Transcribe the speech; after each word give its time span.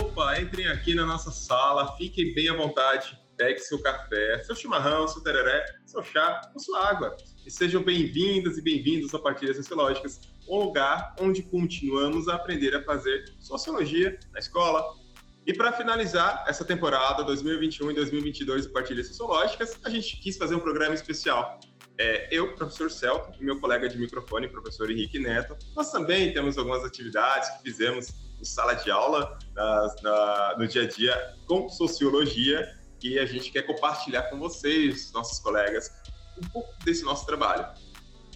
Opa, 0.00 0.40
entrem 0.40 0.66
aqui 0.66 0.94
na 0.94 1.04
nossa 1.04 1.30
sala, 1.30 1.94
fiquem 1.98 2.32
bem 2.32 2.48
à 2.48 2.54
vontade, 2.54 3.20
pegue 3.36 3.58
seu 3.58 3.78
café, 3.82 4.42
seu 4.44 4.56
chimarrão, 4.56 5.06
seu 5.06 5.22
tereré, 5.22 5.62
seu 5.84 6.02
chá 6.02 6.40
ou 6.54 6.58
sua 6.58 6.88
água. 6.88 7.14
E 7.44 7.50
sejam 7.50 7.82
bem-vindas 7.82 8.56
e 8.56 8.62
bem-vindos 8.62 9.14
a 9.14 9.18
Partilhas 9.18 9.58
Sociológicas, 9.58 10.18
um 10.48 10.56
lugar 10.56 11.14
onde 11.20 11.42
continuamos 11.42 12.28
a 12.28 12.36
aprender 12.36 12.74
a 12.74 12.82
fazer 12.82 13.26
sociologia 13.38 14.18
na 14.32 14.38
escola. 14.38 14.82
E 15.46 15.52
para 15.52 15.70
finalizar 15.70 16.46
essa 16.48 16.64
temporada 16.64 17.22
2021 17.22 17.90
e 17.90 17.94
2022 17.94 18.66
de 18.68 18.72
Partilhas 18.72 19.08
Sociológicas, 19.08 19.78
a 19.84 19.90
gente 19.90 20.16
quis 20.16 20.38
fazer 20.38 20.54
um 20.54 20.60
programa 20.60 20.94
especial. 20.94 21.60
É, 21.98 22.26
eu, 22.34 22.54
professor 22.54 22.90
Celto, 22.90 23.38
e 23.38 23.44
meu 23.44 23.60
colega 23.60 23.86
de 23.86 23.98
microfone, 23.98 24.48
professor 24.48 24.90
Henrique 24.90 25.18
Neto, 25.18 25.54
nós 25.76 25.92
também 25.92 26.32
temos 26.32 26.56
algumas 26.56 26.82
atividades 26.86 27.50
que 27.50 27.64
fizemos 27.64 28.08
em 28.08 28.29
sala 28.44 28.74
de 28.74 28.90
aula, 28.90 29.38
na, 29.54 29.94
na, 30.02 30.56
no 30.58 30.66
dia 30.66 30.82
a 30.82 30.88
dia, 30.88 31.34
com 31.46 31.68
sociologia, 31.68 32.68
e 33.02 33.18
a 33.18 33.24
gente 33.24 33.50
quer 33.50 33.62
compartilhar 33.62 34.24
com 34.24 34.38
vocês, 34.38 35.10
nossos 35.12 35.38
colegas, 35.38 35.90
um 36.42 36.48
pouco 36.48 36.72
desse 36.84 37.02
nosso 37.04 37.26
trabalho. 37.26 37.66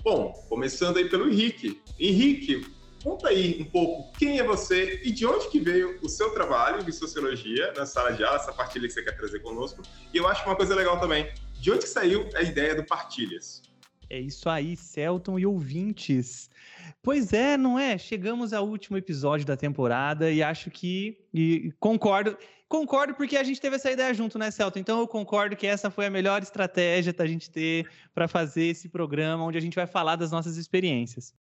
Bom, 0.02 0.32
começando 0.48 0.98
aí 0.98 1.08
pelo 1.08 1.28
Henrique. 1.28 1.80
Henrique, 1.98 2.66
conta 3.02 3.28
aí 3.28 3.60
um 3.60 3.64
pouco 3.64 4.12
quem 4.18 4.38
é 4.38 4.44
você 4.44 5.00
e 5.02 5.12
de 5.12 5.26
onde 5.26 5.48
que 5.48 5.58
veio 5.60 5.98
o 6.02 6.08
seu 6.08 6.30
trabalho 6.32 6.82
de 6.82 6.92
sociologia 6.92 7.72
na 7.76 7.86
sala 7.86 8.12
de 8.12 8.24
aula, 8.24 8.36
essa 8.36 8.52
partilha 8.52 8.86
que 8.86 8.92
você 8.92 9.02
quer 9.02 9.16
trazer 9.16 9.40
conosco. 9.40 9.82
E 10.12 10.16
eu 10.16 10.28
acho 10.28 10.44
uma 10.44 10.56
coisa 10.56 10.74
legal 10.74 11.00
também, 11.00 11.32
de 11.60 11.70
onde 11.70 11.80
que 11.80 11.88
saiu 11.88 12.28
a 12.34 12.42
ideia 12.42 12.74
do 12.74 12.84
Partilhas? 12.84 13.62
É 14.10 14.20
isso 14.20 14.48
aí, 14.48 14.76
Celton 14.76 15.38
e 15.38 15.46
ouvintes. 15.46 16.50
Pois 17.02 17.32
é, 17.32 17.56
não 17.56 17.78
é? 17.78 17.98
Chegamos 17.98 18.52
ao 18.52 18.66
último 18.66 18.96
episódio 18.96 19.46
da 19.46 19.56
temporada 19.56 20.30
e 20.30 20.42
acho 20.42 20.70
que 20.70 21.18
e 21.32 21.72
concordo, 21.78 22.36
concordo 22.68 23.14
porque 23.14 23.36
a 23.36 23.44
gente 23.44 23.60
teve 23.60 23.76
essa 23.76 23.90
ideia 23.90 24.12
junto, 24.14 24.38
né, 24.38 24.50
Celton? 24.50 24.78
Então 24.78 24.98
eu 24.98 25.06
concordo 25.06 25.56
que 25.56 25.66
essa 25.66 25.90
foi 25.90 26.06
a 26.06 26.10
melhor 26.10 26.42
estratégia 26.42 27.12
da 27.12 27.26
gente 27.26 27.50
ter 27.50 27.88
para 28.14 28.26
fazer 28.26 28.64
esse 28.64 28.88
programa 28.88 29.44
onde 29.44 29.58
a 29.58 29.60
gente 29.60 29.74
vai 29.74 29.86
falar 29.86 30.16
das 30.16 30.30
nossas 30.30 30.56
experiências. 30.56 31.34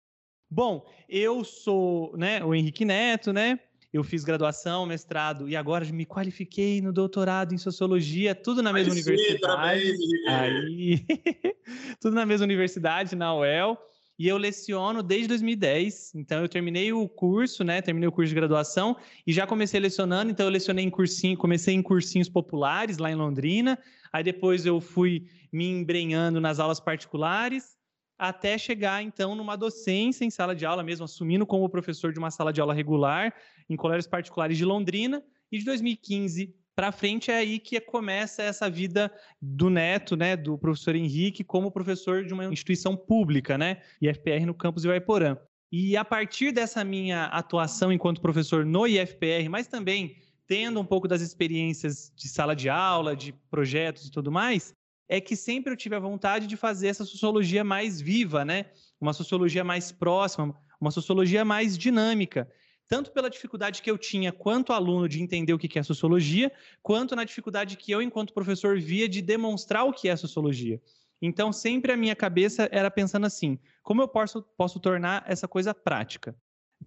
Bom, 0.50 0.86
eu 1.10 1.44
sou, 1.44 2.16
né, 2.18 2.44
o 2.44 2.54
Henrique 2.54 2.86
Neto, 2.86 3.34
né? 3.34 3.60
Eu 3.94 4.04
fiz 4.04 4.24
graduação, 4.24 4.88
mestrado 4.88 5.48
e 5.48 5.56
agora 5.56 5.86
me 5.86 6.04
qualifiquei 6.04 6.82
no 6.82 6.92
doutorado 6.92 7.54
em 7.54 7.60
sociologia, 7.60 8.34
tudo 8.34 8.64
na 8.64 8.74
mesma 8.74 8.92
Aí 8.92 9.00
universidade. 9.00 9.98
Sim, 9.98 10.28
Aí, 10.28 11.06
tudo 12.02 12.16
na 12.16 12.26
mesma 12.26 12.44
universidade, 12.44 13.16
na 13.16 13.36
UEL. 13.36 13.78
E 14.18 14.28
eu 14.28 14.38
leciono 14.38 15.02
desde 15.02 15.28
2010. 15.30 16.14
Então 16.16 16.42
eu 16.42 16.50
terminei 16.50 16.94
o 16.94 17.08
curso, 17.10 17.64
né? 17.64 17.82
Terminei 17.82 18.08
o 18.08 18.12
curso 18.12 18.30
de 18.30 18.36
graduação 18.36 18.96
e 19.26 19.34
já 19.34 19.48
comecei 19.48 19.80
lecionando. 19.80 20.32
Então 20.32 20.46
eu 20.46 20.52
lecionei 20.52 20.86
em 20.86 20.90
cursinho, 20.90 21.38
comecei 21.38 21.74
em 21.74 21.82
cursinhos 21.82 22.30
populares 22.30 22.98
lá 22.98 23.12
em 23.12 23.16
Londrina. 23.16 23.78
Aí 24.12 24.24
depois 24.24 24.66
eu 24.66 24.80
fui 24.80 25.26
me 25.52 25.68
embrenhando 25.68 26.40
nas 26.40 26.60
aulas 26.60 26.80
particulares 26.80 27.76
até 28.18 28.58
chegar 28.58 29.02
então 29.02 29.36
numa 29.36 29.56
docência 29.56 30.24
em 30.24 30.30
sala 30.30 30.56
de 30.56 30.66
aula 30.66 30.84
mesmo, 30.84 31.04
assumindo 31.04 31.46
como 31.46 31.68
professor 31.68 32.14
de 32.14 32.20
uma 32.20 32.32
sala 32.32 32.54
de 32.54 32.62
aula 32.62 32.74
regular 32.74 33.34
em 33.70 33.76
colégios 33.76 34.08
particulares 34.08 34.58
de 34.58 34.64
Londrina. 34.64 35.24
E 35.52 35.58
de 35.58 35.66
2015 35.66 36.56
para 36.76 36.92
frente 36.92 37.30
é 37.30 37.36
aí 37.36 37.60
que 37.60 37.80
começa 37.80 38.42
essa 38.42 38.70
vida 38.70 39.12
do 39.42 39.70
neto, 39.70 40.16
né, 40.16 40.36
do 40.36 40.58
professor 40.58 40.96
Henrique, 40.96 41.44
como 41.44 41.72
professor 41.72 42.26
de 42.26 42.34
uma 42.34 42.46
instituição 42.46 42.96
pública, 42.98 43.58
né, 43.58 43.82
IFPR 44.02 44.46
no 44.46 44.54
campus 44.54 44.84
Ivaiporã. 44.84 45.38
E 45.72 45.98
a 45.98 46.06
partir 46.06 46.52
dessa 46.52 46.84
minha 46.84 47.26
atuação 47.26 47.92
enquanto 47.92 48.22
professor 48.22 48.66
no 48.66 48.88
IFPR, 48.88 49.50
mas 49.50 49.68
também 49.68 50.16
tendo 50.48 50.80
um 50.80 50.86
pouco 50.86 51.08
das 51.08 51.22
experiências 51.22 52.12
de 52.16 52.28
sala 52.28 52.56
de 52.56 52.70
aula, 52.70 53.16
de 53.16 53.34
projetos 53.50 54.06
e 54.06 54.12
tudo 54.12 54.32
mais, 54.32 54.74
é 55.08 55.20
que 55.20 55.36
sempre 55.36 55.72
eu 55.72 55.78
tive 55.78 55.96
a 55.96 56.00
vontade 56.00 56.48
de 56.48 56.58
fazer 56.58 56.88
essa 56.88 57.06
sociologia 57.06 57.64
mais 57.64 58.02
viva, 58.02 58.44
né? 58.46 58.66
Uma 59.00 59.14
sociologia 59.14 59.64
mais 59.64 59.92
próxima, 59.92 60.56
uma 60.80 60.92
sociologia 60.92 61.46
mais 61.46 61.78
dinâmica 61.78 62.48
tanto 62.94 63.12
pela 63.12 63.28
dificuldade 63.28 63.82
que 63.82 63.90
eu 63.90 63.98
tinha 63.98 64.32
quanto 64.32 64.72
aluno 64.72 65.10
de 65.10 65.20
entender 65.20 65.52
o 65.52 65.58
que 65.58 65.80
é 65.80 65.82
sociologia, 65.82 66.52
quanto 66.84 67.16
na 67.16 67.24
dificuldade 67.24 67.76
que 67.76 67.92
eu, 67.92 68.04
enquanto 68.04 68.36
professor, 68.36 68.80
via 68.80 69.10
de 69.10 69.20
demonstrar 69.20 69.84
o 69.84 69.92
que 69.92 70.08
é 70.08 70.16
sociologia. 70.16 70.80
Então, 71.20 71.52
sempre 71.52 71.92
a 71.92 71.98
minha 71.98 72.16
cabeça 72.16 72.70
era 72.72 72.92
pensando 72.92 73.26
assim: 73.26 73.58
como 73.82 74.04
eu 74.04 74.08
posso, 74.08 74.44
posso 74.56 74.80
tornar 74.80 75.24
essa 75.28 75.48
coisa 75.48 75.74
prática? 75.74 76.36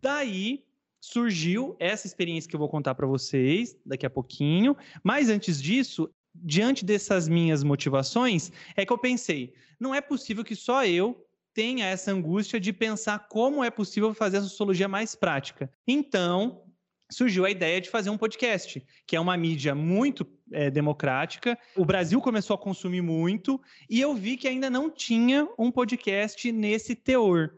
Daí 0.01 0.63
surgiu 1.01 1.75
essa 1.81 2.07
experiência 2.07 2.49
que 2.49 2.55
eu 2.55 2.61
vou 2.61 2.69
contar 2.69 2.95
para 2.95 3.09
vocês 3.09 3.77
daqui 3.85 4.07
a 4.07 4.11
pouquinho, 4.11 4.77
mas 5.03 5.29
antes 5.29 5.61
disso, 5.61 6.09
diante 6.33 6.85
dessas 6.85 7.27
minhas 7.27 7.65
motivações, 7.65 8.53
é 8.77 8.87
que 8.87 8.93
eu 8.93 8.99
pensei: 8.99 9.55
não 9.81 9.93
é 9.93 10.01
possível 10.01 10.45
que 10.45 10.55
só 10.55 10.87
eu 10.87 11.26
tenha 11.57 11.87
essa 11.87 12.13
angústia 12.13 12.61
de 12.61 12.71
pensar 12.71 13.29
como 13.31 13.65
é 13.65 13.71
possível 13.71 14.13
fazer 14.13 14.37
a 14.37 14.43
sociologia 14.43 14.87
mais 14.87 15.15
prática. 15.15 15.71
Então, 15.89 16.63
surgiu 17.11 17.47
a 17.47 17.51
ideia 17.51 17.81
de 17.81 17.89
fazer 17.89 18.11
um 18.11 18.19
podcast, 18.19 18.85
que 19.07 19.17
é 19.17 19.21
uma 19.21 19.39
mídia 19.39 19.75
muito 19.75 20.27
é, 20.53 20.71
democrática. 20.71 21.59
O 21.75 21.83
Brasil 21.83 22.21
começou 22.21 22.53
a 22.53 22.59
consumir 22.59 23.01
muito 23.01 23.59
e 23.89 23.99
eu 23.99 24.15
vi 24.15 24.37
que 24.37 24.47
ainda 24.47 24.69
não 24.69 24.91
tinha 24.91 25.49
um 25.59 25.71
podcast 25.71 26.53
nesse 26.53 26.95
teor. 26.95 27.57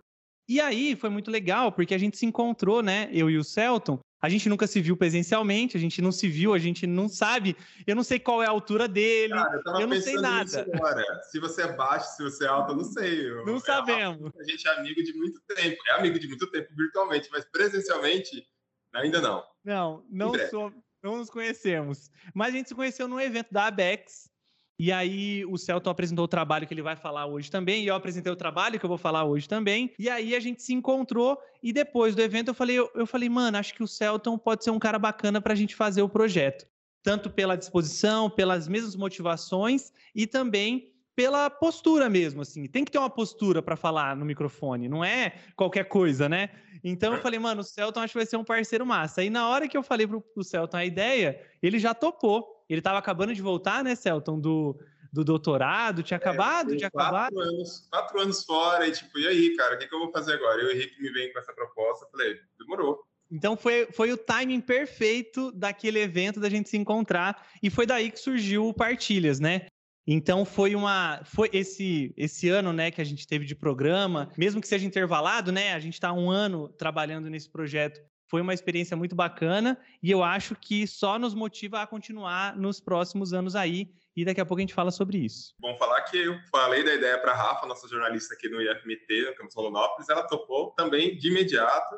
E 0.48 0.60
aí 0.60 0.94
foi 0.94 1.10
muito 1.10 1.28
legal, 1.28 1.72
porque 1.72 1.92
a 1.92 1.98
gente 1.98 2.16
se 2.16 2.25
encontrou, 2.25 2.80
né, 2.80 3.10
eu 3.12 3.28
e 3.28 3.36
o 3.36 3.42
Celton, 3.42 3.98
a 4.21 4.29
gente 4.29 4.49
nunca 4.49 4.67
se 4.67 4.81
viu 4.81 4.97
presencialmente, 4.97 5.77
a 5.77 5.81
gente 5.81 6.03
não 6.03 6.11
se 6.11 6.29
viu, 6.29 6.53
a 6.53 6.59
gente 6.59 6.87
não 6.87 7.09
sabe. 7.09 7.56
Eu 7.87 7.95
não 7.95 8.03
sei 8.03 8.19
qual 8.19 8.43
é 8.43 8.47
a 8.47 8.51
altura 8.51 8.89
dele, 8.89 9.33
Cara, 9.33 9.62
eu, 9.65 9.81
eu 9.81 9.87
não 9.87 10.01
sei 10.01 10.15
nada. 10.15 10.67
Se 11.31 11.39
você 11.39 11.62
é 11.62 11.73
baixo, 11.73 12.17
se 12.17 12.23
você 12.23 12.45
é 12.45 12.49
alto, 12.49 12.73
eu 12.73 12.77
não 12.77 12.84
sei. 12.84 13.31
Eu, 13.31 13.47
não 13.47 13.57
é 13.57 13.61
sabemos. 13.61 14.33
A 14.37 14.45
gente 14.45 14.67
é 14.67 14.78
amigo 14.78 15.03
de 15.03 15.12
muito 15.15 15.41
tempo. 15.55 15.77
É 15.89 15.93
amigo 15.93 16.19
de 16.19 16.27
muito 16.27 16.51
tempo 16.51 16.69
virtualmente, 16.77 17.28
mas 17.31 17.45
presencialmente 17.45 18.45
ainda 18.93 19.21
não. 19.21 19.45
Não, 19.65 20.05
não, 20.11 20.33
sou, 20.51 20.73
não 21.03 21.17
nos 21.19 21.31
conhecemos. 21.31 22.11
Mas 22.34 22.49
a 22.49 22.57
gente 22.57 22.69
se 22.69 22.75
conheceu 22.75 23.07
num 23.07 23.21
evento 23.21 23.53
da 23.53 23.67
Abex, 23.67 24.28
e 24.78 24.93
aí 24.93 25.44
o 25.47 25.59
Celton 25.59 25.91
apresentou 25.91 26.25
o 26.25 26.28
trabalho 26.28 26.66
que 26.66 26.72
ele 26.72 26.83
vai 26.83 26.94
falar 26.94 27.27
hoje 27.27 27.50
também, 27.50 27.83
e 27.83 27.89
eu 27.89 27.94
apresentei 27.94 28.33
o 28.33 28.37
trabalho 28.37 28.78
que 28.78 28.84
eu 28.84 28.89
vou 28.89 28.99
falar 28.99 29.25
hoje 29.25 29.49
também. 29.49 29.93
E 29.99 30.09
aí 30.09 30.37
a 30.37 30.41
gente 30.41 30.62
se 30.62 30.72
encontrou 30.72 31.39
e 31.62 31.72
depois 31.72 32.15
do 32.15 32.22
evento 32.22 32.49
eu 32.49 32.55
falei, 32.55 32.78
eu, 32.78 32.91
eu 32.94 33.06
falei, 33.06 33.28
mano, 33.28 33.59
acho 33.59 33.75
que 33.75 33.83
o 33.83 33.89
Celton 33.89 34.39
pode 34.39 34.62
ser 34.62 34.71
um 34.71 34.78
cara 34.78 34.99
bacana 34.99 35.41
para 35.41 35.53
a 35.53 35.56
gente 35.56 35.75
fazer 35.75 36.03
o 36.03 36.09
projeto, 36.09 36.66
tanto 37.03 37.28
pela 37.28 37.56
disposição, 37.56 38.31
pelas 38.31 38.69
mesmas 38.69 38.94
motivações 38.94 39.93
e 40.15 40.27
também 40.27 40.93
pela 41.19 41.50
postura 41.50 42.09
mesmo, 42.09 42.43
assim. 42.43 42.69
Tem 42.69 42.84
que 42.84 42.93
ter 42.93 42.99
uma 42.99 43.10
postura 43.10 43.60
para 43.60 43.75
falar 43.75 44.15
no 44.15 44.25
microfone, 44.25 44.89
não 44.89 45.05
é 45.05 45.34
qualquer 45.56 45.89
coisa, 45.89 46.28
né? 46.28 46.50
Então 46.84 47.12
eu 47.12 47.21
falei, 47.21 47.41
mano, 47.41 47.62
o 47.62 47.65
Celton 47.65 47.99
acho 47.99 48.12
que 48.12 48.19
vai 48.19 48.27
ser 48.27 48.37
um 48.37 48.45
parceiro 48.45 48.87
massa. 48.87 49.25
E 49.25 49.28
na 49.28 49.49
hora 49.49 49.66
que 49.66 49.77
eu 49.77 49.83
falei 49.83 50.06
pro, 50.06 50.21
pro 50.21 50.45
Celton 50.45 50.77
a 50.77 50.84
ideia, 50.84 51.45
ele 51.60 51.81
já 51.81 51.93
topou. 51.93 52.58
Ele 52.69 52.81
estava 52.81 52.99
acabando 52.99 53.34
de 53.34 53.43
voltar, 53.43 53.83
né, 53.83 53.95
Celton, 53.95 54.39
do, 54.39 54.79
do 55.12 55.25
doutorado, 55.25 56.03
tinha 56.03 56.17
é, 56.17 56.21
acabado 56.21 56.77
de 56.77 56.84
acabar. 56.84 57.31
Quatro 57.31 57.41
anos, 57.41 57.89
quatro 57.91 58.21
anos 58.21 58.45
fora, 58.45 58.87
e 58.87 58.93
tipo, 58.93 59.19
e 59.19 59.27
aí, 59.27 59.56
cara, 59.56 59.75
o 59.75 59.79
que, 59.79 59.87
que 59.87 59.95
eu 59.95 60.01
vou 60.01 60.12
fazer 60.12 60.34
agora? 60.34 60.61
Eu 60.61 60.71
e 60.71 60.75
o 60.75 60.77
Henrique 60.77 61.01
me 61.01 61.11
vem 61.11 61.33
com 61.33 61.39
essa 61.39 61.53
proposta, 61.53 62.07
falei, 62.11 62.37
demorou. 62.59 63.03
Então 63.31 63.57
foi, 63.57 63.87
foi 63.93 64.12
o 64.12 64.17
timing 64.17 64.61
perfeito 64.61 65.53
daquele 65.53 65.99
evento 65.99 66.41
da 66.41 66.49
gente 66.49 66.69
se 66.69 66.78
encontrar 66.78 67.47
e 67.62 67.69
foi 67.69 67.87
daí 67.87 68.11
que 68.11 68.19
surgiu 68.19 68.67
o 68.67 68.75
Partilhas, 68.75 69.39
né? 69.39 69.67
Então 70.07 70.47
foi 70.47 70.75
uma 70.75 71.21
foi 71.25 71.51
esse 71.53 72.15
esse 72.16 72.48
ano, 72.48 72.72
né, 72.72 72.91
que 72.91 73.01
a 73.01 73.04
gente 73.04 73.27
teve 73.27 73.45
de 73.45 73.54
programa, 73.54 74.31
mesmo 74.39 74.60
que 74.60 74.66
seja 74.66 74.87
intervalado, 74.87 75.53
né? 75.53 75.75
A 75.75 75.78
gente 75.78 75.95
está 75.95 76.10
um 76.10 76.31
ano 76.31 76.71
trabalhando 76.71 77.28
nesse 77.28 77.51
projeto 77.51 78.01
foi 78.28 78.42
uma 78.42 78.54
experiência 78.54 78.97
muito 78.97 79.16
bacana 79.16 79.78
e 80.03 80.10
eu 80.10 80.22
acho 80.22 80.54
que 80.54 80.86
só 80.86 81.19
nos 81.19 81.34
motiva 81.34 81.80
a 81.80 81.86
continuar 81.86 82.57
nos 82.57 82.78
próximos 82.78 83.33
anos 83.33 83.57
aí. 83.57 83.91
E 84.15 84.25
daqui 84.25 84.41
a 84.41 84.45
pouco 84.45 84.59
a 84.59 84.63
gente 84.63 84.75
fala 84.75 84.91
sobre 84.91 85.19
isso. 85.19 85.54
Bom 85.60 85.77
falar 85.78 86.03
que 86.03 86.19
eu 86.19 86.39
falei 86.51 86.84
da 86.84 86.95
ideia 86.95 87.19
para 87.19 87.33
a 87.33 87.36
Rafa, 87.36 87.66
nossa 87.66 87.89
jornalista 87.89 88.34
aqui 88.34 88.48
no 88.48 88.60
IFMT, 88.60 89.30
no 89.30 89.36
Campus 89.36 89.54
Rondonópolis, 89.54 90.09
ela 90.09 90.27
topou 90.27 90.72
também 90.72 91.16
de 91.16 91.28
imediato. 91.28 91.97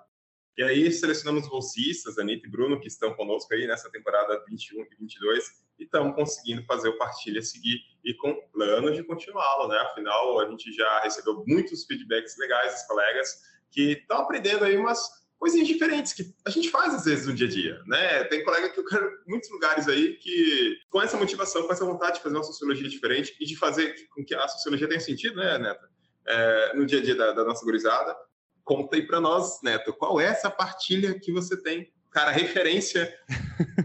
E 0.57 0.63
aí 0.63 0.93
selecionamos 0.93 1.49
bolsistas, 1.49 2.19
Anitta 2.19 2.47
e 2.47 2.51
Bruno, 2.51 2.79
que 2.79 2.89
estão 2.89 3.15
conosco 3.15 3.55
aí 3.55 3.67
nessa 3.67 3.91
temporada 3.91 4.45
21 4.47 4.83
e 4.83 4.97
22, 5.01 5.45
e 5.79 5.85
estamos 5.85 6.15
conseguindo 6.15 6.63
fazer 6.65 6.91
o 6.91 6.99
Partilha 6.99 7.41
seguir 7.41 7.81
e 8.05 8.13
com 8.15 8.35
planos 8.53 8.95
de 8.95 9.03
continuá-lo, 9.03 9.69
né? 9.69 9.79
Afinal, 9.79 10.39
a 10.41 10.51
gente 10.51 10.71
já 10.73 11.01
recebeu 11.01 11.43
muitos 11.47 11.87
feedbacks 11.87 12.37
legais 12.37 12.75
dos 12.75 12.83
colegas 12.83 13.41
que 13.71 13.93
estão 13.93 14.19
aprendendo 14.19 14.65
aí 14.65 14.77
umas 14.77 15.21
coisinhas 15.41 15.67
diferentes 15.67 16.13
que 16.13 16.35
a 16.45 16.51
gente 16.51 16.71
faz 16.71 16.95
às 16.95 17.05
vezes 17.05 17.27
no 17.27 17.35
dia 17.35 17.47
a 17.47 17.51
dia, 17.51 17.83
né? 17.87 18.25
Tem 18.25 18.45
colega 18.45 18.69
que 18.69 18.79
eu 18.79 18.85
quero 18.85 19.11
muitos 19.27 19.51
lugares 19.51 19.89
aí 19.89 20.17
que 20.19 20.77
com 20.91 21.01
essa 21.01 21.17
motivação, 21.17 21.67
com 21.67 21.73
essa 21.73 21.85
vontade 21.85 22.19
de 22.19 22.23
fazer 22.23 22.37
uma 22.37 22.45
sociologia 22.45 22.89
diferente 22.89 23.35
e 23.41 23.47
de 23.47 23.57
fazer 23.57 23.95
com 24.15 24.23
que 24.23 24.35
a 24.35 24.47
sociologia 24.47 24.87
tenha 24.87 25.01
sentido, 25.01 25.37
né, 25.37 25.59
Neto? 25.59 25.89
É, 26.27 26.75
no 26.77 26.85
dia 26.85 26.99
a 26.99 27.03
dia 27.03 27.15
da, 27.15 27.33
da 27.33 27.43
nossa 27.43 27.65
gurizada. 27.65 28.15
Conta 28.63 28.95
aí 28.95 29.03
para 29.07 29.21
nós, 29.21 29.61
Neto, 29.65 29.95
qual 29.95 30.21
é 30.21 30.27
essa 30.27 30.51
partilha 30.51 31.19
que 31.19 31.33
você 31.33 31.61
tem 31.61 31.91
cara, 32.11 32.31
referência 32.31 33.13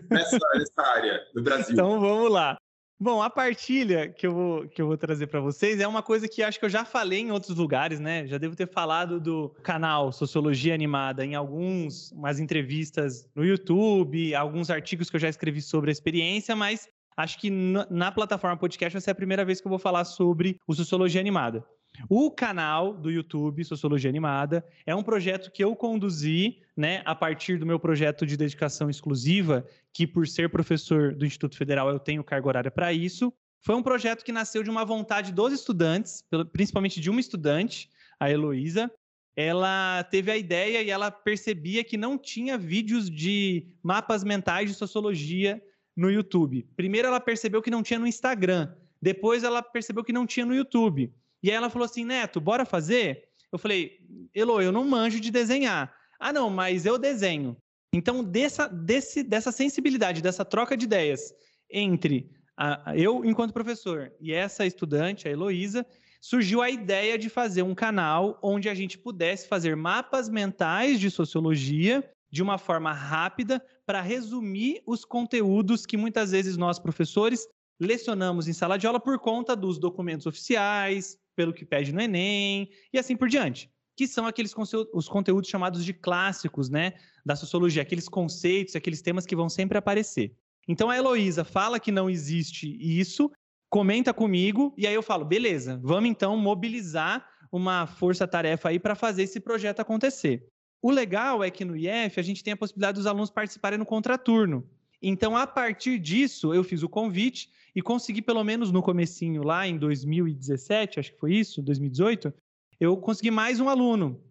nessa, 0.10 0.38
nessa 0.56 0.81
área 0.81 1.22
do 1.34 1.42
Brasil. 1.42 1.74
Então 1.74 2.00
vamos 2.00 2.31
lá. 2.31 2.57
Bom, 2.97 3.21
a 3.21 3.30
partilha 3.30 4.07
que 4.07 4.25
eu 4.25 4.33
vou, 4.33 4.68
que 4.69 4.81
eu 4.81 4.88
vou 4.88 4.97
trazer 4.97 5.27
para 5.27 5.42
vocês 5.42 5.81
é 5.81 5.88
uma 5.88 6.01
coisa 6.01 6.30
que 6.30 6.42
acho 6.42 6.57
que 6.57 6.63
eu 6.63 6.69
já 6.69 6.86
falei 6.86 7.19
em 7.19 7.31
outros 7.31 7.57
lugares, 7.57 8.00
né? 8.00 8.25
Já 8.25 8.38
devo 8.38 8.56
ter 8.56 8.69
falado 8.69 9.19
do 9.19 9.50
canal 9.62 10.13
Sociologia 10.13 10.74
Animada 10.74 11.25
em 11.25 11.36
alguns, 11.36 12.13
umas 12.13 12.39
entrevistas 12.39 13.27
no 13.36 13.44
YouTube, 13.44 14.33
alguns 14.33 14.69
artigos 14.69 15.09
que 15.09 15.18
eu 15.18 15.19
já 15.19 15.27
escrevi 15.27 15.62
sobre 15.62 15.92
a 15.92 15.94
experiência, 15.94 16.56
mas 16.56 16.88
acho 17.18 17.38
que 17.38 17.50
na, 17.50 18.13
plataforma 18.13 18.56
podcast 18.56 18.94
vai 18.94 19.01
ser 19.01 19.12
a 19.12 19.15
primeira 19.15 19.44
vez 19.44 19.59
que 19.59 19.68
eu 19.68 19.71
vou 19.71 19.80
falar 19.80 20.06
sobre 20.06 20.57
o 20.65 20.74
Sociologia 20.74 21.19
Animada. 21.19 21.65
O 22.09 22.31
canal 22.31 22.94
do 22.94 23.09
YouTube 23.09 23.63
Sociologia 23.63 24.09
Animada 24.09 24.65
é 24.86 24.95
um 24.95 25.03
projeto 25.03 25.51
que 25.51 25.63
eu 25.63 25.75
conduzi, 25.75 26.59
né, 26.75 27.01
a 27.06 27.15
partir 27.15 27.57
do 27.57 27.65
meu 27.65 27.80
projeto 27.80 28.25
de 28.25 28.38
dedicação 28.38 28.89
exclusiva, 28.89 29.65
que 29.94 30.06
por 30.06 30.27
ser 30.27 30.50
professor 30.50 31.15
do 31.15 31.25
Instituto 31.25 31.57
Federal 31.57 31.89
eu 31.89 32.00
tenho 32.00 32.24
carga 32.24 32.47
horária 32.47 32.71
para 32.71 32.92
isso. 32.94 33.33
Foi 33.62 33.75
um 33.75 33.81
projeto 33.81 34.24
que 34.24 34.31
nasceu 34.31 34.62
de 34.62 34.69
uma 34.69 34.86
vontade 34.86 35.31
dos 35.31 35.51
estudantes, 35.51 36.24
principalmente 36.51 37.00
de 37.01 37.09
uma 37.09 37.19
estudante, 37.19 37.89
a 38.19 38.30
Heloísa. 38.30 38.92
Ela 39.36 40.03
teve 40.03 40.31
a 40.31 40.38
ideia 40.38 40.81
e 40.81 40.89
ela 40.89 41.12
percebia 41.12 41.83
que 41.83 41.97
não 41.97 42.18
tinha 42.18 42.57
vídeos 42.57 43.09
de 43.09 43.68
mapas 43.83 44.24
mentais 44.24 44.69
de 44.69 44.75
sociologia 44.75 45.62
no 45.95 46.12
YouTube. 46.12 46.68
Primeiro 46.75 47.07
ela 47.07 47.19
percebeu 47.19 47.62
que 47.62 47.71
não 47.71 47.81
tinha 47.81 48.00
no 48.00 48.07
Instagram, 48.07 48.74
depois 49.01 49.44
ela 49.44 49.62
percebeu 49.62 50.03
que 50.03 50.13
não 50.13 50.25
tinha 50.25 50.45
no 50.45 50.56
YouTube. 50.56 51.13
E 51.43 51.49
aí 51.49 51.55
ela 51.55 51.69
falou 51.69 51.85
assim: 51.85 52.05
Neto, 52.05 52.39
bora 52.39 52.65
fazer? 52.65 53.29
Eu 53.51 53.59
falei: 53.59 53.99
Elo, 54.33 54.61
eu 54.61 54.71
não 54.71 54.83
manjo 54.83 55.19
de 55.19 55.31
desenhar. 55.31 55.93
Ah, 56.19 56.33
não, 56.33 56.49
mas 56.49 56.85
eu 56.85 56.97
desenho. 56.97 57.57
Então, 57.93 58.23
dessa, 58.23 58.67
desse, 58.67 59.23
dessa 59.23 59.51
sensibilidade, 59.51 60.21
dessa 60.21 60.43
troca 60.43 60.75
de 60.75 60.85
ideias 60.85 61.33
entre 61.69 62.29
a, 62.57 62.93
eu, 62.95 63.23
enquanto 63.25 63.53
professor, 63.53 64.11
e 64.19 64.31
essa 64.31 64.65
estudante, 64.65 65.27
a 65.27 65.31
Heloísa, 65.31 65.85
surgiu 66.21 66.61
a 66.61 66.69
ideia 66.69 67.17
de 67.17 67.29
fazer 67.29 67.61
um 67.61 67.75
canal 67.75 68.39
onde 68.41 68.69
a 68.69 68.73
gente 68.73 68.97
pudesse 68.97 69.47
fazer 69.47 69.75
mapas 69.75 70.29
mentais 70.29 70.99
de 70.99 71.11
sociologia 71.11 72.03
de 72.31 72.41
uma 72.41 72.57
forma 72.57 72.91
rápida 72.91 73.63
para 73.85 74.01
resumir 74.01 74.81
os 74.85 75.05
conteúdos 75.05 75.85
que 75.85 75.97
muitas 75.97 76.31
vezes 76.31 76.57
nós, 76.57 76.79
professores, 76.79 77.47
lecionamos 77.79 78.47
em 78.47 78.53
sala 78.53 78.77
de 78.77 78.87
aula 78.87 78.99
por 78.99 79.19
conta 79.19 79.55
dos 79.55 79.77
documentos 79.77 80.25
oficiais, 80.25 81.17
pelo 81.35 81.53
que 81.53 81.65
pede 81.65 81.93
no 81.93 82.01
Enem 82.01 82.69
e 82.93 82.97
assim 82.97 83.15
por 83.15 83.27
diante. 83.27 83.69
Que 83.95 84.07
são 84.07 84.25
aqueles 84.27 84.53
os 84.93 85.07
conteúdos 85.07 85.49
chamados 85.49 85.85
de 85.85 85.93
clássicos, 85.93 86.69
né, 86.69 86.93
da 87.25 87.35
sociologia, 87.35 87.81
aqueles 87.81 88.09
conceitos, 88.09 88.75
aqueles 88.75 89.01
temas 89.01 89.25
que 89.25 89.35
vão 89.35 89.49
sempre 89.49 89.77
aparecer. 89.77 90.33
Então 90.67 90.89
a 90.89 90.97
Heloísa 90.97 91.43
fala 91.43 91.79
que 91.79 91.91
não 91.91 92.09
existe 92.09 92.77
isso, 92.79 93.31
comenta 93.69 94.13
comigo, 94.13 94.73
e 94.77 94.87
aí 94.87 94.93
eu 94.93 95.03
falo, 95.03 95.23
beleza, 95.23 95.79
vamos 95.83 96.09
então 96.09 96.35
mobilizar 96.37 97.27
uma 97.51 97.87
força-tarefa 97.87 98.69
aí 98.69 98.79
para 98.79 98.95
fazer 98.95 99.23
esse 99.23 99.39
projeto 99.39 99.79
acontecer. 99.79 100.45
O 100.81 100.91
legal 100.91 101.43
é 101.43 101.49
que 101.49 101.65
no 101.65 101.75
IF 101.75 102.19
a 102.19 102.23
gente 102.23 102.43
tem 102.43 102.53
a 102.53 102.57
possibilidade 102.57 102.97
dos 102.97 103.07
alunos 103.07 103.29
participarem 103.29 103.79
no 103.79 103.85
contraturno. 103.85 104.69
Então, 105.01 105.36
a 105.36 105.45
partir 105.45 106.00
disso, 106.00 106.53
eu 106.53 106.63
fiz 106.63 106.83
o 106.83 106.89
convite 106.89 107.50
e 107.75 107.81
consegui 107.81 108.21
pelo 108.21 108.44
menos 108.44 108.71
no 108.71 108.81
comecinho 108.81 109.44
lá 109.44 109.68
em 109.68 109.77
2017, 109.77 111.00
acho 111.00 111.12
que 111.12 111.19
foi 111.19 111.33
isso, 111.33 111.62
2018, 111.62 112.33
eu 112.80 112.95
consegui 112.97 113.31
mais 113.31 113.59
um 113.59 113.68
aluno, 113.68 114.24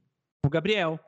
o 0.45 0.49
Gabriel. 0.49 0.99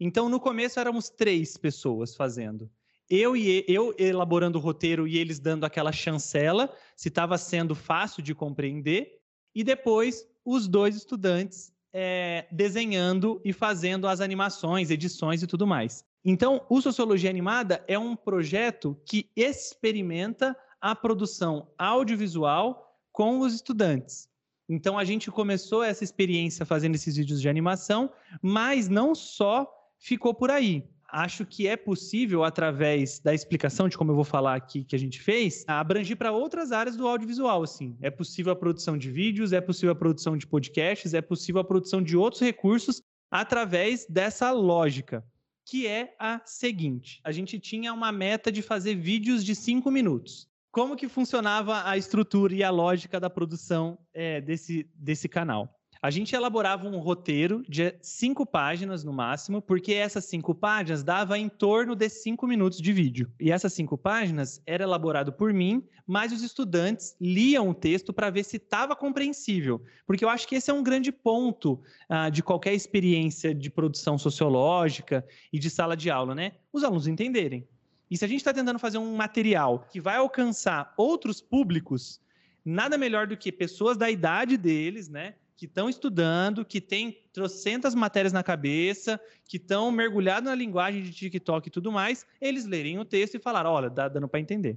Então 0.00 0.28
no 0.28 0.40
começo 0.40 0.80
éramos 0.80 1.10
três 1.10 1.56
pessoas 1.56 2.16
fazendo. 2.16 2.70
Eu 3.10 3.36
e 3.36 3.64
eu 3.68 3.94
elaborando 3.98 4.58
o 4.58 4.60
roteiro 4.60 5.06
e 5.06 5.18
eles 5.18 5.38
dando 5.38 5.64
aquela 5.64 5.92
chancela, 5.92 6.74
se 6.96 7.08
estava 7.08 7.36
sendo 7.36 7.74
fácil 7.74 8.22
de 8.22 8.34
compreender, 8.34 9.20
e 9.54 9.62
depois 9.62 10.26
os 10.44 10.66
dois 10.66 10.96
estudantes 10.96 11.72
é, 11.92 12.46
desenhando 12.50 13.40
e 13.44 13.52
fazendo 13.52 14.08
as 14.08 14.20
animações, 14.20 14.90
edições 14.90 15.42
e 15.42 15.46
tudo 15.46 15.66
mais. 15.66 16.04
Então, 16.24 16.64
o 16.68 16.80
Sociologia 16.80 17.30
Animada 17.30 17.84
é 17.88 17.98
um 17.98 18.14
projeto 18.14 18.96
que 19.04 19.30
experimenta 19.34 20.56
a 20.80 20.94
produção 20.94 21.68
audiovisual 21.78 22.96
com 23.12 23.40
os 23.40 23.54
estudantes. 23.54 24.28
Então 24.68 24.98
a 24.98 25.04
gente 25.04 25.30
começou 25.30 25.82
essa 25.82 26.02
experiência 26.02 26.64
fazendo 26.64 26.94
esses 26.94 27.16
vídeos 27.16 27.40
de 27.40 27.48
animação, 27.48 28.10
mas 28.40 28.88
não 28.88 29.14
só 29.14 29.70
ficou 29.98 30.32
por 30.32 30.50
aí. 30.50 30.88
Acho 31.08 31.44
que 31.44 31.68
é 31.68 31.76
possível, 31.76 32.42
através 32.42 33.20
da 33.20 33.34
explicação 33.34 33.86
de 33.86 33.98
como 33.98 34.12
eu 34.12 34.14
vou 34.14 34.24
falar 34.24 34.54
aqui 34.54 34.82
que 34.82 34.96
a 34.96 34.98
gente 34.98 35.20
fez, 35.20 35.62
abranger 35.66 36.16
para 36.16 36.32
outras 36.32 36.72
áreas 36.72 36.96
do 36.96 37.06
audiovisual. 37.06 37.62
Assim. 37.62 37.94
É 38.00 38.10
possível 38.10 38.50
a 38.50 38.56
produção 38.56 38.96
de 38.96 39.10
vídeos, 39.10 39.52
é 39.52 39.60
possível 39.60 39.92
a 39.92 39.96
produção 39.96 40.38
de 40.38 40.46
podcasts, 40.46 41.12
é 41.12 41.20
possível 41.20 41.60
a 41.60 41.64
produção 41.64 42.02
de 42.02 42.16
outros 42.16 42.40
recursos 42.40 43.02
através 43.30 44.06
dessa 44.06 44.50
lógica, 44.52 45.22
que 45.64 45.86
é 45.86 46.14
a 46.18 46.40
seguinte: 46.44 47.20
a 47.24 47.32
gente 47.32 47.58
tinha 47.58 47.92
uma 47.92 48.12
meta 48.12 48.50
de 48.50 48.62
fazer 48.62 48.94
vídeos 48.94 49.44
de 49.44 49.54
cinco 49.54 49.90
minutos 49.90 50.50
como 50.72 50.96
que 50.96 51.06
funcionava 51.06 51.86
a 51.86 51.98
estrutura 51.98 52.54
e 52.54 52.64
a 52.64 52.70
lógica 52.70 53.20
da 53.20 53.28
produção 53.28 53.98
é, 54.14 54.40
desse, 54.40 54.90
desse 54.94 55.28
canal. 55.28 55.78
A 56.02 56.10
gente 56.10 56.34
elaborava 56.34 56.88
um 56.88 56.98
roteiro 56.98 57.62
de 57.68 57.94
cinco 58.02 58.44
páginas 58.44 59.04
no 59.04 59.12
máximo, 59.12 59.62
porque 59.62 59.94
essas 59.94 60.24
cinco 60.24 60.52
páginas 60.52 61.04
dava 61.04 61.38
em 61.38 61.48
torno 61.48 61.94
de 61.94 62.08
cinco 62.08 62.44
minutos 62.44 62.80
de 62.80 62.92
vídeo. 62.92 63.30
E 63.38 63.52
essas 63.52 63.72
cinco 63.72 63.96
páginas 63.96 64.60
era 64.66 64.82
elaborado 64.82 65.32
por 65.32 65.54
mim, 65.54 65.86
mas 66.04 66.32
os 66.32 66.42
estudantes 66.42 67.14
liam 67.20 67.68
o 67.68 67.74
texto 67.74 68.12
para 68.12 68.30
ver 68.30 68.42
se 68.42 68.56
estava 68.56 68.96
compreensível. 68.96 69.80
Porque 70.04 70.24
eu 70.24 70.28
acho 70.28 70.48
que 70.48 70.56
esse 70.56 70.72
é 70.72 70.74
um 70.74 70.82
grande 70.82 71.12
ponto 71.12 71.80
ah, 72.08 72.28
de 72.30 72.42
qualquer 72.42 72.74
experiência 72.74 73.54
de 73.54 73.70
produção 73.70 74.18
sociológica 74.18 75.24
e 75.52 75.58
de 75.60 75.70
sala 75.70 75.96
de 75.96 76.10
aula, 76.10 76.34
né? 76.34 76.54
Os 76.72 76.82
alunos 76.82 77.06
entenderem. 77.06 77.64
E 78.10 78.18
se 78.18 78.24
a 78.24 78.28
gente 78.28 78.40
está 78.40 78.52
tentando 78.52 78.80
fazer 78.80 78.98
um 78.98 79.14
material 79.14 79.86
que 79.88 80.00
vai 80.00 80.16
alcançar 80.16 80.92
outros 80.96 81.40
públicos, 81.40 82.20
nada 82.64 82.98
melhor 82.98 83.28
do 83.28 83.36
que 83.36 83.52
pessoas 83.52 83.96
da 83.96 84.10
idade 84.10 84.56
deles, 84.56 85.08
né? 85.08 85.34
Que 85.62 85.66
estão 85.66 85.88
estudando, 85.88 86.64
que 86.64 86.80
têm 86.80 87.16
trocentas 87.32 87.94
matérias 87.94 88.32
na 88.32 88.42
cabeça, 88.42 89.20
que 89.44 89.58
estão 89.58 89.92
mergulhados 89.92 90.50
na 90.50 90.56
linguagem 90.56 91.04
de 91.04 91.12
TikTok 91.12 91.68
e 91.68 91.70
tudo 91.70 91.92
mais, 91.92 92.26
eles 92.40 92.66
lerem 92.66 92.98
o 92.98 93.04
texto 93.04 93.36
e 93.36 93.38
falar: 93.38 93.64
olha, 93.64 93.88
dá 93.88 94.08
dando 94.08 94.26
para 94.26 94.40
entender. 94.40 94.76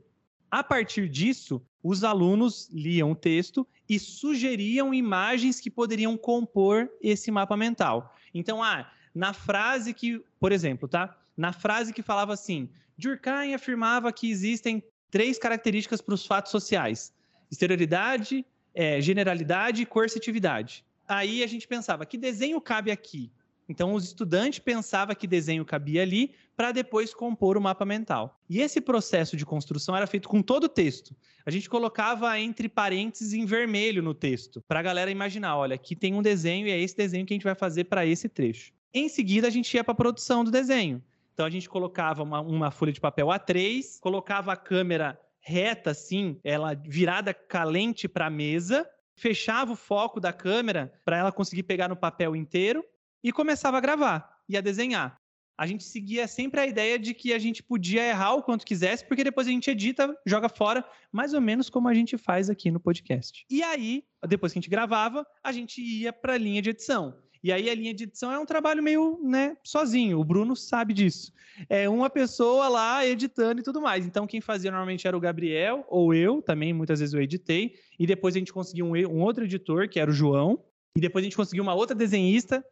A 0.51 0.63
partir 0.63 1.09
disso, 1.09 1.59
os 1.81 2.03
alunos 2.03 2.69
liam 2.71 3.09
o 3.09 3.15
texto 3.15 3.67
e 3.89 3.97
sugeriam 3.97 4.93
imagens 4.93 5.59
que 5.59 5.71
poderiam 5.71 6.15
compor 6.15 6.87
esse 7.01 7.31
mapa 7.31 7.57
mental. 7.57 8.15
Então, 8.31 8.61
ah, 8.61 8.87
na 9.11 9.33
frase 9.33 9.91
que, 9.91 10.23
por 10.39 10.51
exemplo, 10.51 10.87
tá? 10.87 11.17
Na 11.35 11.51
frase 11.51 11.93
que 11.93 12.03
falava 12.03 12.31
assim: 12.31 12.69
Durkheim 12.95 13.55
afirmava 13.55 14.13
que 14.13 14.29
existem 14.29 14.83
três 15.09 15.39
características 15.39 15.99
para 15.99 16.13
os 16.13 16.27
fatos 16.27 16.51
sociais: 16.51 17.11
exterioridade, 17.49 18.45
é, 18.75 18.99
generalidade 19.01 19.81
e 19.81 19.85
coercitividade. 19.85 20.85
Aí 21.07 21.43
a 21.43 21.47
gente 21.47 21.67
pensava, 21.67 22.05
que 22.05 22.17
desenho 22.17 22.59
cabe 22.59 22.91
aqui? 22.91 23.31
Então, 23.67 23.93
os 23.93 24.05
estudantes 24.05 24.59
pensavam 24.59 25.15
que 25.15 25.25
desenho 25.25 25.65
cabia 25.65 26.03
ali 26.03 26.35
para 26.55 26.71
depois 26.71 27.13
compor 27.13 27.57
o 27.57 27.61
mapa 27.61 27.83
mental. 27.83 28.39
E 28.47 28.61
esse 28.61 28.79
processo 28.79 29.35
de 29.35 29.45
construção 29.45 29.95
era 29.95 30.05
feito 30.05 30.29
com 30.29 30.41
todo 30.41 30.65
o 30.65 30.69
texto. 30.69 31.15
A 31.45 31.49
gente 31.49 31.69
colocava 31.69 32.39
entre 32.39 32.69
parênteses 32.69 33.33
em 33.33 33.45
vermelho 33.45 34.03
no 34.03 34.13
texto, 34.13 34.63
para 34.67 34.79
a 34.79 34.83
galera 34.83 35.09
imaginar: 35.09 35.57
olha, 35.57 35.75
aqui 35.75 35.95
tem 35.95 36.13
um 36.13 36.21
desenho 36.21 36.67
e 36.67 36.71
é 36.71 36.79
esse 36.79 36.95
desenho 36.95 37.25
que 37.25 37.33
a 37.33 37.35
gente 37.35 37.43
vai 37.43 37.55
fazer 37.55 37.85
para 37.85 38.05
esse 38.05 38.29
trecho. 38.29 38.71
Em 38.93 39.09
seguida, 39.09 39.47
a 39.47 39.51
gente 39.51 39.73
ia 39.73 39.83
para 39.83 39.93
a 39.93 39.95
produção 39.95 40.43
do 40.43 40.51
desenho. 40.51 41.03
Então 41.33 41.45
a 41.45 41.49
gente 41.49 41.67
colocava 41.67 42.23
uma, 42.23 42.39
uma 42.39 42.71
folha 42.71 42.93
de 42.93 43.01
papel 43.01 43.27
A3, 43.27 43.99
colocava 43.99 44.53
a 44.53 44.55
câmera 44.55 45.19
reta 45.45 45.91
assim, 45.91 46.39
ela 46.43 46.73
virada 46.73 47.31
calente 47.31 48.07
para 48.07 48.25
a 48.25 48.31
mesa, 48.31 48.89
fechava 49.15 49.73
o 49.73 49.75
foco 49.75 50.19
da 50.19 50.33
câmera 50.33 50.91
para 51.05 51.17
ela 51.17 51.31
conseguir 51.31 51.63
pegar 51.63 51.87
no 51.87 51.95
papel 51.95 52.35
inteiro 52.35 52.83
e 53.23 53.31
começava 53.31 53.77
a 53.77 53.81
gravar 53.81 54.39
e 54.49 54.57
a 54.57 54.61
desenhar. 54.61 55.21
A 55.57 55.65
gente 55.67 55.83
seguia 55.83 56.27
sempre 56.27 56.59
a 56.59 56.67
ideia 56.67 56.99
de 56.99 57.13
que 57.13 57.31
a 57.31 57.39
gente 57.39 57.63
podia 57.63 58.03
errar 58.03 58.33
o 58.33 58.43
quanto 58.43 58.65
quisesse, 58.65 59.05
porque 59.05 59.23
depois 59.23 59.47
a 59.47 59.51
gente 59.51 59.69
edita, 59.69 60.13
joga 60.25 60.49
fora, 60.49 60.83
mais 61.11 61.33
ou 61.33 61.39
menos 61.39 61.69
como 61.69 61.87
a 61.87 61.93
gente 61.93 62.17
faz 62.17 62.49
aqui 62.49 62.69
no 62.69 62.79
podcast. 62.79 63.45
E 63.49 63.63
aí, 63.63 64.03
depois 64.27 64.51
que 64.51 64.59
a 64.59 64.61
gente 64.61 64.69
gravava, 64.69 65.25
a 65.41 65.51
gente 65.53 65.79
ia 65.79 66.11
para 66.11 66.33
a 66.33 66.37
linha 66.37 66.61
de 66.61 66.71
edição. 66.71 67.15
E 67.45 67.51
aí 67.51 67.69
a 67.69 67.75
linha 67.75 67.93
de 67.93 68.05
edição 68.05 68.31
é 68.31 68.39
um 68.39 68.45
trabalho 68.45 68.81
meio, 68.81 69.19
né, 69.21 69.55
sozinho. 69.63 70.19
O 70.19 70.23
Bruno 70.23 70.55
sabe 70.55 70.95
disso. 70.95 71.31
É 71.69 71.87
uma 71.87 72.09
pessoa 72.09 72.67
lá 72.67 73.05
editando 73.05 73.61
e 73.61 73.63
tudo 73.63 73.79
mais. 73.79 74.03
Então 74.03 74.25
quem 74.25 74.41
fazia 74.41 74.71
normalmente 74.71 75.07
era 75.07 75.15
o 75.15 75.19
Gabriel 75.19 75.85
ou 75.87 76.11
eu, 76.11 76.41
também 76.41 76.73
muitas 76.73 77.01
vezes 77.01 77.13
eu 77.13 77.21
editei, 77.21 77.75
e 77.99 78.07
depois 78.07 78.35
a 78.35 78.39
gente 78.39 78.51
conseguiu 78.51 78.87
um, 78.87 78.93
um 78.95 79.21
outro 79.21 79.43
editor, 79.43 79.87
que 79.87 79.99
era 79.99 80.09
o 80.09 80.13
João, 80.13 80.59
e 80.97 80.99
depois 80.99 81.21
a 81.21 81.25
gente 81.25 81.35
conseguiu 81.35 81.61
uma 81.61 81.75
outra 81.75 81.95
desenhista. 81.95 82.65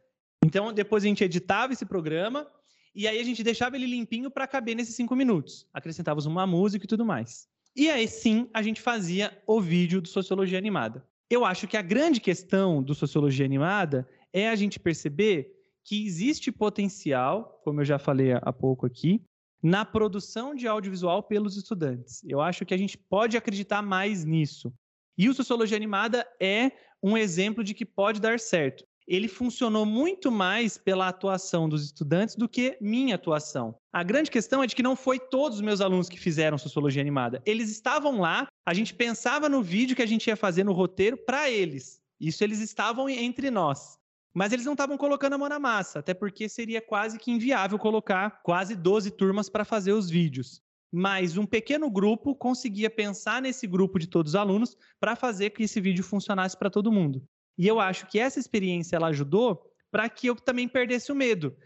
Então 0.44 0.72
depois 0.72 1.04
a 1.04 1.06
gente 1.06 1.22
editava 1.22 1.72
esse 1.72 1.86
programa 1.86 2.44
E 2.96 3.06
aí 3.06 3.20
a 3.20 3.24
gente 3.24 3.44
deixava 3.44 3.76
ele 3.76 3.86
limpinho 3.86 4.28
para 4.28 4.44
caber 4.48 4.74
nesses 4.74 4.96
cinco 4.96 5.14
minutos. 5.14 5.68
Acrescentávamos 5.72 6.26
uma 6.26 6.48
música 6.48 6.84
e 6.84 6.88
tudo 6.88 7.06
mais. 7.06 7.46
E 7.76 7.88
aí 7.88 8.08
sim 8.08 8.48
a 8.52 8.60
gente 8.60 8.80
fazia 8.80 9.40
o 9.46 9.60
vídeo 9.60 10.00
do 10.00 10.08
Sociologia 10.08 10.58
Animada. 10.58 11.06
Eu 11.30 11.44
acho 11.44 11.68
que 11.68 11.76
a 11.76 11.82
grande 11.82 12.20
questão 12.20 12.82
do 12.82 12.92
Sociologia 12.92 13.46
Animada 13.46 14.06
é 14.34 14.48
a 14.48 14.56
gente 14.56 14.78
perceber 14.78 15.50
que 15.84 16.04
existe 16.04 16.52
potencial, 16.52 17.60
como 17.64 17.80
eu 17.80 17.84
já 17.84 17.98
falei 17.98 18.32
há 18.32 18.52
pouco 18.52 18.84
aqui, 18.84 19.22
na 19.62 19.84
produção 19.84 20.54
de 20.54 20.66
audiovisual 20.66 21.22
pelos 21.22 21.56
estudantes. 21.56 22.22
Eu 22.24 22.40
acho 22.40 22.66
que 22.66 22.74
a 22.74 22.76
gente 22.76 22.98
pode 22.98 23.36
acreditar 23.36 23.80
mais 23.80 24.24
nisso. 24.24 24.70
E 25.16 25.28
o 25.28 25.34
Sociologia 25.34 25.76
Animada 25.76 26.26
é 26.40 26.72
um 27.02 27.16
exemplo 27.16 27.62
de 27.64 27.72
que 27.72 27.86
pode 27.86 28.20
dar 28.20 28.40
certo 28.40 28.84
ele 29.06 29.28
funcionou 29.28 29.84
muito 29.84 30.30
mais 30.30 30.78
pela 30.78 31.08
atuação 31.08 31.68
dos 31.68 31.84
estudantes 31.84 32.34
do 32.34 32.48
que 32.48 32.76
minha 32.80 33.14
atuação. 33.14 33.74
A 33.92 34.02
grande 34.02 34.30
questão 34.30 34.62
é 34.62 34.66
de 34.66 34.74
que 34.74 34.82
não 34.82 34.96
foi 34.96 35.18
todos 35.18 35.58
os 35.58 35.62
meus 35.62 35.80
alunos 35.80 36.08
que 36.08 36.18
fizeram 36.18 36.58
sociologia 36.58 37.02
animada. 37.02 37.42
Eles 37.44 37.70
estavam 37.70 38.20
lá, 38.20 38.46
a 38.66 38.74
gente 38.74 38.94
pensava 38.94 39.48
no 39.48 39.62
vídeo 39.62 39.94
que 39.94 40.02
a 40.02 40.06
gente 40.06 40.26
ia 40.26 40.36
fazer 40.36 40.64
no 40.64 40.72
roteiro 40.72 41.16
para 41.16 41.50
eles. 41.50 42.00
Isso 42.18 42.42
eles 42.42 42.60
estavam 42.60 43.08
entre 43.08 43.50
nós. 43.50 43.98
Mas 44.34 44.52
eles 44.52 44.66
não 44.66 44.72
estavam 44.72 44.98
colocando 44.98 45.34
a 45.34 45.38
mão 45.38 45.48
na 45.48 45.60
massa, 45.60 46.00
até 46.00 46.12
porque 46.12 46.48
seria 46.48 46.82
quase 46.82 47.18
que 47.18 47.30
inviável 47.30 47.78
colocar 47.78 48.42
quase 48.42 48.74
12 48.74 49.12
turmas 49.12 49.48
para 49.48 49.64
fazer 49.64 49.92
os 49.92 50.10
vídeos. 50.10 50.60
Mas 50.92 51.36
um 51.36 51.46
pequeno 51.46 51.88
grupo 51.88 52.34
conseguia 52.34 52.90
pensar 52.90 53.40
nesse 53.40 53.66
grupo 53.66 53.98
de 53.98 54.08
todos 54.08 54.32
os 54.32 54.36
alunos 54.36 54.76
para 54.98 55.14
fazer 55.14 55.50
que 55.50 55.62
esse 55.62 55.80
vídeo 55.80 56.02
funcionasse 56.02 56.56
para 56.56 56.70
todo 56.70 56.92
mundo. 56.92 57.22
E 57.56 57.66
eu 57.68 57.78
acho 57.78 58.06
que 58.08 58.18
essa 58.18 58.40
experiência 58.40 58.96
ela 58.96 59.08
ajudou 59.08 59.62
para 59.90 60.08
que 60.08 60.26
eu 60.26 60.34
também 60.34 60.68
perdesse 60.68 61.12
o 61.12 61.14
medo. 61.14 61.56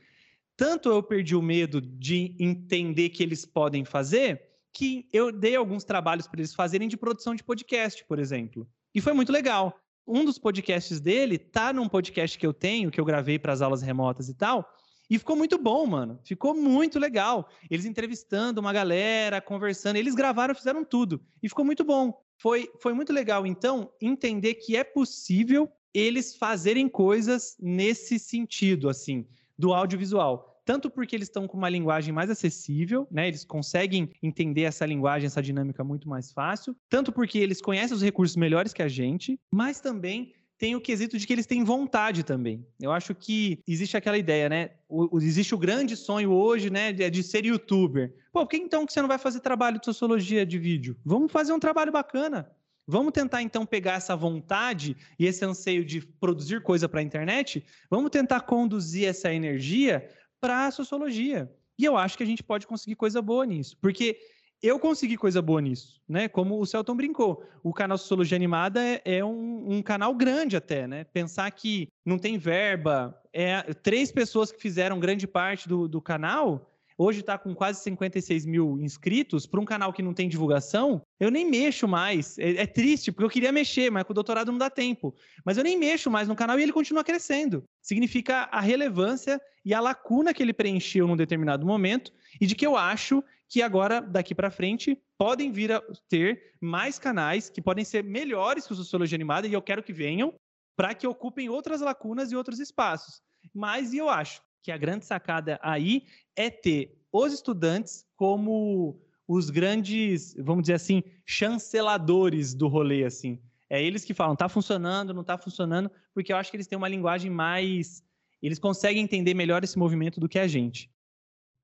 Tanto 0.55 0.91
eu 0.91 1.03
perdi 1.03 1.35
o 1.35 1.43
medo 1.43 1.81
de 1.81 2.37
entender 2.39 3.09
que 3.11 3.23
eles 3.23 3.47
podem 3.47 3.85
fazer, 3.85 4.43
que 4.73 5.09
eu 5.13 5.33
dei 5.33 5.57
alguns 5.57 5.85
trabalhos 5.85 6.27
para 6.27 6.41
eles 6.41 6.55
fazerem 6.55 6.89
de 6.89 6.97
produção 6.97 7.35
de 7.35 7.43
podcast, 7.45 8.05
por 8.05 8.19
exemplo. 8.19 8.69
E 8.95 9.01
foi 9.01 9.13
muito 9.13 9.33
legal. 9.33 9.79
Um 10.09 10.25
dos 10.25 10.39
podcasts 10.39 11.01
dele 11.01 11.37
tá 11.37 11.71
num 11.71 11.87
podcast 11.87 12.39
que 12.39 12.47
eu 12.47 12.55
tenho, 12.55 12.91
que 12.91 12.99
eu 12.99 13.05
gravei 13.05 13.39
para 13.39 13.53
as 13.53 13.61
aulas 13.61 13.83
remotas 13.83 14.31
e 14.31 14.35
tal, 14.35 14.67
e 15.11 15.19
ficou 15.19 15.37
muito 15.37 15.59
bom, 15.59 15.87
mano. 15.87 16.19
Ficou 16.25 16.55
muito 16.55 16.99
legal. 16.99 17.49
Eles 17.71 17.85
entrevistando 17.85 18.61
uma 18.61 18.73
galera, 18.73 19.41
conversando. 19.41 19.97
Eles 19.97 20.15
gravaram, 20.15 20.55
fizeram 20.55 20.85
tudo. 20.85 21.21
E 21.43 21.49
ficou 21.49 21.65
muito 21.65 21.85
bom. 21.85 22.19
Foi, 22.39 22.71
foi 22.81 22.95
muito 22.95 23.13
legal, 23.13 23.47
então, 23.47 23.91
entender 24.01 24.55
que 24.55 24.77
é 24.77 24.85
possível 24.85 25.69
eles 25.93 26.37
fazerem 26.37 26.89
coisas 26.89 27.57
nesse 27.59 28.19
sentido, 28.19 28.89
assim, 28.89 29.27
do 29.59 29.75
audiovisual. 29.75 30.58
Tanto 30.69 30.91
porque 30.91 31.17
eles 31.17 31.29
estão 31.29 31.49
com 31.49 31.57
uma 31.57 31.71
linguagem 31.71 32.13
mais 32.13 32.29
acessível, 32.29 33.09
né? 33.11 33.27
Eles 33.27 33.43
conseguem 33.43 34.11
entender 34.23 34.65
essa 34.65 34.85
linguagem, 34.85 35.27
essa 35.27 35.41
dinâmica 35.41 35.83
muito 35.83 36.07
mais 36.07 36.31
fácil. 36.31 36.77
Tanto 36.91 37.11
porque 37.11 37.39
eles 37.39 37.63
conhecem 37.63 37.97
os 37.97 38.03
recursos 38.03 38.37
melhores 38.37 38.75
que 38.75 38.83
a 38.83 38.87
gente, 38.87 39.41
mas 39.51 39.81
também 39.81 40.35
tem 40.59 40.77
o 40.77 40.81
quesito 40.83 41.17
de 41.17 41.27
que 41.27 41.33
eles 41.33 41.47
têm 41.47 41.65
vontade 41.65 42.23
também. 42.23 42.67
Eu 42.79 42.93
acho 42.93 43.15
que 43.15 43.63
existe 43.67 43.97
aquela 43.97 44.19
ideia, 44.19 44.51
né? 44.51 44.73
O, 44.91 45.19
existe 45.23 45.55
o 45.55 45.59
grande 45.59 45.97
sonho 45.97 46.33
hoje, 46.33 46.69
né, 46.69 46.93
de, 46.93 47.09
de, 47.09 47.23
ser 47.23 47.47
youtuber. 47.47 48.15
Pô, 48.31 48.41
por 48.41 48.49
que 48.49 48.59
então 48.59 48.85
que 48.85 48.93
você 48.93 49.01
não 49.01 49.09
vai 49.09 49.17
fazer 49.17 49.41
trabalho 49.41 49.79
de 49.79 49.87
sociologia 49.87 50.45
de 50.45 50.59
vídeo? 50.59 50.99
Vamos 51.03 51.33
fazer 51.33 51.55
um 51.55 51.59
trabalho 51.59 51.93
bacana. 51.93 52.47
Vamos 52.87 53.13
tentar 53.13 53.41
então 53.41 53.65
pegar 53.65 53.95
essa 53.95 54.15
vontade 54.15 54.95
e 55.19 55.25
esse 55.25 55.43
anseio 55.47 55.83
de 55.83 56.03
produzir 56.03 56.63
coisa 56.63 56.87
para 56.89 57.01
a 57.01 57.03
internet, 57.03 57.65
vamos 57.91 58.11
tentar 58.11 58.41
conduzir 58.41 59.07
essa 59.07 59.33
energia 59.33 60.07
para 60.41 60.67
a 60.67 60.71
sociologia. 60.71 61.51
E 61.79 61.85
eu 61.85 61.97
acho 61.97 62.17
que 62.17 62.23
a 62.23 62.27
gente 62.27 62.43
pode 62.43 62.67
conseguir 62.67 62.97
coisa 62.97 63.23
boa 63.23 63.47
nisso, 63.47 63.77
porque 63.81 64.19
eu 64.61 64.79
consegui 64.79 65.17
coisa 65.17 65.41
boa 65.41 65.61
nisso, 65.61 66.01
né? 66.09 66.29
Como 66.29 66.59
o 66.59 66.67
Celton 66.67 66.97
brincou, 66.97 67.45
o 67.63 67.73
canal 67.73 67.97
Sociologia 67.97 68.37
Animada 68.37 68.83
é, 68.83 69.01
é 69.05 69.25
um, 69.25 69.77
um, 69.77 69.83
canal 69.83 70.13
grande 70.15 70.57
até, 70.57 70.89
né? 70.89 71.05
Pensar 71.05 71.49
que 71.53 71.89
não 72.05 72.19
tem 72.19 72.37
verba, 72.37 73.17
é 73.33 73.63
três 73.75 74.11
pessoas 74.11 74.51
que 74.51 74.61
fizeram 74.61 74.99
grande 74.99 75.29
parte 75.29 75.69
do, 75.69 75.87
do 75.87 76.01
canal 76.01 76.69
hoje 76.99 77.21
está 77.21 77.39
com 77.39 77.55
quase 77.55 77.81
56 77.85 78.45
mil 78.45 78.81
inscritos, 78.81 79.47
para 79.47 79.61
um 79.61 79.65
canal 79.65 79.93
que 79.93 80.03
não 80.03 80.13
tem 80.13 80.29
divulgação, 80.29 81.01
eu 81.21 81.31
nem 81.31 81.49
mexo 81.49 81.87
mais. 81.87 82.37
É, 82.39 82.63
é, 82.63 82.67
triste, 82.67 83.13
porque 83.13 83.25
eu 83.25 83.31
queria 83.31 83.53
mexer, 83.53 83.89
mas 83.89 84.03
com 84.03 84.11
o 84.11 84.15
doutorado 84.15 84.51
não 84.51 84.59
dá 84.59 84.69
tempo. 84.69 85.15
Mas 85.45 85.57
eu 85.57 85.63
nem 85.63 85.79
mexo 85.79 86.11
mais 86.11 86.27
no 86.27 86.35
canal 86.35 86.59
e 86.59 86.63
ele 86.65 86.73
continua 86.73 87.05
crescendo. 87.05 87.63
Significa 87.81 88.49
a 88.51 88.61
relevância 88.61 89.41
e 89.69 89.75
a 89.75 89.81
lacuna 89.81 90.33
que 90.33 90.43
ele 90.43 90.55
preencheu 90.55 91.07
num 91.07 91.15
determinado 91.15 91.67
momento 91.67 92.11
e 92.41 92.47
de 92.47 92.55
que 92.55 92.67
eu 92.67 92.75
acho 92.75 93.23
que 93.47 93.61
agora, 93.61 94.01
daqui 94.01 94.35
para 94.35 94.51
frente, 94.51 94.99
podem 95.19 95.53
vir 95.53 95.71
a 95.71 95.83
ter 96.09 96.55
mais 96.59 96.99
canais 96.99 97.51
que 97.51 97.61
podem 97.61 97.85
ser 97.85 98.03
melhores 98.03 98.67
que 98.67 98.73
o 98.73 98.77
Sociologia 98.77 99.15
Animada 99.15 99.47
e 99.47 99.53
eu 99.53 99.61
quero 99.61 99.83
que 99.83 99.93
venham 99.93 100.33
para 100.75 100.95
que 100.95 101.07
ocupem 101.07 101.51
outras 101.51 101.83
lacunas 101.83 102.33
e 102.33 102.37
outros 102.37 102.59
espaços. 102.61 103.21
Mas, 103.53 103.93
eu 103.93 104.09
acho 104.09 104.41
que 104.63 104.73
a 104.73 104.79
grande 104.79 105.05
sacada 105.05 105.61
aí 105.63 106.07
é 106.35 106.49
ter 106.49 106.99
os 107.13 107.35
estudantes 107.35 108.07
como 108.17 108.99
os 109.27 109.51
grandes, 109.51 110.35
vamos 110.39 110.63
dizer 110.63 110.75
assim, 110.75 111.03
chanceladores 111.27 112.55
do 112.55 112.69
rolê, 112.69 113.05
assim. 113.05 113.39
É 113.69 113.83
eles 113.83 114.03
que 114.03 114.15
falam, 114.15 114.35
tá 114.35 114.49
funcionando, 114.49 115.13
não 115.13 115.23
tá 115.23 115.37
funcionando, 115.37 115.91
porque 116.15 116.33
eu 116.33 116.39
acho 116.39 116.51
que 116.51 116.57
eles 116.57 116.67
têm 116.67 116.79
uma 116.79 116.89
linguagem 116.89 117.31
mais. 117.31 118.03
Eles 118.43 118.59
conseguem 118.59 119.03
entender 119.03 119.35
melhor 119.35 119.65
esse 119.65 119.79
movimento 119.79 120.21
do 120.21 120.29
que 120.29 120.39
a 120.39 120.47
gente 120.47 120.91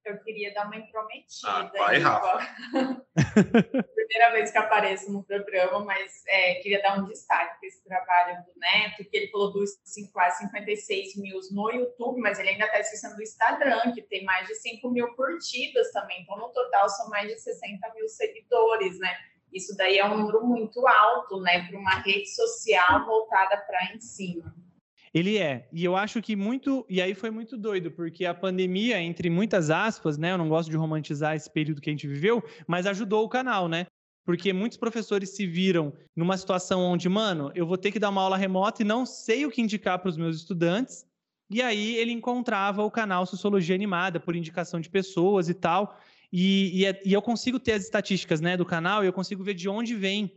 eu 0.04 0.18
queria 0.18 0.52
dar 0.52 0.66
uma 0.66 0.76
intrometida. 0.76 1.48
Ah, 1.48 1.70
vai, 1.76 1.98
Rafa. 1.98 2.56
Primeira 3.94 4.32
vez 4.32 4.50
que 4.50 4.58
apareço 4.58 5.10
no 5.10 5.24
programa, 5.24 5.80
mas 5.80 6.22
é, 6.26 6.54
queria 6.56 6.82
dar 6.82 6.98
um 6.98 7.06
destaque 7.06 7.58
para 7.58 7.68
esse 7.68 7.82
trabalho 7.84 8.44
do 8.44 8.60
Neto, 8.60 9.04
que 9.08 9.16
ele 9.16 9.30
falou 9.30 9.52
dos 9.52 9.70
quase 10.12 10.38
56 10.44 11.16
mil 11.16 11.40
no 11.52 11.70
YouTube, 11.70 12.20
mas 12.20 12.38
ele 12.38 12.50
ainda 12.50 12.66
está 12.66 12.80
esquecendo 12.80 13.16
do 13.16 13.22
Instagram, 13.22 13.92
que 13.92 14.02
tem 14.02 14.24
mais 14.24 14.46
de 14.46 14.54
5 14.56 14.90
mil 14.90 15.14
curtidas 15.14 15.90
também. 15.92 16.22
Então, 16.22 16.36
no 16.36 16.50
total, 16.50 16.88
são 16.90 17.08
mais 17.08 17.28
de 17.28 17.38
60 17.38 17.94
mil 17.94 18.08
seguidores, 18.08 18.98
né? 18.98 19.16
Isso 19.52 19.74
daí 19.76 19.98
é 19.98 20.04
um 20.04 20.18
número 20.18 20.44
muito 20.44 20.86
alto, 20.86 21.40
né, 21.40 21.66
para 21.68 21.78
uma 21.78 22.00
rede 22.00 22.28
social 22.34 23.06
voltada 23.06 23.56
para 23.56 23.94
ensino. 23.94 24.52
Ele 25.14 25.38
é. 25.38 25.68
E 25.72 25.84
eu 25.84 25.96
acho 25.96 26.20
que 26.20 26.34
muito. 26.34 26.84
E 26.90 27.00
aí 27.00 27.14
foi 27.14 27.30
muito 27.30 27.56
doido, 27.56 27.92
porque 27.92 28.26
a 28.26 28.34
pandemia, 28.34 29.00
entre 29.00 29.30
muitas 29.30 29.70
aspas, 29.70 30.18
né? 30.18 30.32
Eu 30.32 30.38
não 30.38 30.48
gosto 30.48 30.68
de 30.68 30.76
romantizar 30.76 31.36
esse 31.36 31.48
período 31.48 31.80
que 31.80 31.88
a 31.88 31.92
gente 31.92 32.08
viveu, 32.08 32.42
mas 32.66 32.84
ajudou 32.84 33.24
o 33.24 33.28
canal, 33.28 33.68
né? 33.68 33.86
Porque 34.24 34.52
muitos 34.52 34.76
professores 34.76 35.30
se 35.30 35.46
viram 35.46 35.92
numa 36.16 36.36
situação 36.36 36.80
onde, 36.80 37.08
mano, 37.08 37.52
eu 37.54 37.64
vou 37.64 37.78
ter 37.78 37.92
que 37.92 38.00
dar 38.00 38.08
uma 38.08 38.22
aula 38.22 38.36
remota 38.36 38.82
e 38.82 38.84
não 38.84 39.06
sei 39.06 39.46
o 39.46 39.50
que 39.50 39.62
indicar 39.62 40.00
para 40.00 40.08
os 40.08 40.16
meus 40.16 40.36
estudantes. 40.36 41.06
E 41.48 41.62
aí 41.62 41.94
ele 41.96 42.10
encontrava 42.10 42.82
o 42.82 42.90
canal 42.90 43.24
Sociologia 43.24 43.74
Animada 43.74 44.18
por 44.18 44.34
indicação 44.34 44.80
de 44.80 44.90
pessoas 44.90 45.48
e 45.48 45.54
tal. 45.54 45.96
E, 46.32 46.80
e, 46.80 46.86
é, 46.86 47.00
e 47.04 47.12
eu 47.12 47.22
consigo 47.22 47.60
ter 47.60 47.72
as 47.72 47.84
estatísticas 47.84 48.40
né, 48.40 48.56
do 48.56 48.64
canal 48.64 49.04
e 49.04 49.06
eu 49.06 49.12
consigo 49.12 49.44
ver 49.44 49.54
de 49.54 49.68
onde 49.68 49.94
vem. 49.94 50.32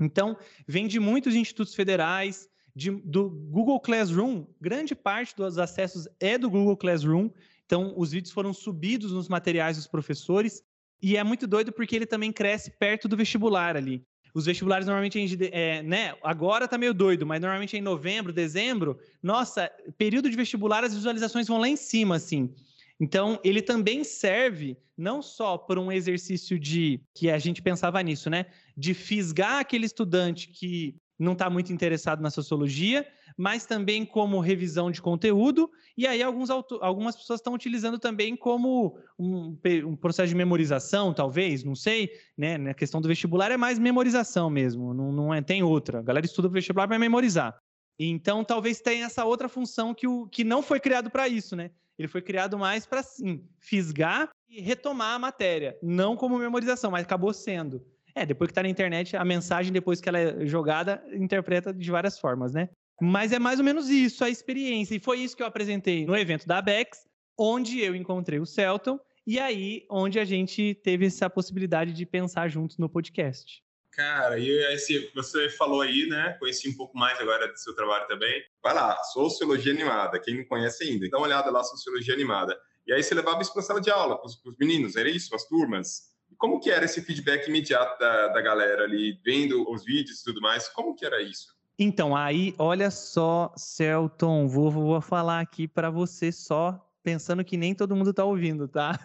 Então, 0.00 0.36
vem 0.66 0.88
de 0.88 0.98
muitos 0.98 1.34
institutos 1.34 1.74
federais, 1.74 2.48
de, 2.80 2.90
do 2.90 3.28
Google 3.28 3.78
Classroom, 3.78 4.46
grande 4.58 4.94
parte 4.94 5.36
dos 5.36 5.58
acessos 5.58 6.08
é 6.18 6.38
do 6.38 6.48
Google 6.48 6.78
Classroom. 6.78 7.28
Então, 7.66 7.92
os 7.94 8.12
vídeos 8.12 8.32
foram 8.32 8.54
subidos 8.54 9.12
nos 9.12 9.28
materiais 9.28 9.76
dos 9.76 9.86
professores. 9.86 10.62
E 11.02 11.14
é 11.14 11.22
muito 11.22 11.46
doido 11.46 11.72
porque 11.72 11.94
ele 11.94 12.06
também 12.06 12.32
cresce 12.32 12.70
perto 12.70 13.06
do 13.06 13.18
vestibular 13.18 13.76
ali. 13.76 14.02
Os 14.32 14.46
vestibulares 14.46 14.86
normalmente, 14.86 15.18
é, 15.52 15.82
né? 15.82 16.14
Agora 16.22 16.66
tá 16.66 16.78
meio 16.78 16.94
doido, 16.94 17.26
mas 17.26 17.42
normalmente 17.42 17.76
é 17.76 17.78
em 17.78 17.82
novembro, 17.82 18.32
dezembro. 18.32 18.98
Nossa, 19.22 19.70
período 19.98 20.30
de 20.30 20.36
vestibular, 20.36 20.82
as 20.82 20.94
visualizações 20.94 21.48
vão 21.48 21.58
lá 21.58 21.68
em 21.68 21.76
cima, 21.76 22.16
assim. 22.16 22.50
Então, 22.98 23.38
ele 23.44 23.60
também 23.60 24.04
serve 24.04 24.78
não 24.96 25.20
só 25.20 25.58
por 25.58 25.78
um 25.78 25.92
exercício 25.92 26.58
de 26.58 26.98
que 27.14 27.30
a 27.30 27.38
gente 27.38 27.60
pensava 27.60 28.02
nisso, 28.02 28.30
né? 28.30 28.46
De 28.74 28.94
fisgar 28.94 29.58
aquele 29.58 29.84
estudante 29.84 30.48
que 30.48 30.94
não 31.20 31.32
está 31.34 31.50
muito 31.50 31.72
interessado 31.72 32.22
na 32.22 32.30
sociologia, 32.30 33.06
mas 33.36 33.66
também 33.66 34.06
como 34.06 34.40
revisão 34.40 34.90
de 34.90 35.02
conteúdo, 35.02 35.70
e 35.96 36.06
aí 36.06 36.22
alguns 36.22 36.48
algumas 36.48 37.14
pessoas 37.14 37.40
estão 37.40 37.52
utilizando 37.52 37.98
também 37.98 38.34
como 38.34 38.98
um, 39.18 39.56
um, 39.86 39.96
processo 39.96 40.30
de 40.30 40.34
memorização, 40.34 41.12
talvez, 41.12 41.62
não 41.62 41.74
sei, 41.74 42.10
né? 42.36 42.56
Na 42.56 42.72
questão 42.72 43.00
do 43.00 43.08
vestibular 43.08 43.52
é 43.52 43.56
mais 43.56 43.78
memorização 43.78 44.48
mesmo, 44.48 44.94
não, 44.94 45.12
não 45.12 45.34
é, 45.34 45.42
tem 45.42 45.62
outra. 45.62 45.98
A 45.98 46.02
galera 46.02 46.24
estuda 46.24 46.48
o 46.48 46.50
vestibular 46.50 46.88
para 46.88 46.98
memorizar. 46.98 47.56
Então, 47.98 48.42
talvez 48.42 48.80
tenha 48.80 49.04
essa 49.04 49.26
outra 49.26 49.46
função 49.46 49.94
que, 49.94 50.06
o, 50.06 50.26
que 50.26 50.42
não 50.42 50.62
foi 50.62 50.80
criado 50.80 51.10
para 51.10 51.28
isso, 51.28 51.54
né? 51.54 51.70
Ele 51.98 52.08
foi 52.08 52.22
criado 52.22 52.58
mais 52.58 52.86
para, 52.86 53.02
sim, 53.02 53.46
fisgar 53.58 54.30
e 54.48 54.58
retomar 54.58 55.16
a 55.16 55.18
matéria, 55.18 55.78
não 55.82 56.16
como 56.16 56.38
memorização, 56.38 56.90
mas 56.90 57.02
acabou 57.02 57.34
sendo. 57.34 57.84
É, 58.14 58.26
depois 58.26 58.48
que 58.48 58.52
está 58.52 58.62
na 58.62 58.68
internet, 58.68 59.16
a 59.16 59.24
mensagem, 59.24 59.72
depois 59.72 60.00
que 60.00 60.08
ela 60.08 60.18
é 60.18 60.46
jogada, 60.46 61.02
interpreta 61.12 61.72
de 61.72 61.90
várias 61.90 62.18
formas, 62.18 62.52
né? 62.52 62.68
Mas 63.00 63.32
é 63.32 63.38
mais 63.38 63.58
ou 63.58 63.64
menos 63.64 63.88
isso, 63.88 64.24
a 64.24 64.28
experiência. 64.28 64.94
E 64.94 65.00
foi 65.00 65.20
isso 65.20 65.36
que 65.36 65.42
eu 65.42 65.46
apresentei 65.46 66.04
no 66.04 66.16
evento 66.16 66.46
da 66.46 66.58
ABEX, 66.58 66.98
onde 67.38 67.80
eu 67.80 67.94
encontrei 67.94 68.38
o 68.38 68.46
Celton 68.46 68.98
e 69.26 69.38
aí 69.38 69.86
onde 69.90 70.18
a 70.18 70.24
gente 70.24 70.74
teve 70.82 71.06
essa 71.06 71.30
possibilidade 71.30 71.92
de 71.92 72.04
pensar 72.04 72.48
juntos 72.48 72.76
no 72.76 72.88
podcast. 72.88 73.62
Cara, 73.92 74.38
e 74.38 74.48
esse, 74.72 75.10
você 75.14 75.48
falou 75.50 75.80
aí, 75.80 76.06
né? 76.08 76.36
Conheci 76.38 76.68
um 76.68 76.76
pouco 76.76 76.96
mais 76.96 77.18
agora 77.18 77.48
do 77.48 77.58
seu 77.58 77.74
trabalho 77.74 78.06
também. 78.06 78.42
Vai 78.62 78.74
lá, 78.74 78.96
Sociologia 79.12 79.72
Animada, 79.72 80.20
quem 80.20 80.36
não 80.36 80.44
conhece 80.44 80.84
ainda, 80.84 81.08
dá 81.08 81.18
uma 81.18 81.26
olhada 81.26 81.50
lá, 81.50 81.62
Sociologia 81.64 82.14
Animada. 82.14 82.58
E 82.86 82.92
aí 82.92 83.02
você 83.02 83.14
levava 83.14 83.42
isso 83.42 83.52
para 83.52 83.62
a 83.62 83.64
sala 83.64 83.80
de 83.80 83.90
aula, 83.90 84.16
para 84.16 84.26
os 84.26 84.56
meninos, 84.58 84.96
era 84.96 85.08
isso, 85.08 85.34
as 85.34 85.44
turmas? 85.44 86.09
Como 86.40 86.58
que 86.58 86.70
era 86.70 86.86
esse 86.86 87.02
feedback 87.02 87.46
imediato 87.48 88.00
da, 88.00 88.28
da 88.28 88.40
galera 88.40 88.84
ali, 88.84 89.20
vendo 89.22 89.70
os 89.70 89.84
vídeos 89.84 90.20
e 90.20 90.24
tudo 90.24 90.40
mais? 90.40 90.68
Como 90.68 90.96
que 90.96 91.04
era 91.04 91.20
isso? 91.20 91.54
Então, 91.78 92.16
aí, 92.16 92.54
olha 92.58 92.90
só, 92.90 93.52
Celton, 93.58 94.48
vou, 94.48 94.70
vou 94.70 95.00
falar 95.02 95.40
aqui 95.40 95.68
para 95.68 95.90
você 95.90 96.32
só 96.32 96.82
pensando 97.02 97.44
que 97.44 97.58
nem 97.58 97.74
todo 97.74 97.94
mundo 97.94 98.08
está 98.10 98.24
ouvindo, 98.24 98.66
tá? 98.66 98.98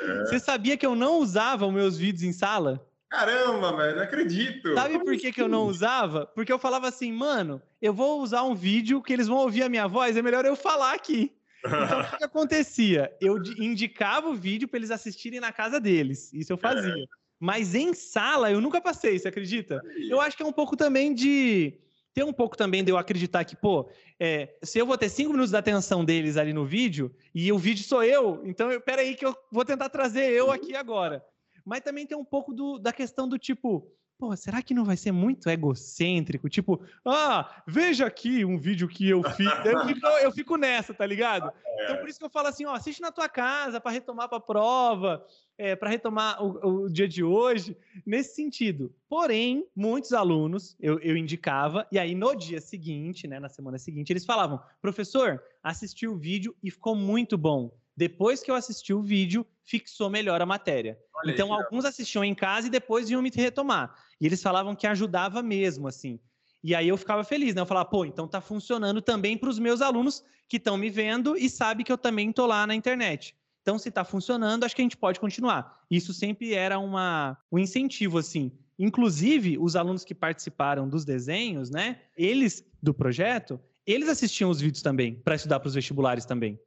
É. 0.00 0.20
Você 0.20 0.40
sabia 0.40 0.78
que 0.78 0.86
eu 0.86 0.94
não 0.94 1.18
usava 1.18 1.66
os 1.66 1.74
meus 1.74 1.98
vídeos 1.98 2.22
em 2.22 2.32
sala? 2.32 2.82
Caramba, 3.10 3.76
velho, 3.76 3.96
não 3.96 4.02
acredito. 4.02 4.74
Sabe 4.74 4.98
por 4.98 5.16
que, 5.18 5.30
que 5.30 5.42
eu 5.42 5.48
não 5.48 5.64
assim? 5.64 5.70
usava? 5.70 6.26
Porque 6.26 6.52
eu 6.52 6.58
falava 6.58 6.88
assim, 6.88 7.12
mano, 7.12 7.60
eu 7.82 7.92
vou 7.92 8.22
usar 8.22 8.44
um 8.44 8.54
vídeo 8.54 9.02
que 9.02 9.12
eles 9.12 9.28
vão 9.28 9.38
ouvir 9.38 9.62
a 9.62 9.68
minha 9.68 9.86
voz, 9.86 10.16
é 10.16 10.22
melhor 10.22 10.46
eu 10.46 10.56
falar 10.56 10.94
aqui. 10.94 11.32
Então, 11.64 12.00
o 12.00 12.16
que, 12.18 12.24
acontecia? 12.24 13.16
Eu 13.20 13.36
indicava 13.58 14.28
o 14.28 14.34
vídeo 14.34 14.68
para 14.68 14.78
eles 14.78 14.90
assistirem 14.90 15.40
na 15.40 15.52
casa 15.52 15.80
deles. 15.80 16.32
Isso 16.32 16.52
eu 16.52 16.56
fazia. 16.56 16.92
É. 16.92 17.06
Mas 17.40 17.74
em 17.74 17.94
sala, 17.94 18.50
eu 18.50 18.60
nunca 18.60 18.80
passei, 18.80 19.18
você 19.18 19.28
acredita? 19.28 19.80
Eu 20.08 20.20
acho 20.20 20.36
que 20.36 20.42
é 20.42 20.46
um 20.46 20.52
pouco 20.52 20.76
também 20.76 21.14
de. 21.14 21.74
Tem 22.12 22.24
um 22.24 22.32
pouco 22.32 22.56
também 22.56 22.82
de 22.82 22.90
eu 22.90 22.98
acreditar 22.98 23.44
que, 23.44 23.54
pô, 23.54 23.88
é, 24.18 24.56
se 24.62 24.78
eu 24.78 24.86
vou 24.86 24.98
ter 24.98 25.08
cinco 25.08 25.30
minutos 25.30 25.52
da 25.52 25.58
atenção 25.58 26.04
deles 26.04 26.36
ali 26.36 26.52
no 26.52 26.64
vídeo, 26.64 27.14
e 27.32 27.52
o 27.52 27.58
vídeo 27.58 27.84
sou 27.84 28.02
eu, 28.02 28.40
então 28.44 28.72
eu, 28.72 28.80
peraí 28.80 29.14
que 29.14 29.24
eu 29.24 29.36
vou 29.52 29.64
tentar 29.64 29.88
trazer 29.88 30.32
eu 30.32 30.50
aqui 30.50 30.74
agora 30.74 31.22
mas 31.68 31.82
também 31.82 32.06
tem 32.06 32.16
um 32.16 32.24
pouco 32.24 32.54
do, 32.54 32.78
da 32.78 32.94
questão 32.94 33.28
do 33.28 33.38
tipo, 33.38 33.92
pô, 34.18 34.36
será 34.36 34.60
que 34.60 34.74
não 34.74 34.84
vai 34.84 34.96
ser 34.96 35.12
muito 35.12 35.48
egocêntrico? 35.48 36.48
Tipo, 36.48 36.82
ah, 37.06 37.62
veja 37.66 38.06
aqui 38.06 38.44
um 38.44 38.58
vídeo 38.58 38.88
que 38.88 39.08
eu 39.08 39.22
fiz. 39.22 39.46
eu, 39.64 39.86
fico, 39.86 40.06
eu 40.06 40.32
fico 40.32 40.56
nessa, 40.56 40.92
tá 40.92 41.06
ligado? 41.06 41.52
É. 41.64 41.84
Então 41.84 41.96
por 41.98 42.08
isso 42.08 42.18
que 42.18 42.24
eu 42.24 42.30
falo 42.30 42.48
assim, 42.48 42.66
ó, 42.66 42.74
assiste 42.74 43.00
na 43.00 43.12
tua 43.12 43.28
casa 43.28 43.80
para 43.80 43.92
retomar 43.92 44.28
para 44.28 44.38
a 44.38 44.40
prova, 44.40 45.24
é, 45.56 45.76
para 45.76 45.88
retomar 45.88 46.42
o, 46.42 46.84
o, 46.84 46.90
dia 46.90 47.06
de 47.06 47.22
hoje, 47.22 47.76
nesse 48.04 48.34
sentido. 48.34 48.92
Porém, 49.08 49.64
muitos 49.74 50.12
alunos 50.12 50.76
eu, 50.80 50.98
eu 50.98 51.16
indicava, 51.16 51.86
e 51.92 51.98
aí 51.98 52.14
no 52.14 52.34
dia 52.34 52.60
seguinte, 52.60 53.28
né, 53.28 53.38
na 53.38 53.48
semana 53.48 53.78
seguinte, 53.78 54.12
eles 54.12 54.24
falavam, 54.24 54.60
professor, 54.82 55.40
assisti 55.62 56.08
o 56.08 56.16
vídeo 56.16 56.56
e 56.62 56.70
ficou 56.70 56.96
muito 56.96 57.38
bom 57.38 57.70
depois 57.98 58.40
que 58.40 58.48
eu 58.48 58.54
assisti 58.54 58.94
o 58.94 59.02
vídeo, 59.02 59.44
fixou 59.64 60.08
melhor 60.08 60.40
a 60.40 60.46
matéria. 60.46 60.96
Olha 61.16 61.32
então, 61.32 61.52
aí, 61.52 61.60
alguns 61.60 61.84
assistiam 61.84 62.22
em 62.22 62.32
casa 62.32 62.68
e 62.68 62.70
depois 62.70 63.10
iam 63.10 63.20
me 63.20 63.28
retomar. 63.28 63.92
E 64.20 64.26
eles 64.26 64.42
falavam 64.42 64.74
que 64.74 64.86
ajudava 64.86 65.42
mesmo, 65.42 65.88
assim. 65.88 66.18
E 66.62 66.74
aí 66.74 66.88
eu 66.88 66.96
ficava 66.96 67.22
feliz, 67.22 67.54
né? 67.54 67.60
Eu 67.60 67.66
falava, 67.66 67.88
pô, 67.88 68.04
então 68.04 68.26
tá 68.26 68.40
funcionando 68.40 69.00
também 69.00 69.36
para 69.36 69.48
os 69.48 69.58
meus 69.58 69.80
alunos 69.80 70.24
que 70.48 70.56
estão 70.56 70.76
me 70.76 70.90
vendo 70.90 71.36
e 71.36 71.48
sabem 71.48 71.84
que 71.84 71.92
eu 71.92 71.98
também 71.98 72.32
tô 72.32 72.46
lá 72.46 72.66
na 72.66 72.74
internet. 72.74 73.34
Então, 73.62 73.78
se 73.78 73.90
tá 73.90 74.02
funcionando, 74.02 74.64
acho 74.64 74.74
que 74.74 74.80
a 74.80 74.84
gente 74.84 74.96
pode 74.96 75.20
continuar. 75.20 75.84
Isso 75.90 76.14
sempre 76.14 76.54
era 76.54 76.78
uma, 76.78 77.36
um 77.52 77.58
incentivo, 77.58 78.18
assim. 78.18 78.50
Inclusive, 78.78 79.58
os 79.58 79.76
alunos 79.76 80.04
que 80.04 80.14
participaram 80.14 80.88
dos 80.88 81.04
desenhos, 81.04 81.68
né? 81.68 82.00
Eles, 82.16 82.64
do 82.82 82.94
projeto, 82.94 83.60
eles 83.86 84.08
assistiam 84.08 84.50
os 84.50 84.60
vídeos 84.60 84.82
também, 84.82 85.16
para 85.16 85.34
estudar 85.34 85.60
para 85.60 85.68
os 85.68 85.74
vestibulares 85.74 86.24
também. 86.24 86.58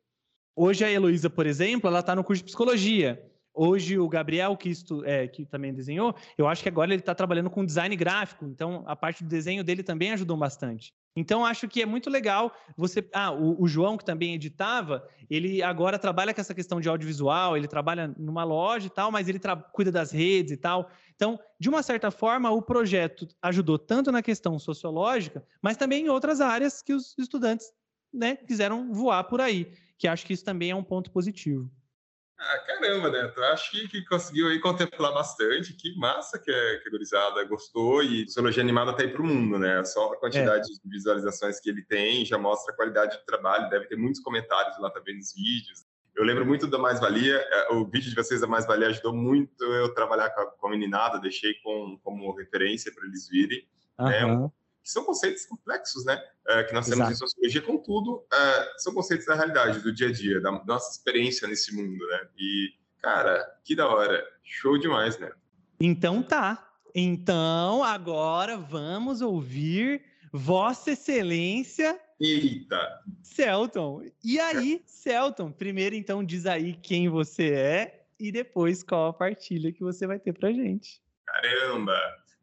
Hoje 0.55 0.83
a 0.83 0.91
Heloísa, 0.91 1.29
por 1.29 1.47
exemplo, 1.47 1.87
ela 1.87 2.01
está 2.01 2.15
no 2.15 2.23
curso 2.23 2.41
de 2.41 2.45
psicologia. 2.45 3.30
Hoje 3.53 3.99
o 3.99 4.07
Gabriel, 4.07 4.55
que, 4.55 4.69
isto, 4.69 5.03
é, 5.03 5.27
que 5.27 5.45
também 5.45 5.73
desenhou, 5.73 6.15
eu 6.37 6.47
acho 6.47 6.63
que 6.63 6.69
agora 6.69 6.91
ele 6.91 7.01
está 7.01 7.13
trabalhando 7.13 7.49
com 7.49 7.65
design 7.65 7.95
gráfico, 7.95 8.45
então 8.45 8.83
a 8.85 8.95
parte 8.95 9.23
do 9.23 9.29
desenho 9.29 9.63
dele 9.63 9.83
também 9.83 10.11
ajudou 10.13 10.37
bastante. 10.37 10.93
Então 11.15 11.45
acho 11.45 11.67
que 11.67 11.81
é 11.81 11.85
muito 11.85 12.09
legal 12.09 12.53
você. 12.77 13.07
Ah, 13.13 13.31
o, 13.31 13.61
o 13.61 13.67
João, 13.67 13.97
que 13.97 14.05
também 14.05 14.33
editava, 14.33 15.05
ele 15.29 15.61
agora 15.61 15.99
trabalha 15.99 16.33
com 16.33 16.39
essa 16.39 16.53
questão 16.53 16.79
de 16.79 16.87
audiovisual, 16.87 17.57
ele 17.57 17.67
trabalha 17.67 18.13
numa 18.17 18.45
loja 18.45 18.87
e 18.87 18.89
tal, 18.89 19.11
mas 19.11 19.27
ele 19.27 19.39
cuida 19.73 19.91
das 19.91 20.11
redes 20.11 20.53
e 20.53 20.57
tal. 20.57 20.89
Então, 21.13 21.37
de 21.59 21.67
uma 21.67 21.83
certa 21.83 22.09
forma, 22.09 22.49
o 22.49 22.61
projeto 22.61 23.27
ajudou 23.41 23.77
tanto 23.77 24.11
na 24.11 24.21
questão 24.21 24.57
sociológica, 24.57 25.45
mas 25.61 25.75
também 25.75 26.05
em 26.05 26.09
outras 26.09 26.39
áreas 26.39 26.81
que 26.81 26.93
os 26.93 27.13
estudantes 27.17 27.67
né, 28.13 28.37
quiseram 28.37 28.93
voar 28.93 29.25
por 29.25 29.41
aí 29.41 29.71
que 30.01 30.07
acho 30.07 30.25
que 30.25 30.33
isso 30.33 30.43
também 30.43 30.71
é 30.71 30.75
um 30.75 30.83
ponto 30.83 31.11
positivo. 31.11 31.69
Ah, 32.43 32.57
caramba, 32.65 33.09
Neto. 33.09 33.39
Acho 33.43 33.69
que, 33.69 33.87
que, 33.87 34.03
conseguiu 34.03 34.47
aí 34.47 34.59
contemplar 34.59 35.13
bastante. 35.13 35.73
Que 35.73 35.95
massa 35.95 36.39
que, 36.39 36.49
é, 36.49 36.77
que 36.77 36.87
a 36.87 36.91
gurizada 36.91 37.43
gostou. 37.43 38.01
E 38.01 38.25
Sociologia 38.25 38.63
Animada 38.63 38.93
tá 38.93 39.03
aí 39.03 39.09
para 39.09 39.21
o 39.21 39.25
mundo, 39.25 39.59
né? 39.59 39.83
Só 39.83 40.11
a 40.13 40.17
quantidade 40.17 40.67
é. 40.71 40.73
de 40.73 40.89
visualizações 40.89 41.59
que 41.59 41.69
ele 41.69 41.83
tem 41.83 42.25
já 42.25 42.39
mostra 42.39 42.73
a 42.73 42.75
qualidade 42.75 43.19
de 43.19 43.25
trabalho. 43.25 43.69
Deve 43.69 43.85
ter 43.85 43.95
muitos 43.95 44.19
comentários 44.21 44.79
lá 44.79 44.89
também 44.89 45.17
nos 45.17 45.35
vídeos. 45.35 45.85
Eu 46.15 46.23
lembro 46.23 46.43
muito 46.43 46.65
da 46.65 46.79
Mais 46.79 46.99
Valia. 46.99 47.37
É, 47.37 47.73
o 47.73 47.85
vídeo 47.85 48.09
de 48.09 48.15
vocês 48.15 48.41
da 48.41 48.47
Mais 48.47 48.65
Valia 48.65 48.87
ajudou 48.87 49.13
muito 49.13 49.63
eu 49.63 49.93
trabalhar 49.93 50.31
com 50.31 50.41
a, 50.41 50.45
com 50.47 50.67
a 50.67 50.71
meninada. 50.71 51.19
Deixei 51.19 51.53
com, 51.63 51.99
como 52.03 52.35
referência 52.35 52.91
para 52.91 53.05
eles 53.05 53.29
virem. 53.29 53.67
Uhum. 53.99 54.07
Né? 54.07 54.51
Que 54.83 54.89
são 54.89 55.03
conceitos 55.03 55.45
complexos, 55.45 56.05
né? 56.05 56.21
É, 56.47 56.63
que 56.63 56.73
nós 56.73 56.85
temos 56.85 56.99
Exato. 56.99 57.11
em 57.11 57.15
sociologia, 57.15 57.61
contudo, 57.61 58.25
é, 58.33 58.73
são 58.77 58.93
conceitos 58.93 59.25
da 59.25 59.35
realidade, 59.35 59.79
do 59.79 59.93
dia 59.93 60.09
a 60.09 60.11
dia, 60.11 60.41
da 60.41 60.51
nossa 60.65 60.91
experiência 60.91 61.47
nesse 61.47 61.75
mundo, 61.75 62.05
né? 62.07 62.27
E, 62.37 62.73
cara, 63.01 63.43
que 63.63 63.75
da 63.75 63.87
hora. 63.87 64.25
Show 64.43 64.77
demais, 64.77 65.17
né? 65.17 65.31
Então 65.79 66.21
tá. 66.21 66.67
Então, 66.93 67.83
agora 67.83 68.57
vamos 68.57 69.21
ouvir 69.21 70.03
Vossa 70.31 70.91
Excelência. 70.91 71.99
Eita! 72.19 73.01
Celton. 73.23 74.03
E 74.23 74.39
aí, 74.39 74.81
Celton, 74.85 75.51
primeiro 75.51 75.95
então 75.95 76.23
diz 76.23 76.45
aí 76.45 76.73
quem 76.73 77.07
você 77.07 77.53
é 77.53 78.05
e 78.19 78.31
depois 78.31 78.83
qual 78.83 79.07
a 79.07 79.13
partilha 79.13 79.71
que 79.71 79.81
você 79.81 80.05
vai 80.05 80.19
ter 80.19 80.33
pra 80.33 80.51
gente. 80.51 81.01
Caramba! 81.25 81.97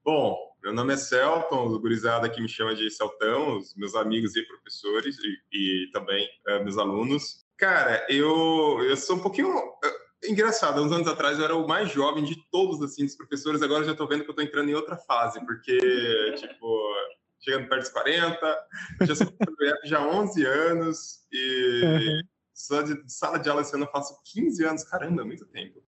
Bom, 0.05 0.48
meu 0.69 0.75
nome 0.75 0.93
é 0.93 0.97
Celton, 0.99 1.67
o 1.67 1.81
gurizada 1.81 2.27
aqui 2.27 2.43
me 2.43 2.49
chama 2.49 2.75
de 2.75 2.91
Celtão, 2.91 3.57
os 3.57 3.75
meus 3.75 3.95
amigos 3.95 4.37
e 4.37 4.43
professores 4.43 5.17
e, 5.19 5.39
e 5.51 5.91
também 5.93 6.29
uh, 6.47 6.63
meus 6.63 6.77
alunos. 6.77 7.47
Cara, 7.57 8.07
eu, 8.11 8.79
eu 8.83 8.95
sou 8.95 9.17
um 9.17 9.21
pouquinho... 9.21 9.49
Uh, 9.49 10.29
engraçado, 10.29 10.83
uns 10.83 10.93
anos 10.93 11.09
atrás 11.09 11.39
eu 11.39 11.45
era 11.47 11.57
o 11.57 11.67
mais 11.67 11.91
jovem 11.91 12.23
de 12.23 12.37
todos, 12.51 12.83
assim, 12.83 13.07
dos 13.07 13.17
professores, 13.17 13.63
agora 13.63 13.83
já 13.83 13.93
estou 13.93 14.07
vendo 14.07 14.25
que 14.25 14.29
eu 14.29 14.33
estou 14.33 14.45
entrando 14.45 14.69
em 14.69 14.75
outra 14.75 14.99
fase, 14.99 15.41
porque, 15.47 15.79
tipo, 16.37 16.95
chegando 17.41 17.67
perto 17.67 17.83
dos 17.85 17.91
40, 17.91 18.67
já 19.03 19.15
sou 19.15 19.27
já 19.85 20.01
há 20.01 20.07
11 20.07 20.45
anos 20.45 21.27
e 21.33 21.81
uhum. 21.83 22.21
só 22.53 22.83
de 22.83 23.11
sala 23.11 23.39
de 23.39 23.49
aula 23.49 23.63
esse 23.63 23.75
ano 23.75 23.87
eu 23.87 23.91
faço 23.91 24.21
15 24.35 24.65
anos, 24.67 24.85
caramba, 24.85 25.25
muito 25.25 25.47
tempo. 25.47 25.83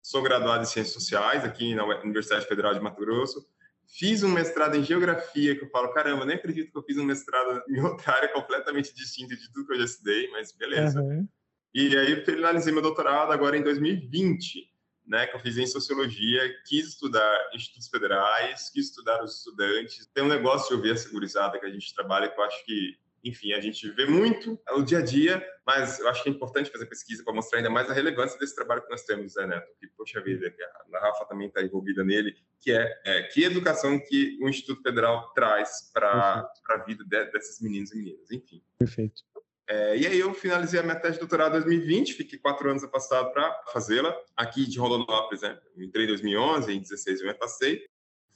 Sou 0.00 0.22
graduado 0.22 0.62
em 0.62 0.66
Ciências 0.66 0.94
Sociais 0.94 1.44
aqui 1.44 1.74
na 1.74 1.84
Universidade 1.84 2.46
Federal 2.46 2.74
de 2.74 2.80
Mato 2.80 3.00
Grosso, 3.00 3.44
Fiz 3.86 4.22
um 4.22 4.28
mestrado 4.28 4.76
em 4.76 4.84
geografia, 4.84 5.56
que 5.56 5.64
eu 5.64 5.70
falo, 5.70 5.92
caramba, 5.92 6.24
nem 6.24 6.36
acredito 6.36 6.72
que 6.72 6.78
eu 6.78 6.82
fiz 6.82 6.96
um 6.96 7.04
mestrado 7.04 7.62
em 7.68 7.80
outra 7.80 8.12
área 8.12 8.28
completamente 8.32 8.94
distinta 8.94 9.36
de 9.36 9.52
tudo 9.52 9.66
que 9.66 9.74
eu 9.74 9.78
já 9.78 9.84
estudei, 9.84 10.30
mas 10.30 10.52
beleza. 10.52 11.00
Uhum. 11.00 11.28
E 11.72 11.96
aí 11.96 12.24
finalizei 12.24 12.72
meu 12.72 12.82
doutorado 12.82 13.32
agora 13.32 13.56
em 13.56 13.62
2020, 13.62 14.72
né, 15.06 15.26
que 15.26 15.36
eu 15.36 15.40
fiz 15.40 15.58
em 15.58 15.66
sociologia, 15.66 16.40
quis 16.66 16.88
estudar 16.88 17.50
institutos 17.54 17.88
federais, 17.88 18.70
quis 18.70 18.86
estudar 18.86 19.22
os 19.22 19.38
estudantes. 19.38 20.06
Tem 20.14 20.24
um 20.24 20.28
negócio 20.28 20.68
de 20.68 20.74
ouvir 20.74 20.92
a 20.92 20.96
segurizada 20.96 21.58
que 21.58 21.66
a 21.66 21.70
gente 21.70 21.94
trabalha 21.94 22.28
que 22.28 22.38
eu 22.38 22.44
acho 22.44 22.64
que 22.64 22.96
enfim, 23.24 23.54
a 23.54 23.60
gente 23.60 23.90
vê 23.90 24.06
muito 24.06 24.60
o 24.72 24.82
dia 24.82 24.98
a 24.98 25.02
dia, 25.02 25.44
mas 25.66 25.98
eu 25.98 26.08
acho 26.08 26.22
que 26.22 26.28
é 26.28 26.32
importante 26.32 26.70
fazer 26.70 26.84
pesquisa 26.86 27.24
para 27.24 27.32
mostrar 27.32 27.58
ainda 27.58 27.70
mais 27.70 27.90
a 27.90 27.94
relevância 27.94 28.38
desse 28.38 28.54
trabalho 28.54 28.82
que 28.82 28.90
nós 28.90 29.02
temos, 29.04 29.34
né, 29.36 29.46
Neto? 29.46 29.72
Que, 29.80 29.86
poxa 29.88 30.20
vida, 30.20 30.50
que 30.50 30.62
a 30.62 31.00
Rafa 31.00 31.24
também 31.24 31.48
está 31.48 31.62
envolvida 31.62 32.04
nele, 32.04 32.36
que 32.60 32.70
é, 32.70 33.00
é, 33.04 33.22
que 33.22 33.42
educação 33.42 33.98
que 33.98 34.38
o 34.42 34.48
Instituto 34.48 34.82
Federal 34.82 35.32
traz 35.32 35.90
para 35.92 36.50
a 36.68 36.76
vida 36.84 37.02
de, 37.02 37.24
dessas 37.32 37.60
meninos 37.60 37.92
e 37.92 37.96
meninas, 37.96 38.30
enfim. 38.30 38.62
Perfeito. 38.78 39.22
É, 39.66 39.96
e 39.96 40.06
aí 40.06 40.18
eu 40.18 40.34
finalizei 40.34 40.78
a 40.78 40.82
minha 40.82 40.94
tese 40.94 41.14
de 41.14 41.20
doutorado 41.20 41.56
em 41.56 41.62
2020, 41.62 42.12
fiquei 42.12 42.38
quatro 42.38 42.68
anos 42.68 42.84
passado 42.86 43.32
para 43.32 43.64
fazê-la, 43.72 44.14
aqui 44.36 44.66
de 44.66 44.78
Rondonópolis, 44.78 45.40
né? 45.40 45.58
entrei 45.78 46.04
em 46.04 46.08
2011, 46.08 46.70
em 46.70 46.80
16 46.80 47.22
eu 47.22 47.28
me 47.28 47.34
passei, 47.34 47.86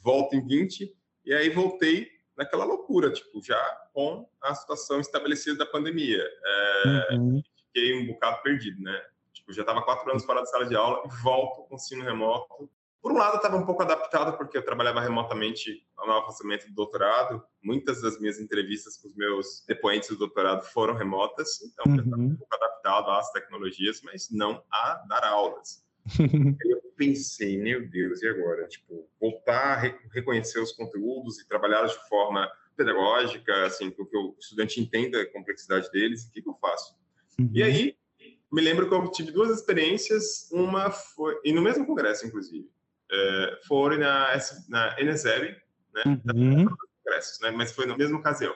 volto 0.01 0.35
em 0.35 0.47
20, 0.47 0.91
e 1.27 1.35
aí 1.35 1.51
voltei 1.51 2.18
naquela 2.39 2.65
loucura, 2.65 3.13
tipo, 3.13 3.43
já 3.43 3.61
com 3.93 4.27
a 4.41 4.55
situação 4.55 5.01
estabelecida 5.01 5.59
da 5.59 5.67
pandemia. 5.67 6.23
É, 6.23 7.15
uhum. 7.15 7.43
Fiquei 7.67 8.01
um 8.01 8.07
bocado 8.07 8.41
perdido, 8.43 8.81
né? 8.81 9.03
Tipo, 9.33 9.53
já 9.53 9.63
estava 9.63 9.83
quatro 9.83 10.09
anos 10.09 10.25
fora 10.25 10.41
da 10.41 10.47
sala 10.47 10.67
de 10.67 10.77
aula 10.77 11.03
e 11.05 11.23
volto 11.23 11.69
com 11.69 11.75
ensino 11.75 12.05
remoto 12.05 12.71
Por 13.03 13.13
um 13.13 13.17
lado, 13.17 13.37
estava 13.37 13.57
um 13.57 13.67
pouco 13.67 13.83
adaptado, 13.83 14.39
porque 14.39 14.57
eu 14.57 14.65
trabalhava 14.65 15.01
remotamente 15.01 15.85
no 15.97 16.13
afastamento 16.13 16.69
do 16.69 16.75
doutorado. 16.75 17.43
Muitas 17.63 18.01
das 18.01 18.19
minhas 18.21 18.39
entrevistas 18.39 18.97
com 18.97 19.09
os 19.09 19.17
meus 19.17 19.65
depoentes 19.67 20.09
do 20.09 20.17
doutorado 20.17 20.63
foram 20.63 20.95
remotas, 20.95 21.61
então 21.63 21.93
uhum. 21.93 21.99
eu 21.99 22.05
estava 22.05 22.23
um 22.23 22.37
pouco 22.37 22.55
adaptado 22.55 23.11
às 23.11 23.33
tecnologias, 23.33 24.01
mas 24.03 24.29
não 24.31 24.63
a 24.73 25.05
dar 25.09 25.25
aulas. 25.25 25.85
eu 26.65 26.88
pensei, 26.99 27.57
meu 27.57 27.89
Deus, 27.89 28.21
e 28.23 28.29
agora? 28.29 28.67
Tipo, 28.67 29.09
voltar 29.21 29.79
a 29.79 29.81
reconhecer 30.13 30.59
os 30.59 30.73
conteúdos 30.73 31.39
e 31.39 31.49
trabalhá-los 31.49 31.93
de 31.93 32.09
forma 32.09 32.51
pedagógica, 32.77 33.65
assim, 33.65 33.91
que 33.91 34.03
o 34.03 34.37
estudante 34.39 34.81
entenda 34.81 35.23
a 35.23 35.33
complexidade 35.33 35.91
deles, 35.91 36.25
o 36.25 36.33
que, 36.33 36.43
que 36.43 36.49
eu 36.49 36.55
faço? 36.61 36.95
Uhum. 37.39 37.51
E 37.55 37.63
aí, 37.63 37.97
me 38.53 38.61
lembro 38.61 38.89
que 38.89 38.95
eu 38.95 39.11
tive 39.11 39.31
duas 39.31 39.51
experiências, 39.51 40.49
uma 40.53 40.91
foi, 40.91 41.39
e 41.45 41.53
no 41.53 41.63
mesmo 41.63 41.87
congresso, 41.87 42.27
inclusive, 42.27 42.69
é, 43.11 43.61
foram 43.67 43.99
na, 43.99 44.37
na 44.69 44.97
NSEB, 45.01 45.57
né, 45.95 46.03
uhum. 46.07 46.67
congressos, 47.05 47.41
né, 47.41 47.51
mas 47.51 47.73
foi 47.73 47.87
na 47.87 47.97
mesma 47.97 48.19
ocasião 48.19 48.55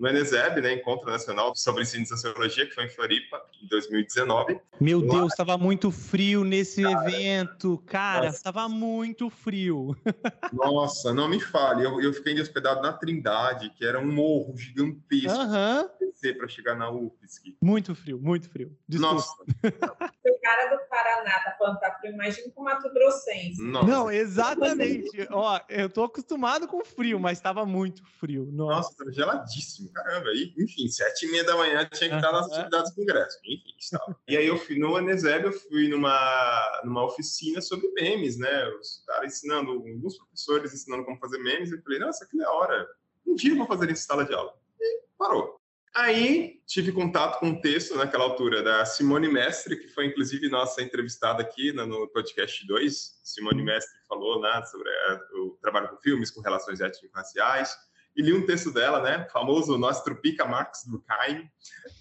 no 0.00 0.08
Eneseb, 0.08 0.62
né, 0.62 0.72
Encontro 0.72 1.10
Nacional 1.10 1.54
sobre 1.54 1.82
Ensino 1.82 2.04
de 2.04 2.08
Sociologia, 2.08 2.66
que 2.66 2.74
foi 2.74 2.86
em 2.86 2.88
Floripa, 2.88 3.38
em 3.62 3.68
2019. 3.68 4.58
Meu 4.80 5.04
Lá... 5.04 5.14
Deus, 5.14 5.32
estava 5.32 5.58
muito 5.58 5.90
frio 5.90 6.42
nesse 6.42 6.82
cara, 6.82 7.10
evento, 7.10 7.82
cara, 7.86 8.26
estava 8.28 8.66
muito 8.66 9.28
frio. 9.28 9.94
Nossa, 10.54 11.12
não 11.12 11.28
me 11.28 11.38
fale, 11.38 11.84
eu, 11.84 12.00
eu 12.00 12.14
fiquei 12.14 12.40
hospedado 12.40 12.80
na 12.80 12.94
Trindade, 12.94 13.68
que 13.76 13.84
era 13.84 14.00
um 14.00 14.10
morro 14.10 14.56
gigantesco. 14.56 15.38
Uhum 15.38 16.00
para 16.36 16.48
chegar 16.48 16.74
na 16.74 16.90
UFSC. 16.90 17.56
Muito 17.62 17.94
frio, 17.94 18.20
muito 18.20 18.48
frio. 18.50 18.76
Desculpa. 18.86 19.14
Nossa. 19.14 19.34
o 20.24 20.40
cara 20.40 20.76
do 20.76 20.88
Paraná 20.88 21.38
tá 21.40 21.56
falando 21.58 21.78
tá 21.78 21.96
frio, 21.98 22.12
imagina 22.12 22.52
com 22.54 22.62
Mato 22.62 22.92
Grossense. 22.92 23.62
Nossa. 23.62 23.86
Não, 23.86 24.10
exatamente. 24.10 25.10
Ó, 25.30 25.60
eu 25.68 25.88
tô 25.88 26.04
acostumado 26.04 26.68
com 26.68 26.84
frio, 26.84 27.18
mas 27.18 27.38
estava 27.38 27.64
muito 27.64 28.04
frio. 28.18 28.48
Nossa, 28.52 28.90
estava 28.90 29.12
geladíssimo, 29.12 29.89
caramba. 29.90 30.30
E, 30.32 30.54
enfim, 30.58 30.88
sete 30.88 31.26
e 31.26 31.30
meia 31.30 31.44
da 31.44 31.56
manhã 31.56 31.88
tinha 31.92 32.10
que 32.10 32.16
estar 32.16 32.32
nas 32.32 32.50
atividades 32.50 32.90
do 32.90 32.96
congresso. 32.96 33.38
Enfim, 33.44 33.74
estava. 33.78 34.16
E 34.28 34.36
aí 34.36 34.46
eu 34.46 34.58
fui 34.58 34.78
no 34.78 34.96
Aneseb, 34.96 35.44
eu 35.44 35.52
fui 35.52 35.88
numa, 35.88 36.80
numa 36.84 37.04
oficina 37.04 37.60
sobre 37.60 37.88
memes, 37.92 38.38
né? 38.38 38.68
Os 38.80 39.02
caras 39.06 39.32
ensinando, 39.32 39.70
alguns 39.72 40.16
professores 40.16 40.72
ensinando 40.72 41.04
como 41.04 41.18
fazer 41.18 41.38
memes. 41.38 41.72
Eu 41.72 41.82
falei, 41.82 41.98
nossa, 41.98 42.26
que 42.26 42.36
da 42.36 42.50
hora. 42.50 42.86
Um 43.26 43.34
dia 43.34 43.52
eu 43.52 43.56
vou 43.56 43.66
fazer 43.66 43.90
isso 43.90 44.02
em 44.02 44.06
sala 44.06 44.24
de 44.24 44.34
aula. 44.34 44.54
E 44.80 45.02
parou. 45.18 45.60
Aí 45.94 46.60
tive 46.66 46.92
contato 46.92 47.40
com 47.40 47.48
um 47.48 47.60
texto 47.60 47.96
naquela 47.96 48.22
altura 48.22 48.62
da 48.62 48.84
Simone 48.84 49.28
Mestre, 49.28 49.76
que 49.76 49.88
foi 49.88 50.06
inclusive 50.06 50.48
nossa 50.48 50.80
entrevistada 50.80 51.42
aqui 51.42 51.72
no 51.72 52.06
podcast 52.08 52.64
2. 52.66 53.20
Simone 53.24 53.62
Mestre 53.62 53.98
falou 54.08 54.40
né, 54.40 54.62
sobre 54.70 54.88
é, 54.88 55.20
o 55.40 55.58
trabalho 55.60 55.88
com 55.88 55.96
filmes, 55.96 56.30
com 56.30 56.40
relações 56.40 56.80
étnico-raciais. 56.80 57.76
E 58.20 58.22
li 58.22 58.34
um 58.34 58.44
texto 58.44 58.70
dela, 58.70 59.00
né, 59.00 59.26
famoso 59.32 59.78
Nós 59.78 60.02
Trupica 60.02 60.44
Marx 60.44 60.84
Durkheim. 60.84 61.50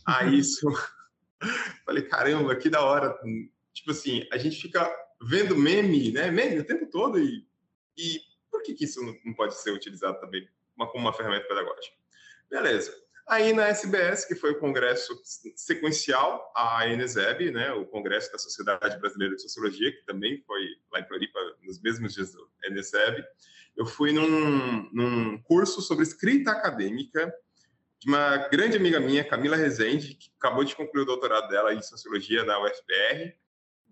Aí 0.05 0.35
isso. 0.37 0.67
Falei, 1.85 2.03
caramba, 2.03 2.53
que 2.57 2.69
da 2.69 2.83
hora. 2.83 3.17
Tipo 3.73 3.91
assim, 3.91 4.27
a 4.29 4.37
gente 4.37 4.61
fica 4.61 4.93
vendo 5.21 5.55
meme, 5.55 6.11
né, 6.11 6.29
meme 6.29 6.59
o 6.59 6.65
tempo 6.65 6.85
todo. 6.87 7.17
E, 7.17 7.47
e 7.97 8.19
por 8.51 8.61
que, 8.63 8.73
que 8.73 8.83
isso 8.83 9.01
não 9.23 9.33
pode 9.33 9.55
ser 9.55 9.71
utilizado 9.71 10.19
também 10.19 10.45
como 10.75 11.05
uma 11.05 11.13
ferramenta 11.13 11.47
pedagógica? 11.47 11.95
Beleza. 12.49 12.93
Aí 13.25 13.53
na 13.53 13.67
SBS, 13.67 14.25
que 14.25 14.35
foi 14.35 14.51
o 14.51 14.59
congresso 14.59 15.17
sequencial 15.55 16.51
à 16.53 16.85
ENESEB, 16.85 17.51
né, 17.51 17.71
o 17.71 17.85
congresso 17.85 18.29
da 18.29 18.39
Sociedade 18.39 18.99
Brasileira 18.99 19.37
de 19.37 19.41
Sociologia, 19.41 19.89
que 19.89 20.03
também 20.03 20.43
foi 20.45 20.67
lá 20.91 20.99
em 20.99 21.07
Floripa 21.07 21.39
nos 21.61 21.79
mesmos 21.79 22.13
dias 22.13 22.33
do 22.33 22.49
ENESEB, 22.65 23.23
eu 23.79 23.85
fui 23.85 24.11
num, 24.11 24.89
num 24.91 25.41
curso 25.43 25.81
sobre 25.81 26.03
escrita 26.03 26.51
acadêmica 26.51 27.33
de 27.97 28.09
uma 28.09 28.37
grande 28.49 28.75
amiga 28.75 28.99
minha, 28.99 29.23
Camila 29.23 29.55
Rezende, 29.55 30.15
que 30.15 30.29
acabou 30.37 30.65
de 30.65 30.75
concluir 30.75 31.03
o 31.03 31.05
doutorado 31.05 31.47
dela 31.47 31.73
em 31.73 31.81
Sociologia 31.81 32.43
na 32.43 32.61
UFPR, 32.61 33.33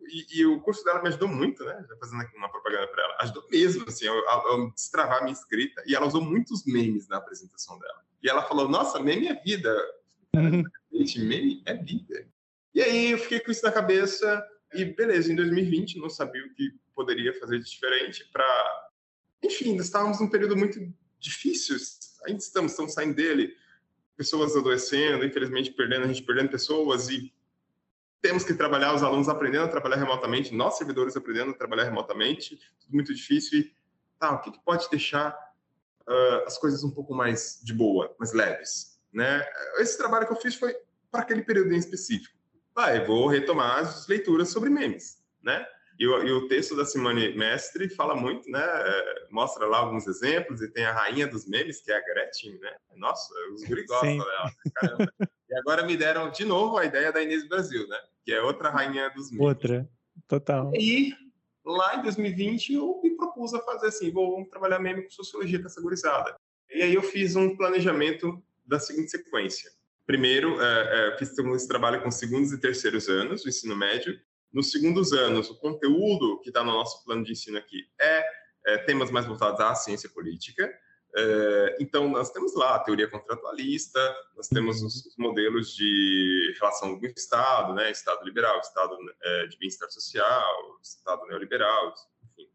e, 0.10 0.39
e, 0.39 0.45
o 0.45 0.60
curso 0.62 0.84
dela 0.84 1.02
me 1.02 1.08
ajudou 1.08 1.28
muito, 1.28 1.63
né? 1.63 1.86
Já 1.88 1.95
fazendo 1.97 2.21
aqui 2.21 2.38
uma 2.38 2.50
propaganda 2.50 2.88
para 2.88 3.04
ela. 3.04 3.17
Ajudou 3.21 3.45
mesmo, 3.50 3.86
assim, 3.88 4.08
a, 4.08 4.12
a, 4.12 4.71
destravar 4.73 5.17
a 5.17 5.21
minha 5.21 5.34
escrita. 5.34 5.84
E 5.86 5.95
ela 5.95 6.06
usou 6.06 6.21
muitos 6.21 6.65
memes 6.65 7.08
na 7.10 7.17
apresentação 7.17 7.78
dela. 7.78 8.02
E 8.23 8.30
ela 8.30 8.43
falou: 8.43 8.69
Nossa, 8.69 9.00
meme 9.00 9.28
é 9.28 9.34
vida. 9.34 9.76
Uhum. 10.34 10.63
Gente, 10.93 11.19
meme 11.19 11.62
é 11.65 11.73
vida. 11.73 12.26
E 12.73 12.82
aí 12.82 13.12
eu 13.12 13.17
fiquei 13.17 13.41
com 13.41 13.52
isso 13.52 13.65
na 13.65 13.71
cabeça. 13.71 14.45
E 14.73 14.86
beleza, 14.86 15.32
em 15.32 15.36
2020 15.36 16.00
não 16.00 16.10
sabia 16.10 16.45
o 16.45 16.54
que 16.54 16.73
poderia 16.95 17.38
fazer 17.39 17.60
de 17.60 17.69
diferente 17.69 18.23
para. 18.32 18.87
Enfim, 19.43 19.71
ainda 19.71 19.84
estávamos 19.84 20.19
num 20.19 20.30
período 20.30 20.56
muito 20.56 20.80
difícil. 21.19 21.78
Ainda 22.26 22.39
estamos, 22.39 22.71
estamos 22.71 22.93
saindo 22.93 23.15
dele. 23.15 23.56
Pessoas 24.15 24.56
adoecendo, 24.56 25.26
infelizmente 25.26 25.71
perdendo, 25.71 26.06
a 26.06 26.08
gente 26.08 26.23
perdendo 26.23 26.50
pessoas 26.50 27.10
e 27.10 27.34
temos 28.21 28.43
que 28.43 28.54
trabalhar, 28.54 28.95
os 28.95 29.04
alunos 29.04 29.30
aprendendo 29.30 29.65
a 29.65 29.67
trabalhar 29.67 29.97
remotamente, 29.97 30.54
nós 30.54 30.78
servidores 30.78 31.15
aprendendo 31.15 31.52
a 31.52 31.54
trabalhar 31.54 31.84
remotamente, 31.84 32.60
tudo 32.80 32.93
muito 32.93 33.13
difícil. 33.13 33.60
E, 33.60 33.76
tá, 34.19 34.34
o 34.34 34.41
que, 34.41 34.52
que 34.52 34.60
pode 34.65 34.89
deixar 34.89 35.32
uh, 36.08 36.47
as 36.47 36.58
coisas 36.58 36.84
um 36.84 36.89
pouco 36.89 37.13
mais 37.13 37.62
de 37.63 37.73
boa, 37.73 38.15
mais 38.19 38.34
leves? 38.34 39.00
Né? 39.13 39.45
Esse 39.78 39.97
trabalho 39.97 40.26
que 40.26 40.34
eu 40.34 40.41
fiz 40.41 40.56
foi 40.56 40.76
para 41.12 41.21
aquele 41.21 41.43
período 41.43 41.73
em 41.73 41.78
específico. 41.78 42.36
Vai, 42.76 43.06
vou 43.06 43.28
retomar 43.28 43.80
as 43.80 44.08
leituras 44.08 44.50
sobre 44.50 44.69
memes, 44.69 45.23
né? 45.41 45.65
E 46.00 46.08
o, 46.08 46.24
e 46.24 46.32
o, 46.32 46.48
texto 46.48 46.76
da 46.76 46.86
Simone 46.86 47.36
Mestre 47.36 47.90
fala 47.90 48.16
muito, 48.16 48.50
né? 48.50 48.62
Mostra 49.32 49.66
lá 49.66 49.80
alguns 49.80 50.06
exemplos 50.06 50.62
e 50.62 50.72
tem 50.72 50.86
a 50.86 50.94
rainha 50.94 51.28
dos 51.28 51.48
memes, 51.48 51.82
que 51.82 51.92
é 51.92 51.98
a 51.98 52.02
Gretchen, 52.02 52.60
né? 52.60 52.76
Nossa, 52.96 53.34
os 53.54 53.64
guri 53.64 53.86
gostam 53.86 54.18
dela. 54.18 54.52
Caramba. 54.76 55.14
E 55.50 55.56
agora 55.56 55.84
me 55.86 55.98
deram 55.98 56.30
de 56.30 56.46
novo 56.46 56.78
a 56.78 56.86
ideia 56.86 57.12
da 57.12 57.22
Inês 57.22 57.48
Brasil, 57.48 57.88
né? 57.88 57.98
Que 58.24 58.34
é 58.34 58.42
outra 58.42 58.70
rainha 58.70 59.10
dos 59.10 59.32
memes. 59.32 59.48
Outra, 59.48 59.90
total. 60.28 60.72
E 60.76 61.16
lá 61.66 61.96
em 61.96 62.04
2020 62.04 62.74
eu 62.74 63.00
me 63.04 63.16
propus 63.16 63.54
a 63.54 63.62
fazer 63.62 63.88
assim, 63.88 64.12
vou 64.12 64.46
trabalhar 64.46 64.80
meme 64.80 65.04
com 65.04 65.10
sociologia 65.10 65.62
categorizada. 65.62 66.36
E 66.70 66.84
aí 66.84 66.94
eu 66.94 67.02
fiz 67.02 67.36
um 67.36 67.56
planejamento 67.56 68.44
da 68.66 68.80
seguinte 68.80 69.12
sequência. 69.12 69.72
Primeiro, 70.06 70.62
é, 70.62 71.10
é, 71.14 71.18
fiz 71.18 71.38
esse 71.38 71.68
trabalho 71.68 72.02
com 72.02 72.12
segundos 72.12 72.52
e 72.52 72.60
terceiros 72.60 73.10
anos 73.10 73.44
do 73.44 73.50
ensino 73.50 73.76
médio. 73.76 74.18
Nos 74.52 74.72
segundos 74.72 75.14
anos, 75.14 75.50
o 75.50 75.56
conteúdo 75.56 76.40
que 76.42 76.50
está 76.50 76.64
no 76.64 76.72
nosso 76.72 77.04
plano 77.04 77.24
de 77.24 77.34
ensino 77.34 77.58
aqui 77.58 77.88
é, 78.00 78.26
é 78.66 78.78
temas 78.80 79.12
mais 79.12 79.26
voltados 79.26 79.60
à 79.60 79.76
ciência 79.76 80.10
política. 80.10 80.72
É, 81.16 81.78
então, 81.80 82.08
nós 82.10 82.30
temos 82.32 82.54
lá 82.56 82.76
a 82.76 82.80
teoria 82.80 83.08
contratualista, 83.08 84.00
nós 84.36 84.48
temos 84.48 84.82
os, 84.82 85.06
os 85.06 85.18
modelos 85.18 85.76
de 85.76 86.54
relação 86.60 86.98
do 86.98 87.06
Estado, 87.08 87.74
né, 87.74 87.90
Estado 87.92 88.24
liberal, 88.24 88.60
Estado 88.60 88.96
é, 89.24 89.48
de 89.48 89.58
bem-estar 89.58 89.90
social, 89.90 90.80
Estado 90.82 91.26
neoliberal, 91.26 91.94
enfim. 92.24 92.50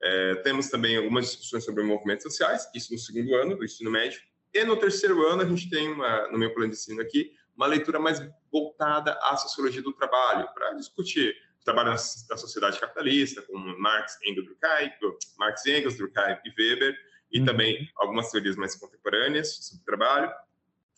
É, 0.00 0.34
temos 0.36 0.68
também 0.68 0.96
algumas 0.96 1.26
discussões 1.26 1.64
sobre 1.64 1.82
movimentos 1.82 2.22
sociais, 2.22 2.68
isso 2.74 2.92
no 2.92 2.98
segundo 2.98 3.34
ano 3.34 3.56
do 3.56 3.64
ensino 3.64 3.90
médio. 3.90 4.20
E 4.54 4.64
no 4.64 4.76
terceiro 4.76 5.26
ano, 5.26 5.42
a 5.42 5.46
gente 5.46 5.68
tem, 5.68 5.90
uma, 5.90 6.28
no 6.28 6.38
meu 6.38 6.54
plano 6.54 6.70
de 6.70 6.76
ensino 6.76 7.02
aqui, 7.02 7.32
uma 7.56 7.66
leitura 7.66 7.98
mais 7.98 8.20
voltada 8.52 9.12
à 9.22 9.36
sociologia 9.36 9.82
do 9.82 9.92
trabalho, 9.92 10.48
para 10.54 10.72
discutir 10.72 11.36
o 11.60 11.64
trabalho 11.64 11.90
da 11.90 12.36
sociedade 12.36 12.80
capitalista, 12.80 13.42
com 13.42 13.56
Marx, 13.78 14.18
Engels, 14.24 14.46
Durkheim, 14.46 14.90
Marx, 15.38 15.66
Engels, 15.66 15.96
Durkheim 15.96 16.38
e 16.44 16.50
Weber, 16.58 16.96
e 17.30 17.40
uhum. 17.40 17.46
também 17.46 17.90
algumas 17.96 18.30
teorias 18.30 18.56
mais 18.56 18.74
contemporâneas 18.74 19.56
sobre 19.56 19.82
o 19.82 19.84
trabalho. 19.84 20.32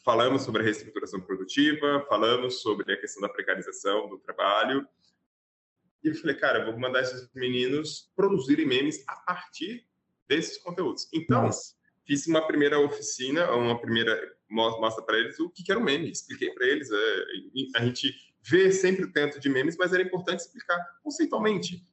Falamos 0.05 0.43
sobre 0.43 0.63
a 0.63 0.65
reestruturação 0.65 1.21
produtiva, 1.21 2.05
falamos 2.09 2.63
sobre 2.63 2.93
a 2.93 2.97
questão 2.97 3.21
da 3.21 3.29
precarização 3.29 4.09
do 4.09 4.19
trabalho. 4.19 4.87
E 6.03 6.09
eu 6.09 6.15
falei, 6.15 6.37
cara, 6.37 6.61
eu 6.61 6.67
vou 6.67 6.81
mandar 6.81 7.03
esses 7.03 7.29
meninos 7.35 8.11
produzirem 8.17 8.67
memes 8.67 9.05
a 9.07 9.17
partir 9.17 9.87
desses 10.27 10.57
conteúdos. 10.59 11.09
Então, 11.13 11.43
Nossa. 11.43 11.75
fiz 12.07 12.27
uma 12.27 12.47
primeira 12.47 12.79
oficina, 12.79 13.51
uma 13.53 13.79
primeira 13.79 14.35
mostra 14.51 15.05
para 15.05 15.19
eles 15.19 15.39
o 15.39 15.49
que 15.51 15.71
era 15.71 15.79
o 15.79 15.85
meme. 15.85 16.11
Expliquei 16.11 16.51
para 16.51 16.67
eles. 16.67 16.91
É, 16.91 17.25
a 17.77 17.85
gente 17.85 18.15
vê 18.43 18.73
sempre 18.73 19.05
o 19.05 19.13
tanto 19.13 19.39
de 19.39 19.49
memes, 19.49 19.77
mas 19.77 19.93
era 19.93 20.03
importante 20.03 20.41
explicar 20.41 20.79
conceitualmente. 21.03 21.87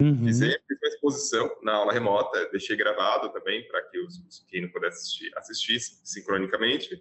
Uhum. 0.00 0.26
Fiz 0.26 0.40
uma 0.40 0.88
exposição 0.88 1.50
na 1.62 1.74
aula 1.74 1.92
remota, 1.92 2.48
deixei 2.50 2.76
gravado 2.76 3.32
também 3.32 3.66
para 3.68 3.82
que 3.82 3.98
os, 4.00 4.44
quem 4.48 4.62
não 4.62 4.68
pudesse 4.68 4.98
assistir 4.98 5.32
assistisse 5.36 6.00
sincronicamente. 6.04 7.00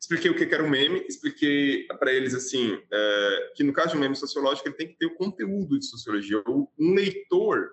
Expliquei 0.00 0.30
o 0.30 0.36
que 0.36 0.54
era 0.54 0.62
um 0.62 0.68
meme, 0.68 1.04
expliquei 1.08 1.86
para 1.98 2.12
eles 2.12 2.34
assim 2.34 2.78
é, 2.92 3.52
que 3.56 3.64
no 3.64 3.72
caso 3.72 3.92
de 3.92 3.96
um 3.96 4.00
meme 4.00 4.14
sociológico 4.14 4.68
ele 4.68 4.76
tem 4.76 4.88
que 4.88 4.96
ter 4.96 5.06
o 5.06 5.14
conteúdo 5.14 5.78
de 5.78 5.86
sociologia, 5.86 6.42
ou 6.46 6.72
um 6.78 6.94
leitor 6.94 7.70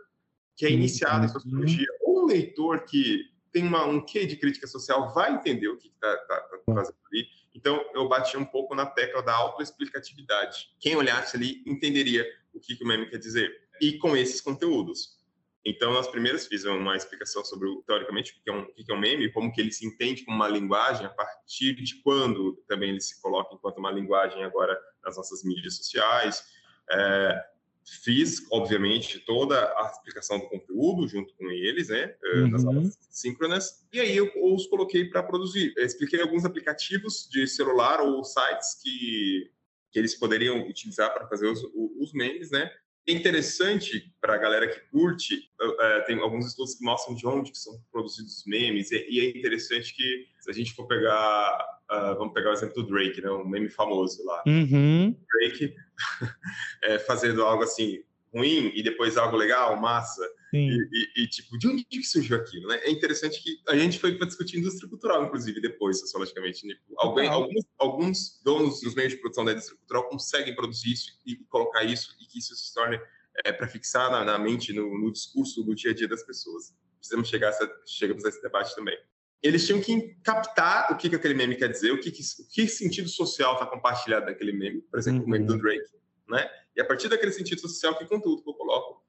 que 0.56 0.66
é 0.66 0.72
iniciado 0.72 1.20
uhum. 1.20 1.26
em 1.26 1.30
sociologia, 1.30 1.88
ou 2.02 2.24
um 2.24 2.26
leitor 2.26 2.86
que 2.86 3.35
tem 3.56 3.64
uma, 3.66 3.86
um 3.86 4.02
quê 4.02 4.26
de 4.26 4.36
crítica 4.36 4.68
social 4.68 5.14
vai 5.14 5.34
entender 5.34 5.70
o 5.70 5.78
que 5.78 5.88
está 5.88 6.18
tá, 6.18 6.42
tá 6.42 6.58
fazendo 6.74 6.98
ali. 7.10 7.26
Então 7.54 7.90
eu 7.94 8.06
bati 8.10 8.36
um 8.36 8.44
pouco 8.44 8.76
na 8.76 8.86
tecla 8.86 9.24
da 9.24 9.34
autoexplicatividade. 9.34 10.76
Quem 10.78 10.98
olhasse 10.98 11.38
ali 11.38 11.64
entenderia 11.66 12.30
o 12.54 12.60
que, 12.60 12.76
que 12.76 12.84
o 12.84 12.88
meme 12.88 13.10
quer 13.10 13.18
dizer 13.18 13.50
e 13.82 13.98
com 13.98 14.18
esses 14.18 14.42
conteúdos. 14.42 15.16
Então, 15.64 15.94
nas 15.94 16.08
primeiras 16.08 16.46
fiz 16.46 16.66
uma 16.66 16.98
explicação 16.98 17.44
sobre, 17.46 17.68
teoricamente, 17.88 18.34
o 18.34 18.44
que 18.44 18.50
é 18.50 18.54
um, 18.54 18.62
o 18.64 18.74
que 18.74 18.92
é 18.92 18.94
um 18.94 19.00
meme, 19.00 19.32
como 19.32 19.52
que 19.52 19.62
ele 19.62 19.72
se 19.72 19.88
entende 19.88 20.24
como 20.26 20.36
uma 20.36 20.50
linguagem, 20.50 21.06
a 21.06 21.10
partir 21.10 21.76
de 21.76 21.96
quando 22.04 22.62
também 22.68 22.90
ele 22.90 23.02
se 23.02 23.20
coloca 23.22 23.56
enquanto 23.56 23.78
uma 23.78 23.90
linguagem 23.90 24.44
agora 24.44 24.78
nas 25.04 25.16
nossas 25.16 25.44
mídias 25.46 25.78
sociais. 25.78 26.44
É, 26.92 27.46
fiz, 27.86 28.46
obviamente, 28.52 29.20
toda 29.20 29.58
a 29.78 29.92
explicação 29.92 30.40
do 30.40 30.50
conteúdo 30.50 31.08
junto 31.08 31.34
com 31.36 31.50
eles, 31.52 31.90
né, 31.90 32.16
é, 32.24 32.40
uhum. 32.40 32.48
nas 32.50 32.66
aulas 32.66 32.98
síncronas, 33.10 33.86
e 33.94 34.00
aí 34.00 34.18
eu 34.18 34.32
os 34.36 34.66
coloquei 34.68 35.06
para 35.06 35.24
produzir. 35.24 35.74
Eu 35.78 35.86
expliquei 35.86 36.20
alguns 36.22 36.46
aplicativos 36.46 37.28
de 37.30 37.48
celular 37.48 38.02
ou 38.02 38.24
sites 38.24 38.80
que, 38.82 39.52
que 39.92 40.00
eles 40.00 40.16
poderiam 40.16 40.68
utilizar 40.68 41.14
para 41.14 41.28
fazer 41.28 41.48
os, 41.48 41.64
os 41.74 42.12
memes, 42.14 42.52
né, 42.52 42.72
é 43.08 43.14
interessante 43.14 44.12
para 44.20 44.36
a 44.36 44.38
galera 44.38 44.68
que 44.68 44.80
curte, 44.92 45.50
é, 45.80 46.02
tem 46.02 46.20
alguns 46.20 46.48
estudos 46.48 46.76
que 46.76 46.84
mostram 46.84 47.16
de 47.16 47.26
onde 47.28 47.52
que 47.52 47.58
são 47.58 47.80
produzidos 47.92 48.40
os 48.40 48.46
memes, 48.46 48.92
e, 48.92 49.06
e, 49.10 49.20
é 49.20 49.38
interessante 49.38 49.96
que, 49.96 50.26
se 50.40 50.50
a 50.50 50.54
gente 50.54 50.74
for 50.74 50.88
pegar, 50.88 51.80
uh, 51.92 52.18
vamos 52.18 52.34
pegar 52.34 52.50
o 52.50 52.54
exemplo 52.54 52.82
do 52.82 52.90
Drake, 52.90 53.22
né, 53.22 53.30
um 53.30 53.48
meme 53.48 53.70
famoso 53.70 54.24
lá. 54.26 54.44
Uhum. 54.48 55.16
Drake 55.32 55.76
é, 56.84 57.00
fazendo 57.00 57.44
algo 57.44 57.64
assim, 57.64 58.04
ruim 58.34 58.72
e 58.76 58.84
depois 58.84 59.18
algo 59.18 59.38
legal, 59.38 59.80
massa. 59.80 60.28
E, 60.58 60.90
e, 60.92 61.24
e, 61.24 61.28
tipo, 61.28 61.58
de 61.58 61.68
onde 61.68 61.84
que 61.84 62.04
surgiu 62.04 62.38
aquilo, 62.38 62.68
né? 62.68 62.80
É 62.84 62.92
interessante 62.92 63.42
que 63.42 63.60
a 63.68 63.76
gente 63.76 64.00
foi 64.00 64.16
para 64.16 64.28
discutir 64.28 64.60
indústria 64.60 64.90
cultural, 64.90 65.26
inclusive, 65.26 65.62
depois, 65.62 66.00
sociologicamente. 66.00 66.66
Né? 66.66 66.76
Alguém, 66.98 67.28
alguns, 67.28 67.66
alguns 67.78 68.42
donos 68.44 68.82
dos 68.82 68.96
meios 68.96 69.14
de 69.14 69.20
produção 69.20 69.44
da 69.44 69.52
indústria 69.52 69.78
cultural 69.78 70.10
conseguem 70.10 70.56
produzir 70.56 70.94
isso 70.94 71.20
e 71.26 71.36
colocar 71.50 71.84
isso 71.84 72.16
e 72.22 72.26
que 72.26 72.40
isso 72.40 72.56
se 72.56 72.74
torne 72.74 73.00
é, 73.44 73.52
para 73.52 73.68
fixar 73.68 74.10
na, 74.12 74.24
na 74.24 74.40
mente, 74.40 74.72
no, 74.72 74.98
no, 74.98 75.12
discurso, 75.12 75.66
no 75.66 75.76
dia 75.76 75.92
a 75.92 75.94
dia 75.94 76.08
das 76.08 76.24
pessoas. 76.24 76.74
Precisamos 76.98 77.28
chegar 77.28 77.48
a 77.48 77.50
essa, 77.50 77.72
chegamos 77.86 78.24
a 78.26 78.30
esse 78.30 78.42
debate 78.42 78.76
também. 78.76 78.98
Eles 79.44 79.66
tinham 79.66 79.82
que 79.82 80.16
captar 80.24 80.92
o 80.92 80.98
que, 80.98 81.10
que 81.10 81.16
aquele 81.16 81.34
meme 81.34 81.56
quer 81.56 81.70
dizer, 81.70 81.92
o 81.92 82.00
que, 82.00 82.10
que, 82.12 82.22
o 82.22 82.48
que 82.48 82.68
sentido 82.68 83.10
social 83.10 83.54
está 83.54 83.66
compartilhado 83.66 84.26
daquele 84.26 84.54
meme, 84.54 84.82
por 84.82 84.98
exemplo, 84.98 85.22
uhum. 85.22 85.28
o 85.28 85.30
meme 85.30 85.46
do 85.46 85.54
uhum. 85.54 85.60
Drake, 85.60 85.90
né? 86.28 86.50
E 86.76 86.82
a 86.82 86.86
partir 86.86 87.08
daquele 87.08 87.32
sentido 87.32 87.62
social, 87.62 87.98
que 87.98 88.06
conteúdo 88.06 88.44
que 88.44 88.50
eu 88.50 88.54
coloco? 88.54 89.05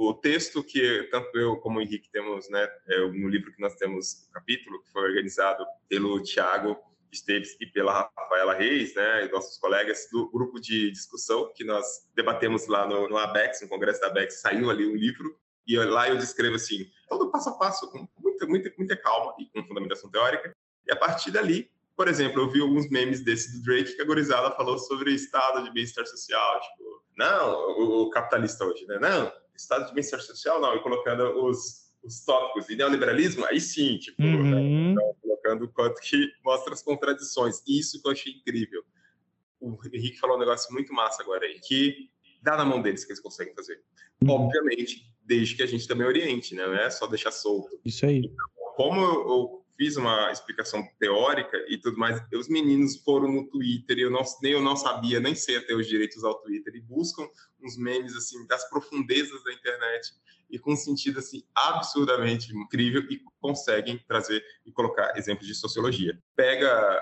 O 0.00 0.14
texto 0.14 0.62
que 0.62 1.08
tanto 1.10 1.36
eu 1.36 1.56
como 1.56 1.80
o 1.80 1.82
Henrique 1.82 2.08
temos, 2.08 2.48
né, 2.48 2.68
é 2.86 3.00
no 3.00 3.28
livro 3.28 3.52
que 3.52 3.60
nós 3.60 3.74
temos, 3.74 4.28
o 4.28 4.30
capítulo, 4.30 4.80
que 4.80 4.92
foi 4.92 5.02
organizado 5.02 5.66
pelo 5.88 6.22
Tiago 6.22 6.76
Esteves 7.10 7.56
e 7.60 7.66
pela 7.66 8.08
Rafaela 8.16 8.54
Reis, 8.54 8.94
né, 8.94 9.26
e 9.26 9.32
nossos 9.32 9.58
colegas 9.58 10.08
do 10.12 10.30
grupo 10.30 10.60
de 10.60 10.92
discussão 10.92 11.52
que 11.52 11.64
nós 11.64 11.84
debatemos 12.14 12.68
lá 12.68 12.86
no, 12.86 13.08
no 13.08 13.18
ABEX, 13.18 13.60
no 13.62 13.68
congresso 13.68 14.00
da 14.00 14.06
ABEX, 14.06 14.40
saiu 14.40 14.70
ali 14.70 14.86
um 14.86 14.94
livro, 14.94 15.36
e 15.66 15.76
lá 15.76 16.08
eu 16.08 16.16
descrevo 16.16 16.54
assim, 16.54 16.88
todo 17.08 17.32
passo 17.32 17.48
a 17.48 17.58
passo, 17.58 17.90
com 17.90 18.06
muita, 18.20 18.46
muita, 18.46 18.72
muita 18.78 18.96
calma 18.96 19.34
e 19.36 19.46
com 19.46 19.66
fundamentação 19.66 20.08
teórica, 20.08 20.54
e 20.86 20.92
a 20.92 20.96
partir 20.96 21.32
dali 21.32 21.68
por 21.96 22.06
exemplo, 22.06 22.40
eu 22.40 22.48
vi 22.48 22.60
alguns 22.60 22.88
memes 22.88 23.24
desse 23.24 23.58
do 23.58 23.64
Drake 23.64 23.96
que 23.96 24.02
a 24.02 24.04
gorizada 24.04 24.54
falou 24.54 24.78
sobre 24.78 25.12
estado 25.12 25.64
de 25.64 25.72
bem-estar 25.72 26.06
social. 26.06 26.60
Tipo, 26.60 27.02
não, 27.16 28.04
o, 28.04 28.10
capitalista 28.10 28.64
hoje, 28.64 28.86
né? 28.86 29.00
Não, 29.00 29.32
estado 29.58 29.86
de 29.86 29.94
bem-estar 29.94 30.20
social 30.20 30.60
não. 30.60 30.74
E 30.76 30.82
colocando 30.82 31.44
os, 31.44 31.92
os 32.02 32.24
tópicos. 32.24 32.68
E 32.68 32.76
neoliberalismo, 32.76 33.44
aí 33.44 33.60
sim, 33.60 33.98
tipo, 33.98 34.22
né? 34.22 34.36
uhum. 34.36 34.50
né? 34.50 34.92
então, 34.92 35.16
colocando 35.20 35.64
o 35.64 35.68
quanto 35.68 36.00
que 36.00 36.32
mostra 36.44 36.72
as 36.72 36.82
contradições. 36.82 37.62
Isso 37.66 38.00
que 38.00 38.08
eu 38.08 38.12
achei 38.12 38.32
incrível. 38.32 38.82
O 39.60 39.76
Henrique 39.92 40.18
falou 40.18 40.36
um 40.36 40.40
negócio 40.40 40.72
muito 40.72 40.92
massa 40.92 41.22
agora 41.22 41.44
aí, 41.44 41.58
que 41.60 42.10
dá 42.40 42.56
na 42.56 42.64
mão 42.64 42.80
deles 42.80 43.04
que 43.04 43.10
eles 43.10 43.20
conseguem 43.20 43.54
fazer. 43.54 43.82
Uhum. 44.22 44.30
Obviamente, 44.30 45.12
desde 45.24 45.56
que 45.56 45.62
a 45.62 45.66
gente 45.66 45.86
também 45.88 46.06
oriente, 46.06 46.54
né? 46.54 46.66
Não 46.66 46.74
é 46.74 46.88
só 46.90 47.06
deixar 47.06 47.32
solto. 47.32 47.80
Isso 47.84 48.06
aí. 48.06 48.18
Então, 48.18 48.46
como 48.76 49.00
eu 49.00 49.64
fiz 49.78 49.96
uma 49.96 50.32
explicação 50.32 50.84
teórica 50.98 51.56
e 51.68 51.78
tudo 51.78 51.96
mais, 51.96 52.20
os 52.34 52.48
meninos 52.48 52.96
foram 52.96 53.30
no 53.30 53.48
Twitter 53.48 53.96
e 53.96 54.02
eu 54.02 54.10
não, 54.10 54.22
nem 54.42 54.52
eu 54.52 54.60
não 54.60 54.76
sabia, 54.76 55.20
nem 55.20 55.36
sei 55.36 55.56
até 55.56 55.72
os 55.72 55.86
direitos 55.86 56.24
ao 56.24 56.34
Twitter, 56.42 56.74
e 56.74 56.80
buscam 56.80 57.26
uns 57.62 57.78
memes, 57.78 58.16
assim, 58.16 58.44
das 58.48 58.68
profundezas 58.68 59.42
da 59.44 59.52
internet 59.52 60.12
e 60.50 60.58
com 60.58 60.72
um 60.72 60.76
sentido, 60.76 61.20
assim, 61.20 61.44
absurdamente 61.54 62.52
incrível 62.52 63.02
e 63.08 63.22
conseguem 63.40 64.02
trazer 64.08 64.44
e 64.66 64.72
colocar 64.72 65.16
exemplos 65.16 65.46
de 65.46 65.54
sociologia. 65.54 66.20
Pega, 66.34 67.00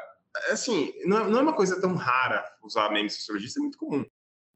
assim, 0.50 0.92
não, 1.06 1.18
é, 1.18 1.30
não 1.30 1.38
é 1.38 1.42
uma 1.42 1.56
coisa 1.56 1.80
tão 1.80 1.94
rara 1.94 2.44
usar 2.62 2.90
memes 2.90 3.16
isso 3.16 3.58
é 3.58 3.62
muito 3.62 3.78
comum. 3.78 4.04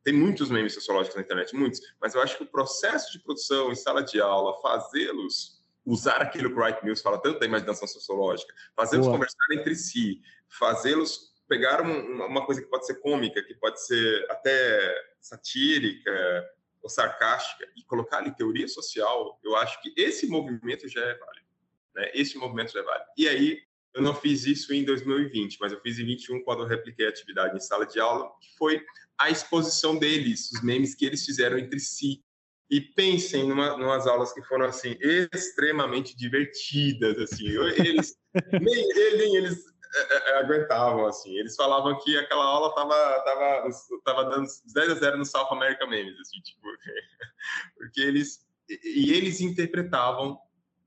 Tem 0.04 0.12
muitos 0.12 0.50
memes 0.50 0.74
sociológicos 0.74 1.16
na 1.16 1.22
internet, 1.22 1.54
muitos, 1.54 1.80
mas 2.00 2.14
eu 2.14 2.20
acho 2.20 2.36
que 2.36 2.42
o 2.42 2.50
processo 2.50 3.12
de 3.12 3.18
produção 3.18 3.72
em 3.72 3.74
sala 3.74 4.02
de 4.02 4.20
aula, 4.20 4.60
fazê-los 4.60 5.59
usar 5.84 6.20
aquilo 6.22 6.50
que 6.50 6.58
o 6.58 6.62
Wright 6.62 6.84
Mills 6.84 7.02
fala 7.02 7.20
tanto 7.20 7.40
da 7.40 7.46
imaginação 7.46 7.88
sociológica, 7.88 8.52
fazê-los 8.76 9.06
conversar 9.06 9.46
entre 9.52 9.74
si, 9.74 10.20
fazê-los 10.48 11.30
pegar 11.48 11.82
um, 11.82 12.24
uma 12.26 12.46
coisa 12.46 12.62
que 12.62 12.68
pode 12.68 12.86
ser 12.86 13.00
cômica, 13.00 13.42
que 13.42 13.54
pode 13.54 13.84
ser 13.84 14.24
até 14.30 14.94
satírica 15.20 16.48
ou 16.80 16.88
sarcástica 16.88 17.68
e 17.76 17.82
colocar 17.82 18.18
ali 18.18 18.34
teoria 18.34 18.68
social, 18.68 19.38
eu 19.42 19.56
acho 19.56 19.82
que 19.82 19.92
esse 19.96 20.26
movimento 20.28 20.88
já 20.88 21.00
é 21.00 21.14
válido. 21.14 21.46
Né? 21.94 22.10
Esse 22.14 22.38
movimento 22.38 22.72
já 22.72 22.80
é 22.80 22.82
válido. 22.84 23.10
E 23.16 23.28
aí, 23.28 23.58
eu 23.92 24.00
não 24.00 24.14
fiz 24.14 24.46
isso 24.46 24.72
em 24.72 24.84
2020, 24.84 25.58
mas 25.60 25.72
eu 25.72 25.80
fiz 25.80 25.98
em 25.98 26.06
21 26.06 26.44
quando 26.44 26.62
eu 26.62 26.68
repliquei 26.68 27.06
a 27.06 27.08
atividade 27.08 27.56
em 27.56 27.60
sala 27.60 27.84
de 27.84 27.98
aula, 27.98 28.30
que 28.40 28.56
foi 28.56 28.80
a 29.18 29.28
exposição 29.28 29.98
deles, 29.98 30.50
os 30.52 30.62
memes 30.62 30.94
que 30.94 31.04
eles 31.04 31.24
fizeram 31.26 31.58
entre 31.58 31.80
si 31.80 32.22
e 32.70 32.80
pensem 32.80 33.48
numa, 33.48 33.76
numas 33.76 34.06
aulas 34.06 34.32
que 34.32 34.42
foram 34.42 34.66
assim 34.66 34.96
extremamente 35.00 36.16
divertidas 36.16 37.18
assim 37.18 37.48
eles 37.76 38.16
nem, 38.52 38.88
nem 39.16 39.36
eles 39.36 39.64
é, 39.92 40.00
é, 40.00 40.30
é, 40.30 40.38
aguentavam 40.38 41.06
assim 41.06 41.36
eles 41.36 41.56
falavam 41.56 41.98
que 41.98 42.16
aquela 42.16 42.44
aula 42.44 42.74
tava 42.74 42.94
tava 43.24 43.70
tava 44.04 44.24
dando 44.30 44.46
10 44.72 44.90
a 44.90 44.94
0 44.94 45.18
no 45.18 45.24
South 45.24 45.48
America 45.50 45.86
Memes 45.86 46.18
assim 46.20 46.40
tipo 46.40 46.60
porque 47.76 48.00
eles 48.00 48.48
e 48.84 49.12
eles 49.12 49.40
interpretavam 49.40 50.38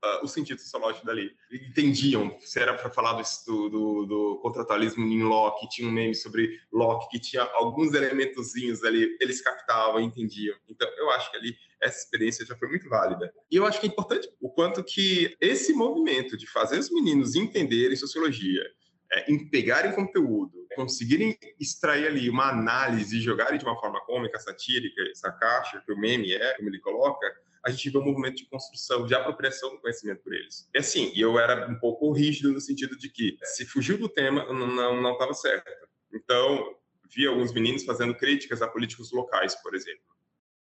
uh, 0.04 0.24
o 0.24 0.28
sentido 0.28 0.60
sociológico 0.60 1.06
dali. 1.06 1.34
Entendiam 1.50 2.36
se 2.40 2.60
era 2.60 2.74
para 2.74 2.90
falar 2.90 3.20
do, 3.46 3.68
do, 3.68 4.06
do, 4.06 4.38
contratualismo 4.42 5.04
em 5.04 5.22
Locke, 5.22 5.68
tinha 5.68 5.88
um 5.88 5.92
meme 5.92 6.14
sobre 6.14 6.60
Locke 6.72 7.08
que 7.10 7.18
tinha 7.18 7.42
alguns 7.54 7.94
elementozinhos 7.94 8.84
ali, 8.84 9.16
eles 9.20 9.40
captavam, 9.40 10.00
entendiam. 10.00 10.56
Então, 10.68 10.88
eu 10.96 11.10
acho 11.10 11.30
que 11.30 11.36
ali 11.36 11.56
essa 11.84 11.98
experiência 11.98 12.46
já 12.46 12.56
foi 12.56 12.68
muito 12.68 12.88
válida. 12.88 13.32
E 13.50 13.56
eu 13.56 13.66
acho 13.66 13.78
que 13.78 13.86
é 13.86 13.90
importante 13.90 14.28
o 14.40 14.48
quanto 14.50 14.82
que 14.82 15.36
esse 15.40 15.72
movimento 15.72 16.36
de 16.36 16.46
fazer 16.50 16.78
os 16.78 16.90
meninos 16.90 17.34
entenderem 17.34 17.96
sociologia, 17.96 18.64
é, 19.12 19.30
em 19.30 19.48
pegarem 19.50 19.92
conteúdo, 19.92 20.66
conseguirem 20.74 21.36
extrair 21.60 22.06
ali 22.06 22.28
uma 22.30 22.48
análise 22.48 23.18
e 23.18 23.20
jogarem 23.20 23.58
de 23.58 23.64
uma 23.64 23.78
forma 23.78 24.00
cômica, 24.06 24.38
satírica, 24.40 25.02
sarcástica, 25.14 25.82
que 25.84 25.92
o 25.92 25.98
meme 25.98 26.32
é, 26.32 26.54
como 26.54 26.68
ele 26.68 26.80
coloca, 26.80 27.26
a 27.64 27.70
gente 27.70 27.90
vê 27.90 27.98
um 27.98 28.04
movimento 28.04 28.36
de 28.36 28.46
construção, 28.46 29.06
de 29.06 29.14
apropriação 29.14 29.70
do 29.70 29.80
conhecimento 29.80 30.22
por 30.22 30.34
eles. 30.34 30.68
E 30.74 30.78
assim, 30.78 31.12
eu 31.14 31.38
era 31.38 31.70
um 31.70 31.78
pouco 31.78 32.12
rígido 32.12 32.52
no 32.52 32.60
sentido 32.60 32.96
de 32.96 33.08
que 33.08 33.38
se 33.42 33.64
fugiu 33.64 33.96
do 33.96 34.08
tema, 34.08 34.44
não 34.52 35.12
estava 35.12 35.32
certo. 35.32 35.70
Então, 36.12 36.76
vi 37.14 37.26
alguns 37.26 37.52
meninos 37.52 37.84
fazendo 37.84 38.14
críticas 38.14 38.60
a 38.60 38.68
políticos 38.68 39.12
locais, 39.12 39.54
por 39.62 39.74
exemplo. 39.74 40.02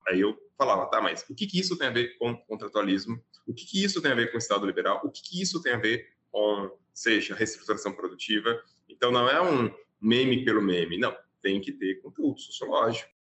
Aí 0.07 0.21
eu 0.21 0.37
falava, 0.57 0.87
tá, 0.87 1.01
mas 1.01 1.25
o 1.29 1.35
que, 1.35 1.47
que 1.47 1.59
isso 1.59 1.77
tem 1.77 1.89
a 1.89 1.93
ver 1.93 2.17
com 2.19 2.37
contratualismo? 2.47 3.23
O 3.47 3.55
que, 3.55 3.65
que 3.65 3.83
isso 3.83 4.01
tem 4.03 4.13
a 4.13 4.15
ver 4.15 4.31
com 4.31 4.37
o 4.37 4.39
Estado 4.39 4.67
liberal? 4.67 5.01
O 5.05 5.11
que, 5.11 5.23
que 5.23 5.43
isso 5.43 5.63
tem 5.63 5.73
a 5.73 5.79
ver 5.79 6.07
com, 6.31 6.71
seja, 6.93 7.35
reestruturação 7.35 7.93
produtiva? 7.93 8.63
Então, 8.89 9.11
não 9.11 9.29
é 9.29 9.41
um 9.41 9.75
meme 10.01 10.45
pelo 10.45 10.63
meme, 10.63 10.99
não. 10.99 11.17
Tem 11.43 11.61
que 11.61 11.73
ter 11.73 12.01
conteúdo 12.01 12.41
sociológico, 12.41 13.15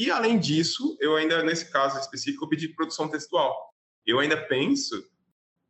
e, 0.00 0.10
além 0.10 0.38
disso, 0.38 0.96
eu 0.98 1.14
ainda, 1.14 1.42
nesse 1.42 1.70
caso 1.70 1.98
específico, 2.00 2.48
pedi 2.48 2.68
produção 2.68 3.06
textual. 3.06 3.74
Eu 4.06 4.18
ainda 4.18 4.34
penso, 4.34 5.06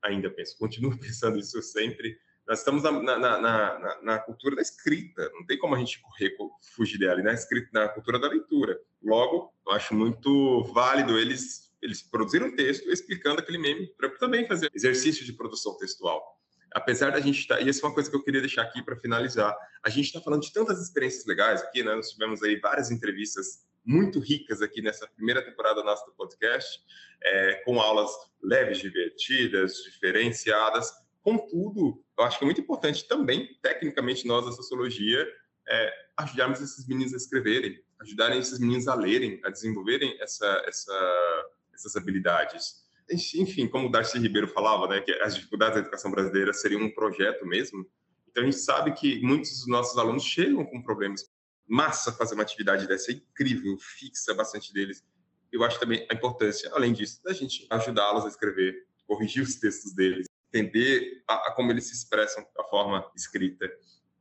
ainda 0.00 0.30
penso, 0.30 0.54
continuo 0.58 0.96
pensando 0.96 1.36
isso 1.36 1.60
sempre, 1.62 2.16
nós 2.50 2.58
estamos 2.58 2.82
na, 2.82 2.90
na, 2.90 3.38
na, 3.38 3.98
na, 4.02 4.18
cultura 4.18 4.56
da 4.56 4.62
escrita, 4.62 5.30
não 5.34 5.46
tem 5.46 5.56
como 5.56 5.76
a 5.76 5.78
gente 5.78 6.00
correr, 6.02 6.36
fugir 6.74 6.98
dela, 6.98 7.22
na, 7.22 7.32
escrita, 7.32 7.68
na 7.72 7.88
cultura 7.88 8.18
da 8.18 8.26
leitura. 8.26 8.76
Logo, 9.00 9.54
eu 9.64 9.72
acho 9.72 9.94
muito 9.94 10.64
válido 10.74 11.16
eles, 11.16 11.72
eles 11.80 12.02
produzirem 12.02 12.48
um 12.48 12.56
texto 12.56 12.90
explicando 12.90 13.38
aquele 13.38 13.56
meme 13.56 13.86
para 13.96 14.10
também 14.18 14.48
fazer 14.48 14.68
exercício 14.74 15.24
de 15.24 15.32
produção 15.32 15.76
textual. 15.76 16.40
Apesar 16.74 17.12
da 17.12 17.20
gente 17.20 17.38
estar, 17.38 17.58
tá, 17.58 17.60
e 17.60 17.68
essa 17.68 17.86
é 17.86 17.88
uma 17.88 17.94
coisa 17.94 18.10
que 18.10 18.16
eu 18.16 18.22
queria 18.24 18.40
deixar 18.40 18.62
aqui 18.62 18.82
para 18.82 18.96
finalizar, 18.96 19.56
a 19.80 19.88
gente 19.88 20.06
está 20.06 20.20
falando 20.20 20.42
de 20.42 20.52
tantas 20.52 20.82
experiências 20.82 21.24
legais 21.26 21.62
aqui, 21.62 21.84
né? 21.84 21.94
Nós 21.94 22.10
tivemos 22.10 22.42
aí 22.42 22.58
várias 22.58 22.90
entrevistas 22.90 23.64
muito 23.84 24.18
ricas 24.18 24.60
aqui 24.60 24.82
nessa 24.82 25.06
primeira 25.06 25.40
temporada 25.40 25.84
nossa 25.84 26.04
do 26.04 26.12
podcast, 26.14 26.80
é, 27.22 27.62
com 27.64 27.80
aulas 27.80 28.10
leves, 28.42 28.78
divertidas, 28.78 29.84
diferenciadas. 29.84 30.90
Contudo, 31.22 32.02
eu 32.18 32.24
acho 32.24 32.38
que 32.38 32.44
é 32.44 32.46
muito 32.46 32.60
importante 32.60 33.06
também, 33.06 33.48
tecnicamente, 33.62 34.26
nós 34.26 34.44
da 34.44 34.52
sociologia, 34.52 35.26
é, 35.68 35.92
ajudarmos 36.16 36.60
esses 36.60 36.86
meninos 36.86 37.12
a 37.12 37.16
escreverem, 37.16 37.78
ajudarem 38.00 38.38
esses 38.38 38.58
meninos 38.58 38.88
a 38.88 38.94
lerem, 38.94 39.40
a 39.44 39.50
desenvolverem 39.50 40.16
essa, 40.20 40.46
essa, 40.66 41.50
essas 41.74 41.96
habilidades. 41.96 42.84
enfim, 43.10 43.68
como 43.68 43.88
o 43.88 43.90
Darcy 43.90 44.18
Ribeiro 44.18 44.48
falava, 44.48 44.88
né, 44.88 45.00
que 45.00 45.12
as 45.22 45.34
dificuldades 45.34 45.74
da 45.74 45.80
educação 45.80 46.10
brasileira 46.10 46.52
seriam 46.52 46.82
um 46.82 46.94
projeto 46.94 47.46
mesmo. 47.46 47.86
Então 48.28 48.42
a 48.42 48.46
gente 48.46 48.58
sabe 48.58 48.92
que 48.92 49.20
muitos 49.20 49.50
dos 49.50 49.66
nossos 49.66 49.98
alunos 49.98 50.24
chegam 50.24 50.64
com 50.64 50.82
problemas. 50.82 51.28
Massa 51.66 52.12
fazer 52.12 52.34
uma 52.34 52.42
atividade 52.42 52.86
dessa, 52.86 53.12
é 53.12 53.14
incrível, 53.14 53.76
fixa 53.78 54.34
bastante 54.34 54.72
deles. 54.72 55.04
Eu 55.52 55.62
acho 55.64 55.78
também 55.78 56.06
a 56.10 56.14
importância, 56.14 56.70
além 56.72 56.92
disso, 56.92 57.20
da 57.22 57.32
gente 57.32 57.66
ajudá-los 57.70 58.24
a 58.24 58.28
escrever, 58.28 58.86
corrigir 59.06 59.42
os 59.42 59.56
textos 59.56 59.92
deles, 59.92 60.26
entender 60.52 61.22
a, 61.28 61.34
a 61.48 61.52
como 61.54 61.70
eles 61.70 61.88
se 61.88 61.94
expressam 61.94 62.44
da 62.56 62.64
forma 62.64 63.08
escrita. 63.14 63.70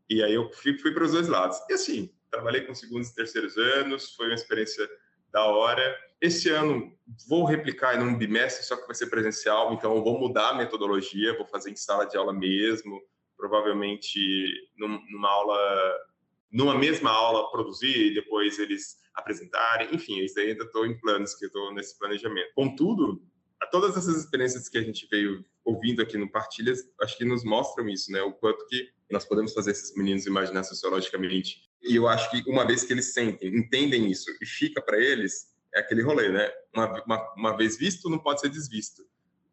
E 0.09 0.23
aí 0.23 0.33
eu 0.33 0.51
fui, 0.53 0.77
fui 0.77 0.93
para 0.93 1.03
os 1.03 1.11
dois 1.11 1.27
lados. 1.27 1.57
E 1.69 1.73
assim, 1.73 2.13
trabalhei 2.31 2.61
com 2.61 2.73
segundos 2.73 3.09
e 3.09 3.15
terceiros 3.15 3.57
anos, 3.57 4.15
foi 4.15 4.27
uma 4.27 4.35
experiência 4.35 4.87
da 5.31 5.45
hora. 5.45 5.83
Esse 6.21 6.49
ano 6.49 6.91
vou 7.27 7.45
replicar 7.45 7.95
em 7.95 8.03
um 8.03 8.17
bimestre, 8.17 8.65
só 8.65 8.75
que 8.75 8.87
vai 8.87 8.95
ser 8.95 9.07
presencial, 9.07 9.73
então 9.73 10.03
vou 10.03 10.19
mudar 10.19 10.49
a 10.49 10.53
metodologia, 10.55 11.37
vou 11.37 11.45
fazer 11.47 11.71
em 11.71 11.75
sala 11.75 12.05
de 12.05 12.17
aula 12.17 12.33
mesmo, 12.33 13.01
provavelmente 13.37 14.19
numa 14.77 15.29
aula, 15.29 15.97
numa 16.51 16.75
mesma 16.77 17.11
aula 17.11 17.49
produzir 17.51 18.07
e 18.07 18.13
depois 18.13 18.59
eles 18.59 18.97
apresentarem, 19.15 19.93
enfim, 19.93 20.19
isso 20.19 20.39
aí 20.39 20.51
ainda 20.51 20.63
estou 20.63 20.85
em 20.85 20.99
planos, 20.99 21.35
que 21.35 21.45
estou 21.45 21.73
nesse 21.73 21.97
planejamento. 21.97 22.51
Contudo, 22.55 23.21
todas 23.71 23.95
essas 23.95 24.17
experiências 24.17 24.67
que 24.67 24.77
a 24.77 24.81
gente 24.81 25.07
veio 25.09 25.43
ouvindo 25.63 26.01
aqui 26.01 26.17
no 26.17 26.29
Partilhas, 26.29 26.89
acho 27.01 27.17
que 27.17 27.25
nos 27.25 27.43
mostram 27.43 27.87
isso, 27.89 28.11
né? 28.11 28.21
O 28.21 28.33
quanto 28.33 28.65
que 28.67 28.89
nós 29.11 29.25
podemos 29.25 29.53
fazer 29.53 29.71
esses 29.71 29.95
meninos 29.95 30.25
imaginar 30.25 30.63
sociologicamente. 30.63 31.69
E 31.81 31.95
eu 31.95 32.07
acho 32.07 32.29
que 32.29 32.49
uma 32.49 32.65
vez 32.65 32.83
que 32.83 32.93
eles 32.93 33.13
sentem, 33.13 33.55
entendem 33.55 34.09
isso 34.09 34.29
e 34.41 34.45
fica 34.45 34.81
para 34.81 34.97
eles, 34.97 35.53
é 35.73 35.79
aquele 35.79 36.01
rolê, 36.01 36.29
né? 36.29 36.51
Uma, 36.73 37.03
uma, 37.03 37.33
uma, 37.35 37.57
vez 37.57 37.77
visto, 37.77 38.09
não 38.09 38.19
pode 38.19 38.41
ser 38.41 38.49
desvisto. 38.49 39.03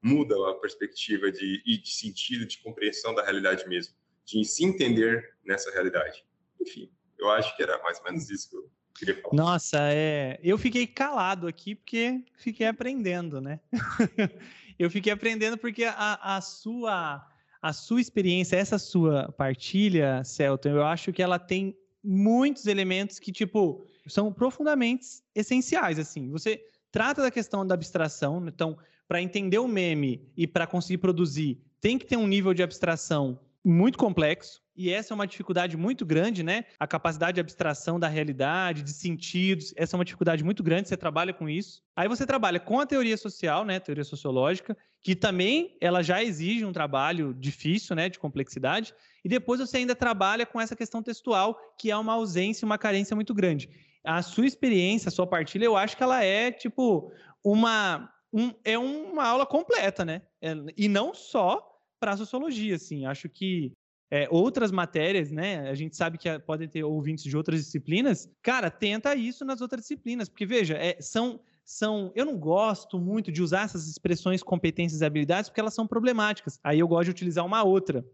Muda 0.03 0.35
a 0.51 0.55
perspectiva 0.55 1.31
de, 1.31 1.63
de 1.65 1.91
sentido, 1.91 2.47
de 2.47 2.59
compreensão 2.59 3.15
da 3.15 3.23
realidade 3.23 3.67
mesmo, 3.69 3.95
de 4.25 4.45
se 4.45 4.65
entender 4.65 5.35
nessa 5.45 5.71
realidade. 5.71 6.25
Enfim, 6.61 6.91
eu 7.19 7.31
acho 7.31 7.57
que 7.57 7.63
era 7.63 7.81
mais 7.83 7.99
ou 7.99 8.05
menos 8.05 8.31
isso 8.31 8.51
que 8.51 8.57
eu 8.57 8.71
queria 8.99 9.23
falar. 9.23 9.35
Nossa, 9.35 9.79
é... 9.93 10.39
eu 10.43 10.59
fiquei 10.59 10.87
calado 10.87 11.47
aqui 11.47 11.75
porque 11.75 12.23
fiquei 12.37 12.67
aprendendo, 12.67 13.41
né? 13.41 13.61
eu 14.79 14.91
fiquei 14.91 15.13
aprendendo 15.13 15.57
porque 15.59 15.85
a, 15.85 16.37
a 16.37 16.41
sua 16.41 17.27
a 17.61 17.73
sua 17.73 18.01
experiência, 18.01 18.57
essa 18.57 18.79
sua 18.79 19.33
partilha, 19.33 20.23
Celton, 20.23 20.69
eu 20.69 20.85
acho 20.85 21.13
que 21.13 21.21
ela 21.21 21.39
tem 21.39 21.77
muitos 22.03 22.67
elementos 22.67 23.19
que, 23.19 23.33
tipo, 23.33 23.85
são 24.07 24.33
profundamente 24.33 25.05
essenciais, 25.35 25.99
assim. 25.99 26.31
Você 26.31 26.63
trata 26.93 27.23
da 27.23 27.31
questão 27.31 27.67
da 27.67 27.75
abstração, 27.75 28.47
então, 28.47 28.79
para 29.09 29.21
entender 29.21 29.59
o 29.59 29.67
meme 29.67 30.31
e 30.37 30.47
para 30.47 30.67
conseguir 30.67 30.99
produzir, 30.99 31.61
tem 31.81 31.99
que 31.99 32.07
ter 32.07 32.17
um 32.17 32.27
nível 32.27 32.55
de 32.55 32.63
abstração 32.63 33.41
muito 33.69 33.99
complexo, 33.99 34.61
e 34.77 34.93
essa 34.93 35.13
é 35.13 35.15
uma 35.15 35.27
dificuldade 35.27 35.77
muito 35.77 36.07
grande, 36.07 36.45
né? 36.45 36.67
A 36.79 36.87
capacidade 36.87 37.35
de 37.35 37.41
abstração 37.41 37.99
da 37.99 38.07
realidade, 38.07 38.83
de 38.83 38.93
sentidos, 38.93 39.73
essa 39.77 39.97
é 39.97 39.99
uma 39.99 40.05
dificuldade 40.05 40.45
muito 40.45 40.63
grande, 40.63 40.89
você 40.89 40.97
trabalha 40.97 41.33
com 41.33 41.49
isso. 41.49 41.83
Aí 41.97 42.07
você 42.07 42.25
trabalha 42.25 42.61
com 42.61 42.79
a 42.79 42.87
teoria 42.87 43.17
social, 43.17 43.65
né, 43.65 43.81
teoria 43.81 44.05
sociológica, 44.05 44.77
que 45.03 45.17
também 45.17 45.77
ela 45.81 46.01
já 46.01 46.23
exige 46.23 46.65
um 46.65 46.73
trabalho 46.73 47.35
difícil, 47.35 47.97
né, 47.97 48.09
de 48.09 48.21
complexidade, 48.21 48.95
e 49.25 49.29
depois 49.29 49.59
você 49.59 49.79
ainda 49.79 49.97
trabalha 49.97 50.47
com 50.47 50.61
essa 50.61 50.77
questão 50.77 51.03
textual, 51.03 51.59
que 51.77 51.91
é 51.91 51.97
uma 51.97 52.13
ausência, 52.13 52.65
uma 52.65 52.79
carência 52.79 53.17
muito 53.17 53.35
grande. 53.35 53.69
A 54.05 54.23
sua 54.23 54.47
experiência, 54.47 55.09
a 55.09 55.13
sua 55.13 55.27
partilha, 55.27 55.65
eu 55.65 55.77
acho 55.77 55.97
que 55.97 56.03
ela 56.05 56.23
é 56.23 56.53
tipo 56.53 57.11
uma 57.43 58.13
um, 58.33 58.53
é 58.65 58.79
uma 58.79 59.25
aula 59.25 59.47
completa, 59.47 60.05
né? 60.05 60.23
É, 60.41 60.55
e 60.77 60.89
não 60.89 61.15
só 61.15 61.76
para 61.99 62.13
a 62.13 62.17
sociologia, 62.17 62.77
assim. 62.77 63.05
Acho 63.07 63.29
que 63.29 63.73
é, 64.11 64.29
outras 64.31 64.71
matérias, 64.71 65.31
né? 65.31 65.69
A 65.69 65.75
gente 65.75 65.97
sabe 65.97 66.19
que 66.19 66.39
podem 66.41 66.69
ter 66.69 66.85
ouvintes 66.85 67.25
de 67.25 67.37
outras 67.37 67.65
disciplinas. 67.65 68.29
Cara, 68.43 68.71
tenta 68.71 69.15
isso 69.15 69.45
nas 69.45 69.61
outras 69.61 69.83
disciplinas, 69.83 70.29
porque 70.29 70.47
veja, 70.47 70.75
é, 70.75 70.97
são 71.01 71.41
são. 71.67 72.13
Eu 72.15 72.25
não 72.25 72.39
gosto 72.39 72.99
muito 72.99 73.33
de 73.33 73.43
usar 73.43 73.65
essas 73.65 73.89
expressões 73.89 74.43
competências 74.43 75.01
e 75.01 75.05
habilidades 75.05 75.51
porque 75.51 75.61
elas 75.61 75.75
são 75.75 75.87
problemáticas. 75.87 76.61
Aí 76.63 76.79
eu 76.79 76.87
gosto 76.87 77.07
de 77.07 77.11
utilizar 77.11 77.45
uma 77.45 77.65
outra, 77.65 78.07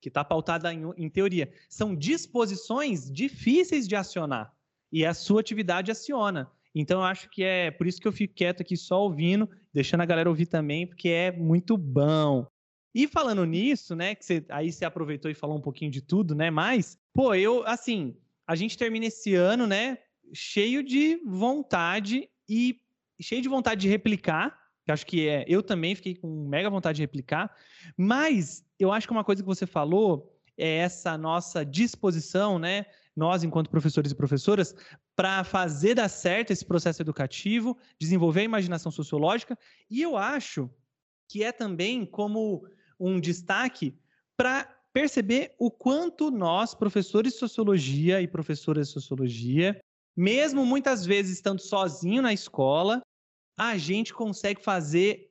que 0.00 0.08
está 0.08 0.24
pautada 0.24 0.74
em, 0.74 0.82
em, 0.96 1.08
teoria. 1.08 1.50
São 1.68 1.94
disposições 1.94 3.10
difíceis 3.10 3.86
de 3.86 3.94
acionar. 3.94 4.52
E 4.92 5.06
a 5.06 5.14
sua 5.14 5.40
atividade 5.40 5.90
aciona. 5.90 6.50
Então 6.74 7.00
eu 7.00 7.04
acho 7.04 7.30
que 7.30 7.42
é 7.42 7.70
por 7.70 7.86
isso 7.86 8.00
que 8.00 8.08
eu 8.08 8.12
fico 8.12 8.34
quieto 8.34 8.60
aqui 8.60 8.76
só 8.76 9.02
ouvindo, 9.02 9.48
deixando 9.72 10.02
a 10.02 10.06
galera 10.06 10.28
ouvir 10.28 10.46
também, 10.46 10.86
porque 10.86 11.08
é 11.08 11.32
muito 11.32 11.76
bom. 11.78 12.46
E 12.96 13.06
falando 13.06 13.44
nisso, 13.44 13.94
né, 13.94 14.14
que 14.14 14.24
você, 14.24 14.42
aí 14.48 14.72
você 14.72 14.82
aproveitou 14.82 15.30
e 15.30 15.34
falou 15.34 15.58
um 15.58 15.60
pouquinho 15.60 15.90
de 15.90 16.00
tudo, 16.00 16.34
né, 16.34 16.50
mas, 16.50 16.98
pô, 17.12 17.34
eu, 17.34 17.62
assim, 17.66 18.16
a 18.46 18.56
gente 18.56 18.78
termina 18.78 19.04
esse 19.04 19.34
ano, 19.34 19.66
né, 19.66 19.98
cheio 20.32 20.82
de 20.82 21.20
vontade 21.26 22.26
e 22.48 22.80
cheio 23.20 23.42
de 23.42 23.50
vontade 23.50 23.82
de 23.82 23.88
replicar, 23.88 24.58
que 24.82 24.90
acho 24.90 25.04
que 25.04 25.28
é, 25.28 25.44
eu 25.46 25.62
também 25.62 25.94
fiquei 25.94 26.14
com 26.14 26.48
mega 26.48 26.70
vontade 26.70 26.96
de 26.96 27.02
replicar, 27.02 27.54
mas 27.98 28.64
eu 28.78 28.90
acho 28.90 29.06
que 29.06 29.12
uma 29.12 29.24
coisa 29.24 29.42
que 29.42 29.46
você 29.46 29.66
falou 29.66 30.34
é 30.56 30.78
essa 30.78 31.18
nossa 31.18 31.66
disposição, 31.66 32.58
né, 32.58 32.86
nós 33.14 33.44
enquanto 33.44 33.68
professores 33.68 34.10
e 34.10 34.14
professoras, 34.14 34.74
para 35.14 35.44
fazer 35.44 35.96
dar 35.96 36.08
certo 36.08 36.50
esse 36.50 36.64
processo 36.64 37.02
educativo, 37.02 37.76
desenvolver 38.00 38.40
a 38.40 38.44
imaginação 38.44 38.90
sociológica, 38.90 39.58
e 39.90 40.00
eu 40.00 40.16
acho 40.16 40.70
que 41.28 41.44
é 41.44 41.52
também 41.52 42.06
como 42.06 42.66
um 42.98 43.20
destaque 43.20 43.94
para 44.36 44.64
perceber 44.92 45.54
o 45.58 45.70
quanto 45.70 46.30
nós, 46.30 46.74
professores 46.74 47.34
de 47.34 47.38
sociologia 47.38 48.20
e 48.22 48.26
professoras 48.26 48.88
de 48.88 48.94
sociologia, 48.94 49.78
mesmo 50.16 50.64
muitas 50.64 51.04
vezes 51.04 51.36
estando 51.36 51.60
sozinho 51.60 52.22
na 52.22 52.32
escola, 52.32 53.02
a 53.58 53.76
gente 53.76 54.14
consegue 54.14 54.62
fazer 54.62 55.30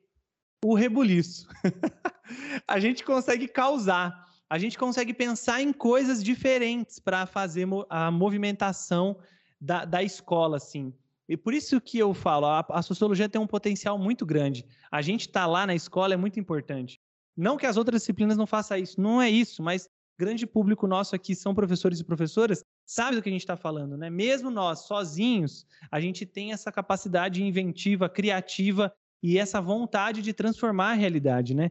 o 0.64 0.74
rebuliço. 0.74 1.48
a 2.66 2.78
gente 2.78 3.04
consegue 3.04 3.48
causar. 3.48 4.26
A 4.48 4.58
gente 4.58 4.78
consegue 4.78 5.12
pensar 5.12 5.60
em 5.60 5.72
coisas 5.72 6.22
diferentes 6.22 7.00
para 7.00 7.26
fazer 7.26 7.66
a 7.88 8.10
movimentação 8.10 9.18
da, 9.60 9.84
da 9.84 10.02
escola, 10.02 10.56
assim. 10.56 10.94
E 11.28 11.36
por 11.36 11.52
isso 11.52 11.80
que 11.80 11.98
eu 11.98 12.14
falo, 12.14 12.46
a, 12.46 12.64
a 12.70 12.82
sociologia 12.82 13.28
tem 13.28 13.40
um 13.40 13.46
potencial 13.46 13.98
muito 13.98 14.24
grande. 14.24 14.64
A 14.90 15.02
gente 15.02 15.22
estar 15.22 15.40
tá 15.40 15.46
lá 15.46 15.66
na 15.66 15.74
escola 15.74 16.14
é 16.14 16.16
muito 16.16 16.38
importante. 16.38 17.00
Não 17.36 17.56
que 17.56 17.66
as 17.66 17.76
outras 17.76 18.02
disciplinas 18.02 18.36
não 18.36 18.46
façam 18.46 18.78
isso, 18.78 19.00
não 19.00 19.20
é 19.20 19.28
isso, 19.28 19.62
mas 19.62 19.88
grande 20.18 20.46
público 20.46 20.86
nosso 20.86 21.14
aqui 21.14 21.34
são 21.34 21.54
professores 21.54 22.00
e 22.00 22.04
professoras, 22.04 22.64
sabe 22.86 23.16
do 23.16 23.22
que 23.22 23.28
a 23.28 23.32
gente 23.32 23.42
está 23.42 23.56
falando, 23.56 23.96
né? 23.96 24.08
Mesmo 24.08 24.50
nós, 24.50 24.86
sozinhos, 24.86 25.66
a 25.90 26.00
gente 26.00 26.24
tem 26.24 26.52
essa 26.52 26.72
capacidade 26.72 27.42
inventiva, 27.42 28.08
criativa 28.08 28.92
e 29.22 29.38
essa 29.38 29.60
vontade 29.60 30.22
de 30.22 30.32
transformar 30.32 30.92
a 30.92 30.94
realidade, 30.94 31.54
né? 31.54 31.70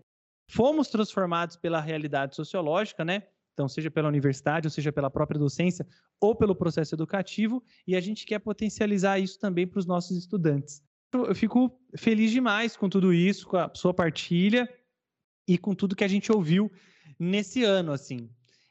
Fomos 0.51 0.89
transformados 0.89 1.55
pela 1.55 1.81
realidade 1.81 2.35
sociológica, 2.35 3.03
né? 3.03 3.23
Então, 3.53 3.67
seja 3.67 3.89
pela 3.89 4.09
universidade, 4.09 4.67
ou 4.67 4.71
seja 4.71 4.91
pela 4.91 5.09
própria 5.09 5.39
docência, 5.39 5.87
ou 6.19 6.35
pelo 6.35 6.53
processo 6.53 6.93
educativo, 6.93 7.63
e 7.87 7.95
a 7.95 8.01
gente 8.01 8.25
quer 8.25 8.39
potencializar 8.39 9.17
isso 9.17 9.39
também 9.39 9.65
para 9.65 9.79
os 9.79 9.85
nossos 9.85 10.17
estudantes. 10.17 10.83
Eu 11.13 11.33
fico 11.33 11.71
feliz 11.95 12.31
demais 12.31 12.75
com 12.75 12.89
tudo 12.89 13.13
isso, 13.13 13.47
com 13.47 13.55
a 13.55 13.71
sua 13.73 13.93
partilha 13.93 14.69
e 15.47 15.57
com 15.57 15.73
tudo 15.73 15.95
que 15.95 16.03
a 16.03 16.07
gente 16.07 16.31
ouviu 16.31 16.71
nesse 17.19 17.63
ano, 17.63 17.91
assim. 17.91 18.29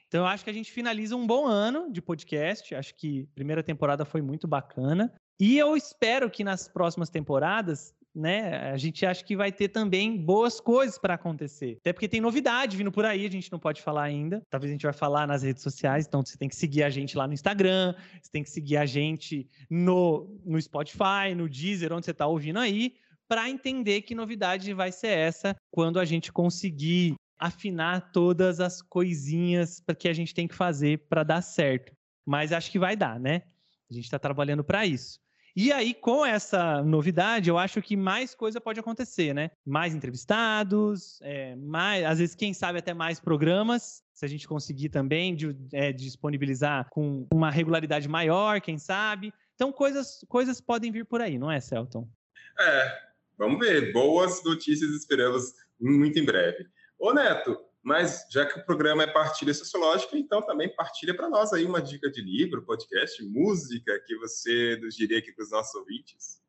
Então, 0.09 0.23
eu 0.23 0.27
acho 0.27 0.45
que 0.45 0.51
a 0.51 0.55
gente 0.55 0.71
finaliza 0.71 1.17
um 1.17 1.27
bom 1.27 1.47
ano 1.47 1.91
de 1.91 2.01
podcast. 2.01 2.75
Acho 2.75 2.95
que 2.95 3.29
a 3.33 3.35
primeira 3.35 3.63
temporada 3.63 4.05
foi 4.05 4.23
muito 4.23 4.47
bacana. 4.47 5.13
E 5.41 5.59
eu 5.59 5.77
espero 5.77 6.31
que 6.31 6.45
nas 6.45 6.69
próximas 6.69 7.11
temporadas, 7.11 7.93
né, 8.15 8.71
a 8.71 8.77
gente 8.77 9.05
acha 9.05 9.25
que 9.25 9.35
vai 9.35 9.51
ter 9.51 9.69
também 9.69 10.17
boas 10.17 10.61
coisas 10.61 10.97
para 10.97 11.15
acontecer. 11.15 11.79
Até 11.81 11.93
porque 11.93 12.09
tem 12.09 12.21
novidade 12.21 12.77
vindo 12.77 12.93
por 12.93 13.05
aí, 13.05 13.27
a 13.27 13.31
gente 13.31 13.51
não 13.51 13.59
pode 13.59 13.83
falar 13.83 14.05
ainda. 14.05 14.41
Talvez 14.49 14.71
a 14.71 14.75
gente 14.75 14.85
vai 14.85 14.93
falar 14.93 15.27
nas 15.27 15.43
redes 15.43 15.65
sociais, 15.65 16.07
então 16.07 16.25
você 16.25 16.39
tem 16.39 16.49
que 16.49 16.55
seguir 16.55 16.85
a 16.85 16.91
gente 16.91 17.17
lá 17.17 17.27
no 17.27 17.35
Instagram, 17.35 17.97
você 18.23 18.31
tem 18.31 18.45
que 18.45 18.51
seguir 18.51 18.77
a 18.77 18.87
gente 18.87 19.49
no, 19.69 20.41
no 20.47 20.63
Spotify, 20.63 21.35
no 21.37 21.49
Deezer, 21.49 21.93
onde 21.93 22.05
você 22.05 22.13
está 22.13 22.27
ouvindo 22.27 22.61
aí 22.61 22.95
para 23.35 23.51
entender 23.51 24.03
que 24.03 24.15
novidade 24.15 24.73
vai 24.73 24.93
ser 24.93 25.09
essa 25.09 25.57
quando 25.69 25.99
a 25.99 26.05
gente 26.05 26.31
conseguir 26.31 27.17
afinar 27.37 28.13
todas 28.13 28.61
as 28.61 28.81
coisinhas 28.81 29.83
que 29.99 30.09
a 30.09 30.13
gente 30.13 30.33
tem 30.33 30.47
que 30.47 30.55
fazer 30.55 31.09
para 31.09 31.25
dar 31.25 31.43
certo. 31.43 31.93
Mas 32.25 32.53
acho 32.53 32.71
que 32.71 32.79
vai 32.79 32.95
dar, 32.95 33.19
né? 33.19 33.43
A 33.91 33.95
gente 33.95 34.05
está 34.05 34.21
trabalhando 34.21 34.63
para 34.63 34.87
isso. 34.87 35.19
E 35.57 35.73
aí, 35.73 35.93
com 35.93 36.25
essa 36.25 36.81
novidade, 36.85 37.51
eu 37.51 37.59
acho 37.59 37.83
que 37.83 37.97
mais 37.97 38.37
coisa 38.37 38.61
pode 38.61 38.79
acontecer, 38.79 39.35
né? 39.35 39.51
Mais 39.67 39.97
entrevistados, 39.97 41.21
é, 41.23 41.57
mais, 41.57 42.05
às 42.05 42.21
vezes, 42.21 42.37
quem 42.37 42.55
sabe, 42.55 42.79
até 42.79 42.95
mais 42.95 43.19
programas, 43.19 44.01
se 44.13 44.25
a 44.25 44.29
gente 44.29 44.47
conseguir 44.47 44.91
também 44.91 45.35
de, 45.35 45.57
é, 45.73 45.93
disponibilizar 45.93 46.87
com 46.89 47.27
uma 47.35 47.51
regularidade 47.51 48.09
maior, 48.09 48.61
quem 48.61 48.79
sabe. 48.79 49.35
Então, 49.57 49.73
coisas, 49.73 50.25
coisas 50.29 50.61
podem 50.61 50.93
vir 50.93 51.05
por 51.05 51.21
aí, 51.21 51.37
não 51.37 51.51
é, 51.51 51.59
Celton? 51.59 52.09
É, 52.61 53.14
Vamos 53.37 53.59
ver. 53.59 53.93
Boas 53.93 54.43
notícias 54.45 54.91
esperamos 54.91 55.53
muito 55.81 56.19
em 56.19 56.25
breve. 56.25 56.67
Ô, 56.99 57.13
Neto, 57.13 57.59
mas 57.83 58.27
já 58.31 58.47
que 58.47 58.59
o 58.59 58.65
programa 58.65 59.03
é 59.03 59.07
partilha 59.07 59.53
sociológica, 59.53 60.17
então 60.17 60.41
também 60.41 60.75
partilha 60.75 61.15
para 61.15 61.29
nós 61.29 61.53
aí 61.53 61.67
uma 61.67 61.83
dica 61.83 62.11
de 62.11 62.23
livro, 62.23 62.65
podcast, 62.65 63.23
música 63.25 64.01
que 64.07 64.17
você 64.17 64.79
nos 64.83 64.97
diria 64.97 65.19
aqui 65.19 65.33
para 65.33 65.45
os 65.45 65.51
nossos 65.51 65.75
ouvintes. 65.75 66.43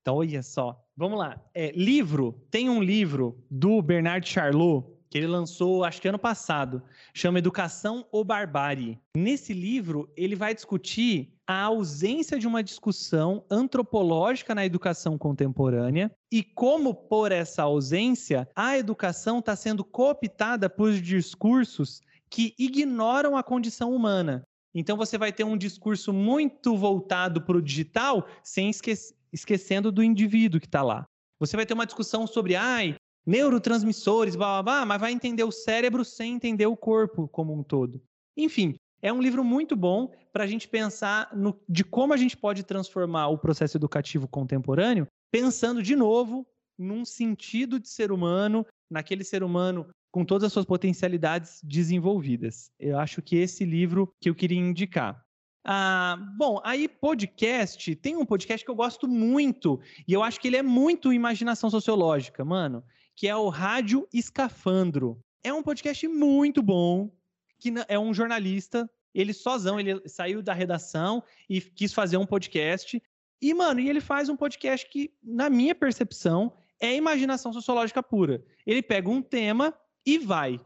Então, 0.00 0.16
olha 0.16 0.42
só. 0.42 0.76
Vamos 0.96 1.18
lá. 1.18 1.40
É, 1.54 1.70
livro. 1.70 2.44
Tem 2.50 2.68
um 2.68 2.82
livro 2.82 3.40
do 3.48 3.80
Bernard 3.80 4.28
Charlot 4.28 4.91
que 5.12 5.18
ele 5.18 5.26
lançou, 5.26 5.84
acho 5.84 6.00
que 6.00 6.08
ano 6.08 6.18
passado, 6.18 6.82
chama 7.12 7.38
Educação 7.38 8.06
ou 8.10 8.24
Barbárie. 8.24 8.98
Nesse 9.14 9.52
livro, 9.52 10.10
ele 10.16 10.34
vai 10.34 10.54
discutir 10.54 11.34
a 11.46 11.64
ausência 11.64 12.38
de 12.38 12.46
uma 12.46 12.62
discussão 12.62 13.44
antropológica 13.50 14.54
na 14.54 14.64
educação 14.64 15.18
contemporânea 15.18 16.10
e 16.32 16.42
como, 16.42 16.94
por 16.94 17.30
essa 17.30 17.64
ausência, 17.64 18.48
a 18.56 18.78
educação 18.78 19.40
está 19.40 19.54
sendo 19.54 19.84
cooptada 19.84 20.70
por 20.70 20.94
discursos 20.94 22.00
que 22.30 22.54
ignoram 22.58 23.36
a 23.36 23.42
condição 23.42 23.94
humana. 23.94 24.42
Então, 24.74 24.96
você 24.96 25.18
vai 25.18 25.30
ter 25.30 25.44
um 25.44 25.58
discurso 25.58 26.10
muito 26.10 26.74
voltado 26.74 27.42
para 27.42 27.58
o 27.58 27.60
digital, 27.60 28.26
sem 28.42 28.70
esque 28.70 28.94
esquecendo 29.30 29.92
do 29.92 30.02
indivíduo 30.02 30.58
que 30.58 30.66
está 30.66 30.80
lá. 30.82 31.04
Você 31.38 31.54
vai 31.56 31.66
ter 31.66 31.74
uma 31.74 31.84
discussão 31.84 32.26
sobre, 32.26 32.54
ai, 32.54 32.94
neurotransmissores, 33.26 34.36
blá, 34.36 34.62
blá, 34.62 34.62
blá, 34.62 34.86
mas 34.86 35.00
vai 35.00 35.12
entender 35.12 35.44
o 35.44 35.52
cérebro 35.52 36.04
sem 36.04 36.34
entender 36.34 36.66
o 36.66 36.76
corpo 36.76 37.28
como 37.28 37.52
um 37.54 37.62
todo. 37.62 38.02
Enfim, 38.36 38.74
é 39.00 39.12
um 39.12 39.20
livro 39.20 39.42
muito 39.44 39.74
bom 39.74 40.12
para 40.32 40.44
a 40.44 40.46
gente 40.46 40.68
pensar 40.68 41.34
no, 41.34 41.60
de 41.68 41.84
como 41.84 42.12
a 42.12 42.16
gente 42.16 42.36
pode 42.36 42.62
transformar 42.62 43.28
o 43.28 43.38
processo 43.38 43.76
educativo 43.76 44.28
contemporâneo, 44.28 45.06
pensando 45.30 45.82
de 45.82 45.96
novo 45.96 46.46
num 46.78 47.04
sentido 47.04 47.78
de 47.78 47.88
ser 47.88 48.10
humano, 48.10 48.66
naquele 48.90 49.24
ser 49.24 49.42
humano 49.42 49.86
com 50.10 50.24
todas 50.24 50.44
as 50.44 50.52
suas 50.52 50.66
potencialidades 50.66 51.60
desenvolvidas. 51.62 52.70
Eu 52.78 52.98
acho 52.98 53.22
que 53.22 53.36
esse 53.36 53.64
livro 53.64 54.12
que 54.20 54.28
eu 54.28 54.34
queria 54.34 54.58
indicar. 54.58 55.22
Ah, 55.64 56.18
bom, 56.36 56.60
aí 56.64 56.88
podcast, 56.88 57.94
tem 57.96 58.16
um 58.16 58.26
podcast 58.26 58.64
que 58.64 58.70
eu 58.70 58.74
gosto 58.74 59.06
muito, 59.06 59.80
e 60.06 60.12
eu 60.12 60.22
acho 60.22 60.40
que 60.40 60.48
ele 60.48 60.56
é 60.56 60.62
muito 60.62 61.12
imaginação 61.12 61.70
sociológica, 61.70 62.44
mano 62.44 62.84
que 63.16 63.28
é 63.28 63.36
o 63.36 63.48
Rádio 63.48 64.08
Escafandro. 64.12 65.20
É 65.44 65.52
um 65.52 65.62
podcast 65.62 66.06
muito 66.08 66.62
bom, 66.62 67.10
que 67.58 67.72
é 67.88 67.98
um 67.98 68.12
jornalista, 68.12 68.88
ele 69.14 69.32
sozão, 69.32 69.78
ele 69.78 70.00
saiu 70.08 70.42
da 70.42 70.52
redação 70.52 71.22
e 71.48 71.60
quis 71.60 71.92
fazer 71.92 72.16
um 72.16 72.26
podcast. 72.26 73.02
E, 73.40 73.54
mano, 73.54 73.80
e 73.80 73.88
ele 73.88 74.00
faz 74.00 74.28
um 74.28 74.36
podcast 74.36 74.88
que, 74.88 75.12
na 75.22 75.50
minha 75.50 75.74
percepção, 75.74 76.52
é 76.80 76.94
imaginação 76.94 77.52
sociológica 77.52 78.02
pura. 78.02 78.42
Ele 78.66 78.82
pega 78.82 79.10
um 79.10 79.22
tema 79.22 79.74
e 80.06 80.18
vai. 80.18 80.60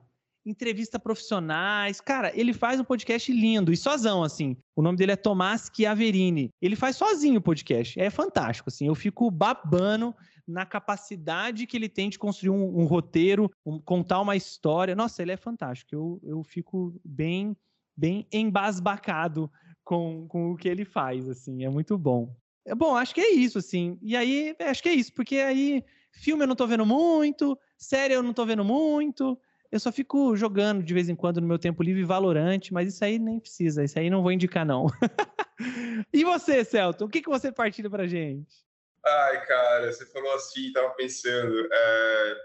Entrevista 0.45 0.99
profissionais. 0.99 2.01
Cara, 2.01 2.31
ele 2.39 2.53
faz 2.53 2.79
um 2.79 2.85
podcast 2.85 3.33
lindo 3.33 3.73
e 3.73 3.77
sozão, 3.77 4.23
assim. 4.23 4.57
O 4.77 4.83
nome 4.83 4.97
dele 4.97 5.13
é 5.13 5.17
Tomás 5.17 5.71
Chiaverini. 5.75 6.51
Ele 6.63 6.77
faz 6.77 6.97
sozinho 6.97 7.39
o 7.39 7.43
podcast. 7.43 7.99
É 7.99 8.09
fantástico, 8.11 8.69
assim. 8.69 8.87
Eu 8.87 8.95
fico 8.95 9.31
babando 9.31 10.15
na 10.47 10.65
capacidade 10.65 11.67
que 11.67 11.77
ele 11.77 11.89
tem 11.89 12.09
de 12.09 12.19
construir 12.19 12.51
um, 12.51 12.81
um 12.81 12.85
roteiro, 12.85 13.51
um, 13.65 13.79
contar 13.79 14.21
uma 14.21 14.37
história. 14.37 14.95
Nossa, 14.95 15.23
ele 15.23 15.33
é 15.33 15.37
fantástico. 15.37 15.95
Eu, 15.95 16.21
eu 16.23 16.43
fico 16.45 16.95
bem, 17.05 17.57
bem 17.97 18.27
embasbacado 18.33 19.51
com, 19.85 20.27
com 20.29 20.53
o 20.53 20.57
que 20.57 20.69
ele 20.69 20.85
faz, 20.85 21.29
assim. 21.29 21.65
É 21.65 21.69
muito 21.69 21.97
bom. 21.99 22.35
É 22.65 22.75
bom, 22.75 22.97
acho 22.97 23.15
que 23.15 23.21
é 23.21 23.33
isso, 23.33 23.59
assim. 23.59 23.99
E 24.03 24.17
aí, 24.17 24.55
acho 24.61 24.83
que 24.83 24.89
é 24.89 24.95
isso, 24.95 25.13
porque 25.13 25.37
aí 25.37 25.85
filme 26.17 26.43
eu 26.43 26.49
não 26.49 26.57
tô 26.57 26.67
vendo 26.67 26.85
muito, 26.85 27.59
série 27.77 28.15
eu 28.15 28.23
não 28.23 28.33
tô 28.33 28.45
vendo 28.45 28.65
muito. 28.65 29.39
Eu 29.71 29.81
só 29.81 29.93
fico 29.93 30.37
jogando 30.37 30.83
de 30.83 30.95
vez 30.95 31.09
em 31.09 31.15
quando 31.15 31.41
no 31.41 31.47
meu 31.47 31.59
tempo 31.59 31.83
livre 31.83 32.05
Valorante, 32.05 32.73
mas 32.73 32.89
isso 32.89 33.05
aí 33.05 33.19
nem 33.19 33.39
precisa, 33.39 33.85
isso 33.85 33.99
aí 33.99 34.09
não 34.09 34.23
vou 34.23 34.33
indicar, 34.33 34.65
não. 34.65 34.87
e 36.13 36.25
você, 36.25 36.65
Celton, 36.65 37.05
o 37.05 37.09
que, 37.09 37.21
que 37.21 37.29
você 37.29 37.53
partilha 37.53 37.91
pra 37.91 38.07
gente? 38.07 38.66
Ai, 39.07 39.47
cara, 39.47 39.93
você 39.93 40.05
falou 40.07 40.33
assim, 40.35 40.73
tava 40.73 40.91
pensando. 40.95 41.69
É... 41.73 42.37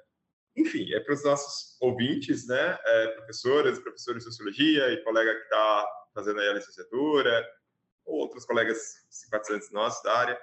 Enfim, 0.57 0.93
é 0.93 0.99
para 0.99 1.13
os 1.13 1.23
nossos 1.23 1.77
ouvintes, 1.81 2.47
né? 2.47 2.77
É, 2.85 3.07
professoras 3.07 3.79
professores 3.79 4.23
de 4.23 4.29
sociologia 4.29 4.91
e 4.91 5.03
colega 5.03 5.33
que 5.33 5.43
está 5.43 5.87
fazendo 6.13 6.39
aí 6.39 6.49
a 6.49 6.53
licenciatura, 6.53 7.49
ou 8.05 8.19
outros 8.19 8.45
colegas 8.45 9.05
simpatizantes 9.09 9.71
nossos 9.71 10.03
da 10.03 10.13
área. 10.13 10.39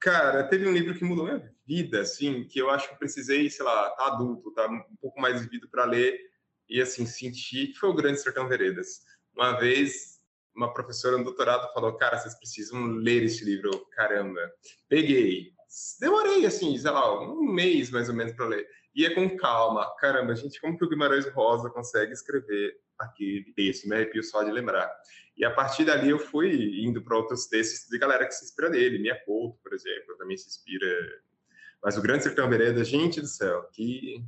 Cara, 0.00 0.44
teve 0.44 0.68
um 0.68 0.72
livro 0.72 0.94
que 0.94 1.04
mudou 1.04 1.24
minha 1.24 1.52
vida, 1.66 2.02
assim, 2.02 2.44
que 2.44 2.60
eu 2.60 2.70
acho 2.70 2.88
que 2.88 2.98
precisei, 2.98 3.50
sei 3.50 3.64
lá, 3.64 3.90
tá 3.90 4.06
adulto, 4.08 4.52
tá 4.52 4.68
um 4.68 4.96
pouco 5.00 5.20
mais 5.20 5.40
vivido 5.40 5.68
para 5.68 5.84
ler 5.84 6.20
e, 6.68 6.80
assim, 6.80 7.04
sentir 7.04 7.68
que 7.68 7.78
foi 7.78 7.88
o 7.88 7.94
Grande 7.94 8.20
Sertão 8.20 8.46
Veredas. 8.46 9.00
Uma 9.34 9.58
vez 9.58 10.17
uma 10.58 10.74
professora 10.74 11.16
no 11.16 11.24
doutorado 11.24 11.72
falou, 11.72 11.92
cara, 11.94 12.18
vocês 12.18 12.34
precisam 12.34 12.84
ler 12.86 13.22
esse 13.22 13.44
livro. 13.44 13.70
Caramba. 13.92 14.40
Peguei. 14.88 15.52
Demorei, 16.00 16.44
assim, 16.44 16.76
sei 16.76 16.90
lá, 16.90 17.22
um 17.22 17.44
mês 17.44 17.90
mais 17.90 18.08
ou 18.08 18.14
menos 18.14 18.32
para 18.32 18.46
ler. 18.46 18.66
Ia 18.94 19.14
com 19.14 19.36
calma. 19.36 19.88
Caramba, 19.98 20.34
gente, 20.34 20.60
como 20.60 20.76
que 20.76 20.84
o 20.84 20.88
Guimarães 20.88 21.28
Rosa 21.28 21.70
consegue 21.70 22.12
escrever 22.12 22.74
aquele 22.98 23.52
texto? 23.54 23.88
Me 23.88 23.94
arrepio 23.94 24.22
só 24.24 24.42
de 24.42 24.50
lembrar. 24.50 24.90
E 25.36 25.44
a 25.44 25.50
partir 25.52 25.84
dali 25.84 26.10
eu 26.10 26.18
fui 26.18 26.82
indo 26.84 27.00
para 27.02 27.16
outros 27.16 27.46
textos 27.46 27.88
de 27.88 27.96
galera 27.96 28.26
que 28.26 28.34
se 28.34 28.44
inspira 28.44 28.68
nele. 28.68 28.98
Minha 28.98 29.18
Couto, 29.24 29.60
por 29.62 29.72
exemplo, 29.72 30.16
também 30.18 30.36
se 30.36 30.48
inspira. 30.48 30.88
Mas 31.80 31.96
o 31.96 32.02
Grande 32.02 32.24
Sertão 32.24 32.50
Vereda, 32.50 32.82
gente 32.82 33.20
do 33.20 33.28
céu, 33.28 33.62
que 33.72 34.24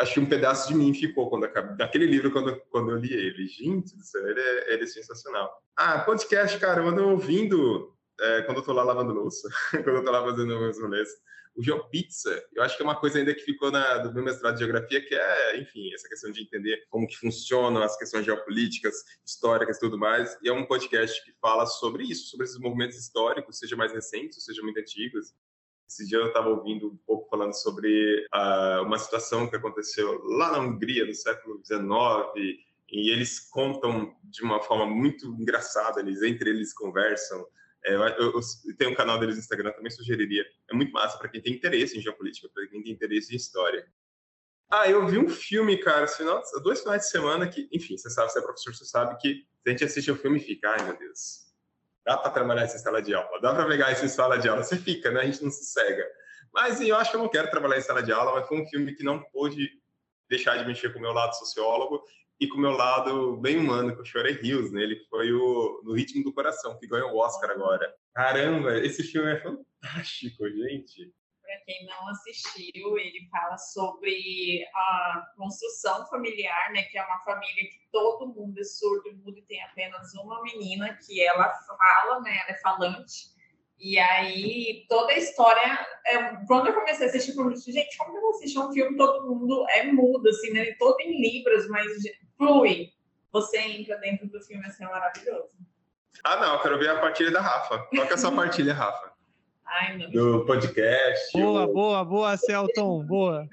acho 0.00 0.14
que 0.14 0.20
um 0.20 0.26
pedaço 0.26 0.68
de 0.68 0.74
mim 0.74 0.92
ficou 0.94 1.28
quando 1.28 1.46
daquele 1.76 2.06
livro 2.06 2.30
quando, 2.30 2.60
quando 2.70 2.90
eu 2.90 2.96
li 2.96 3.12
ele. 3.12 3.46
Gente 3.46 3.96
do 3.96 4.02
céu, 4.02 4.26
ele 4.28 4.40
é, 4.40 4.74
ele 4.74 4.84
é 4.84 4.86
sensacional. 4.86 5.50
Ah, 5.76 6.00
podcast, 6.00 6.58
cara, 6.58 6.80
eu 6.80 6.88
ando 6.88 7.08
ouvindo 7.08 7.94
é, 8.20 8.42
quando 8.42 8.58
eu 8.58 8.64
tô 8.64 8.72
lá 8.72 8.82
lavando 8.82 9.12
louça, 9.12 9.48
quando 9.70 9.88
eu 9.88 10.04
tô 10.04 10.10
lá 10.10 10.22
fazendo 10.22 10.58
meus 10.58 10.80
rolês. 10.80 11.08
O 11.56 11.62
GeoPizza, 11.62 12.42
eu 12.54 12.62
acho 12.62 12.76
que 12.76 12.82
é 12.82 12.86
uma 12.86 12.98
coisa 12.98 13.18
ainda 13.18 13.34
que 13.34 13.40
ficou 13.40 13.72
na, 13.72 13.98
do 13.98 14.14
meu 14.14 14.22
mestrado 14.22 14.54
de 14.54 14.60
geografia, 14.60 15.04
que 15.04 15.14
é, 15.14 15.60
enfim, 15.60 15.92
essa 15.92 16.08
questão 16.08 16.30
de 16.30 16.42
entender 16.42 16.86
como 16.88 17.08
que 17.08 17.16
funcionam 17.16 17.82
as 17.82 17.98
questões 17.98 18.24
geopolíticas, 18.24 18.94
históricas 19.26 19.76
e 19.76 19.80
tudo 19.80 19.98
mais. 19.98 20.38
E 20.42 20.48
é 20.48 20.52
um 20.52 20.64
podcast 20.64 21.22
que 21.24 21.32
fala 21.40 21.66
sobre 21.66 22.04
isso, 22.04 22.30
sobre 22.30 22.46
esses 22.46 22.58
movimentos 22.58 22.96
históricos, 22.96 23.58
seja 23.58 23.76
mais 23.76 23.92
recentes, 23.92 24.44
seja 24.44 24.62
muito 24.62 24.78
antigos. 24.78 25.34
Esse 25.90 26.06
dia 26.06 26.18
eu 26.18 26.28
estava 26.28 26.48
ouvindo 26.48 26.86
um 26.86 26.96
pouco 27.04 27.28
falando 27.28 27.52
sobre 27.52 28.24
uh, 28.32 28.84
uma 28.84 28.96
situação 28.96 29.50
que 29.50 29.56
aconteceu 29.56 30.22
lá 30.22 30.52
na 30.52 30.60
Hungria, 30.60 31.04
no 31.04 31.12
século 31.12 31.60
XIX, 31.64 32.56
e 32.92 33.10
eles 33.10 33.40
contam 33.40 34.14
de 34.22 34.40
uma 34.44 34.62
forma 34.62 34.86
muito 34.86 35.26
engraçada, 35.26 35.98
eles 35.98 36.22
entre 36.22 36.48
eles 36.50 36.72
conversam. 36.72 37.44
É, 37.84 37.96
eu, 37.96 38.34
eu, 38.34 38.40
tenho 38.78 38.92
um 38.92 38.94
canal 38.94 39.18
deles 39.18 39.34
no 39.34 39.40
Instagram, 39.40 39.72
também 39.72 39.90
sugeriria. 39.90 40.46
É 40.70 40.74
muito 40.76 40.92
massa 40.92 41.18
para 41.18 41.28
quem 41.28 41.42
tem 41.42 41.54
interesse 41.54 41.98
em 41.98 42.00
geopolítica, 42.00 42.48
para 42.54 42.68
quem 42.68 42.80
tem 42.84 42.92
interesse 42.92 43.32
em 43.32 43.36
história. 43.36 43.84
Ah, 44.70 44.88
eu 44.88 45.04
vi 45.08 45.18
um 45.18 45.28
filme, 45.28 45.76
cara, 45.76 46.06
final, 46.06 46.40
dois 46.62 46.82
finais 46.82 47.02
de 47.02 47.10
semana 47.10 47.48
que, 47.48 47.68
enfim, 47.72 47.98
você 47.98 48.08
sabe, 48.08 48.30
você 48.30 48.38
é 48.38 48.42
professor, 48.42 48.72
você 48.72 48.84
sabe 48.84 49.20
que 49.20 49.44
a 49.66 49.70
gente 49.70 49.82
assiste 49.82 50.08
o 50.12 50.16
filme 50.16 50.38
e 50.38 50.42
fica, 50.42 50.70
ai 50.70 50.84
meu 50.84 50.96
Deus, 50.96 51.49
dá 52.04 52.16
para 52.16 52.30
trabalhar 52.30 52.62
essa 52.62 52.78
sala 52.78 53.00
de 53.02 53.14
aula, 53.14 53.40
dá 53.40 53.54
para 53.54 53.66
pegar 53.66 53.90
essa 53.90 54.08
sala 54.08 54.38
de 54.38 54.48
aula, 54.48 54.62
você 54.62 54.76
fica, 54.76 55.10
né? 55.10 55.20
A 55.20 55.24
gente 55.24 55.42
não 55.42 55.50
se 55.50 55.64
cega. 55.64 56.06
Mas 56.52 56.80
eu 56.80 56.96
acho 56.96 57.10
que 57.10 57.16
eu 57.16 57.22
não 57.22 57.28
quero 57.28 57.50
trabalhar 57.50 57.78
em 57.78 57.82
sala 57.82 58.02
de 58.02 58.12
aula, 58.12 58.32
mas 58.32 58.48
foi 58.48 58.60
um 58.60 58.66
filme 58.66 58.94
que 58.94 59.04
não 59.04 59.22
pôde 59.32 59.70
deixar 60.28 60.56
de 60.56 60.66
mexer 60.66 60.92
com 60.92 60.98
o 60.98 61.02
meu 61.02 61.12
lado 61.12 61.34
sociólogo 61.34 62.02
e 62.40 62.48
com 62.48 62.56
o 62.56 62.60
meu 62.60 62.72
lado 62.72 63.36
bem 63.36 63.58
humano, 63.58 63.94
que 63.94 64.00
eu 64.00 64.04
chorei 64.04 64.32
rios 64.32 64.72
nele, 64.72 64.96
que 64.96 65.08
foi 65.08 65.32
o 65.32 65.82
No 65.84 65.94
Ritmo 65.94 66.24
do 66.24 66.32
Coração, 66.32 66.78
que 66.78 66.86
ganhou 66.86 67.12
o 67.12 67.18
Oscar 67.18 67.50
agora. 67.50 67.92
Caramba, 68.14 68.78
esse 68.78 69.02
filme 69.02 69.30
é 69.30 69.40
fantástico, 69.40 70.48
gente 70.48 71.12
para 71.50 71.60
quem 71.66 71.84
não 71.84 72.08
assistiu, 72.08 72.96
ele 72.96 73.28
fala 73.28 73.58
sobre 73.58 74.64
a 74.72 75.32
construção 75.36 76.06
familiar, 76.06 76.72
né? 76.72 76.84
Que 76.84 76.96
é 76.96 77.04
uma 77.04 77.18
família 77.24 77.64
que 77.64 77.80
todo 77.90 78.28
mundo 78.28 78.58
é 78.60 78.62
surdo, 78.62 79.12
mudo 79.16 79.36
e 79.36 79.42
tem 79.42 79.60
apenas 79.64 80.14
uma 80.14 80.40
menina 80.42 80.96
que 81.04 81.20
ela 81.20 81.52
fala, 81.52 82.20
né? 82.20 82.38
Ela 82.42 82.56
é 82.56 82.60
falante. 82.60 83.30
E 83.80 83.98
aí, 83.98 84.86
toda 84.88 85.12
a 85.12 85.18
história. 85.18 85.86
É, 86.06 86.36
quando 86.46 86.68
eu 86.68 86.74
comecei 86.74 87.06
a 87.06 87.08
assistir, 87.08 87.30
eu 87.30 87.36
falei, 87.36 87.56
gente, 87.56 87.96
como 87.96 88.16
eu 88.16 88.20
vou 88.20 88.30
assistir 88.30 88.58
um 88.58 88.72
filme 88.72 88.96
todo 88.96 89.26
mundo 89.26 89.66
é 89.70 89.84
mudo, 89.84 90.28
assim, 90.28 90.52
né? 90.52 90.72
Todo 90.78 91.00
em 91.00 91.20
Libras, 91.20 91.66
mas 91.68 91.90
flui. 92.36 92.92
Você 93.32 93.58
entra 93.58 93.96
dentro 93.96 94.28
do 94.28 94.40
filme, 94.42 94.64
assim, 94.66 94.84
é 94.84 94.88
maravilhoso. 94.88 95.50
Ah, 96.22 96.36
não, 96.36 96.54
eu 96.54 96.60
quero 96.60 96.78
ver 96.78 96.90
a 96.90 97.00
partilha 97.00 97.30
da 97.30 97.40
Rafa. 97.40 97.78
Qual 97.78 98.06
que 98.06 98.12
é 98.12 98.14
a 98.14 98.18
sua 98.18 98.32
partilha, 98.34 98.74
Rafa? 98.74 99.09
Ai, 99.72 99.96
do 100.08 100.44
podcast. 100.46 101.32
Boa, 101.32 101.64
boa, 101.64 102.04
boa, 102.04 102.36
Celton, 102.36 103.06
boa. 103.06 103.46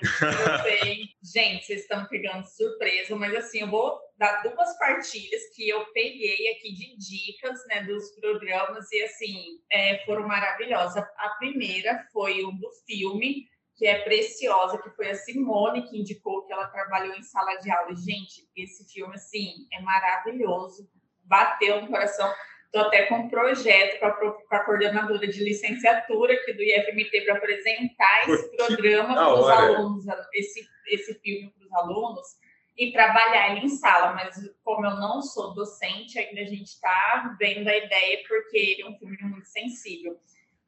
Gente, 1.22 1.66
vocês 1.66 1.82
estão 1.82 2.06
pegando 2.06 2.46
surpresa, 2.46 3.14
mas 3.14 3.34
assim, 3.36 3.60
eu 3.60 3.68
vou 3.68 4.00
dar 4.16 4.42
duas 4.42 4.78
partilhas 4.78 5.42
que 5.54 5.68
eu 5.68 5.84
peguei 5.92 6.52
aqui 6.52 6.72
de 6.72 6.96
dicas, 6.96 7.60
né, 7.66 7.82
dos 7.82 8.12
programas 8.12 8.90
e 8.92 9.02
assim, 9.02 9.58
é, 9.70 10.02
foram 10.06 10.26
maravilhosas. 10.26 11.04
A 11.18 11.28
primeira 11.38 12.02
foi 12.14 12.42
o 12.42 12.52
do 12.52 12.70
filme, 12.86 13.46
que 13.76 13.86
é 13.86 14.00
preciosa, 14.02 14.78
que 14.78 14.88
foi 14.88 15.10
a 15.10 15.14
Simone 15.14 15.86
que 15.86 15.98
indicou 15.98 16.46
que 16.46 16.52
ela 16.54 16.68
trabalhou 16.68 17.14
em 17.14 17.22
sala 17.22 17.56
de 17.56 17.70
aula. 17.70 17.94
Gente, 17.94 18.48
esse 18.56 18.90
filme, 18.90 19.14
assim, 19.16 19.66
é 19.70 19.82
maravilhoso. 19.82 20.88
Bateu 21.24 21.82
no 21.82 21.88
coração 21.88 22.32
Estou 22.72 22.82
até 22.82 23.06
com 23.06 23.16
um 23.16 23.28
projeto 23.28 23.98
com 23.98 24.54
a 24.54 24.64
coordenadora 24.64 25.26
de 25.26 25.42
licenciatura 25.42 26.34
aqui 26.34 26.52
do 26.52 26.62
IFMT 26.62 27.22
para 27.22 27.34
apresentar 27.34 28.28
esse 28.28 28.56
programa 28.56 29.12
para 29.12 29.34
os 29.34 29.48
alunos, 29.48 30.04
esse, 30.32 30.68
esse 30.86 31.14
filme 31.14 31.50
para 31.50 31.66
os 31.66 31.72
alunos 31.72 32.26
e 32.78 32.92
trabalhar 32.92 33.56
ele 33.56 33.66
em 33.66 33.68
sala. 33.68 34.12
Mas 34.12 34.36
como 34.62 34.86
eu 34.86 34.94
não 34.96 35.20
sou 35.20 35.52
docente, 35.52 36.16
ainda 36.16 36.42
a 36.42 36.44
gente 36.44 36.68
está 36.68 37.34
vendo 37.40 37.66
a 37.66 37.76
ideia 37.76 38.22
porque 38.28 38.56
ele 38.56 38.82
é 38.82 38.86
um 38.86 38.96
filme 38.96 39.18
muito 39.20 39.48
sensível. 39.48 40.16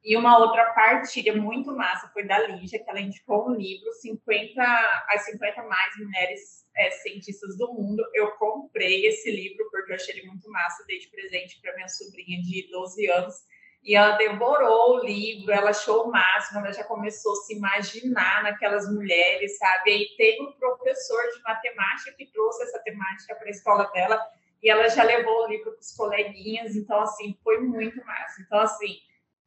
E 0.03 0.17
uma 0.17 0.37
outra 0.37 0.65
partilha 0.73 1.33
muito 1.33 1.73
massa 1.73 2.09
foi 2.09 2.27
da 2.27 2.37
Lígia, 2.39 2.83
que 2.83 2.89
ela 2.89 2.99
indicou 2.99 3.49
um 3.49 3.53
livro, 3.53 3.89
50, 3.93 4.61
as 5.07 5.25
50 5.25 5.63
mais 5.63 5.95
mulheres 5.97 6.65
é, 6.75 6.91
cientistas 6.91 7.57
do 7.57 7.71
mundo. 7.71 8.03
Eu 8.13 8.31
comprei 8.31 9.05
esse 9.05 9.31
livro 9.31 9.65
porque 9.71 9.93
eu 9.93 9.95
achei 9.95 10.17
ele 10.17 10.27
muito 10.27 10.49
massa, 10.51 10.83
dei 10.85 10.99
de 10.99 11.07
presente 11.07 11.57
para 11.61 11.73
minha 11.75 11.87
sobrinha 11.87 12.41
de 12.41 12.69
12 12.69 13.09
anos. 13.11 13.35
E 13.81 13.95
ela 13.95 14.17
devorou 14.17 14.95
o 14.95 15.05
livro, 15.05 15.51
ela 15.51 15.69
achou 15.69 16.05
o 16.05 16.11
máximo, 16.11 16.59
ela 16.59 16.73
já 16.73 16.83
começou 16.83 17.31
a 17.33 17.35
se 17.37 17.55
imaginar 17.55 18.43
naquelas 18.43 18.89
mulheres, 18.93 19.57
sabe? 19.57 19.89
E 19.89 19.93
aí 19.93 20.07
teve 20.17 20.41
um 20.41 20.51
professor 20.53 21.21
de 21.33 21.41
matemática 21.43 22.13
que 22.13 22.25
trouxe 22.27 22.63
essa 22.63 22.79
temática 22.79 23.35
para 23.35 23.47
a 23.47 23.51
escola 23.51 23.85
dela 23.91 24.21
e 24.61 24.69
ela 24.69 24.87
já 24.87 25.03
levou 25.03 25.43
o 25.43 25.47
livro 25.47 25.71
para 25.71 25.79
os 25.81 25.93
coleguinhas, 25.95 26.77
então, 26.77 27.01
assim, 27.01 27.37
foi 27.43 27.59
muito 27.59 27.97
massa. 28.05 28.41
Então, 28.41 28.59
assim, 28.59 28.97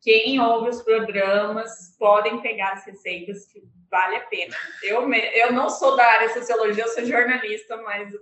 quem 0.07 0.41
ouve 0.41 0.71
os 0.71 0.83
programas 0.83 1.97
podem 1.99 2.41
pegar 2.41 2.75
as 2.75 2.87
receitas 2.87 3.45
que 3.47 3.61
vale 3.91 4.15
a 4.15 4.21
pena. 4.27 4.55
Eu, 4.85 5.13
eu 5.13 5.53
não 5.53 5.69
sou 5.69 5.97
da 5.97 6.05
área 6.05 6.29
de 6.29 6.35
sociologia, 6.35 6.85
eu 6.85 6.89
sou 6.91 7.05
jornalista, 7.05 7.77
mas 7.79 8.15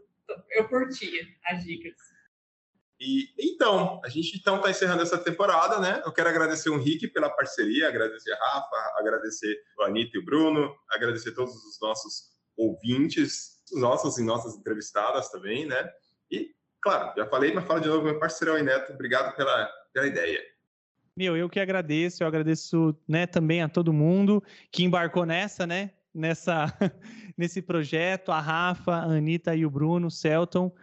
eu 0.52 0.66
curtia 0.66 1.28
as 1.44 1.62
dicas. 1.62 1.92
E 2.98 3.28
então, 3.38 4.00
a 4.02 4.08
gente 4.08 4.38
então 4.38 4.56
está 4.56 4.70
encerrando 4.70 5.02
essa 5.02 5.18
temporada, 5.18 5.78
né? 5.78 6.02
Eu 6.06 6.12
quero 6.12 6.30
agradecer 6.30 6.70
o 6.70 6.76
Henrique 6.76 7.06
pela 7.06 7.28
parceria, 7.28 7.86
agradecer 7.86 8.32
a 8.32 8.36
Rafa, 8.36 8.98
agradecer 8.98 9.54
o 9.78 9.82
Anitta 9.82 10.16
e 10.16 10.20
o 10.20 10.24
Bruno, 10.24 10.74
agradecer 10.90 11.32
todos 11.32 11.54
os 11.54 11.78
nossos 11.82 12.30
ouvintes, 12.56 13.62
os 13.70 13.78
nossos 13.78 14.16
e 14.16 14.22
nossas 14.22 14.54
entrevistadas 14.56 15.28
também, 15.28 15.66
né? 15.66 15.92
E, 16.30 16.50
claro, 16.80 17.12
já 17.14 17.26
falei, 17.26 17.52
mas 17.52 17.66
fala 17.66 17.82
de 17.82 17.88
novo, 17.88 18.04
meu 18.04 18.18
parceirão 18.18 18.54
aí, 18.54 18.62
Neto, 18.62 18.94
obrigado 18.94 19.36
pela, 19.36 19.70
pela 19.92 20.06
ideia. 20.06 20.53
Meu, 21.16 21.36
eu 21.36 21.48
que 21.48 21.60
agradeço, 21.60 22.22
eu 22.22 22.26
agradeço, 22.26 22.92
né, 23.06 23.24
também 23.24 23.62
a 23.62 23.68
todo 23.68 23.92
mundo 23.92 24.42
que 24.72 24.82
embarcou 24.82 25.24
nessa, 25.24 25.64
né, 25.64 25.92
nessa, 26.12 26.66
nesse 27.38 27.62
projeto, 27.62 28.32
a 28.32 28.40
Rafa, 28.40 28.92
a 28.92 29.04
Anitta 29.04 29.54
e 29.54 29.64
o 29.64 29.70
Bruno, 29.70 30.08
o 30.08 30.10
Celton, 30.10 30.74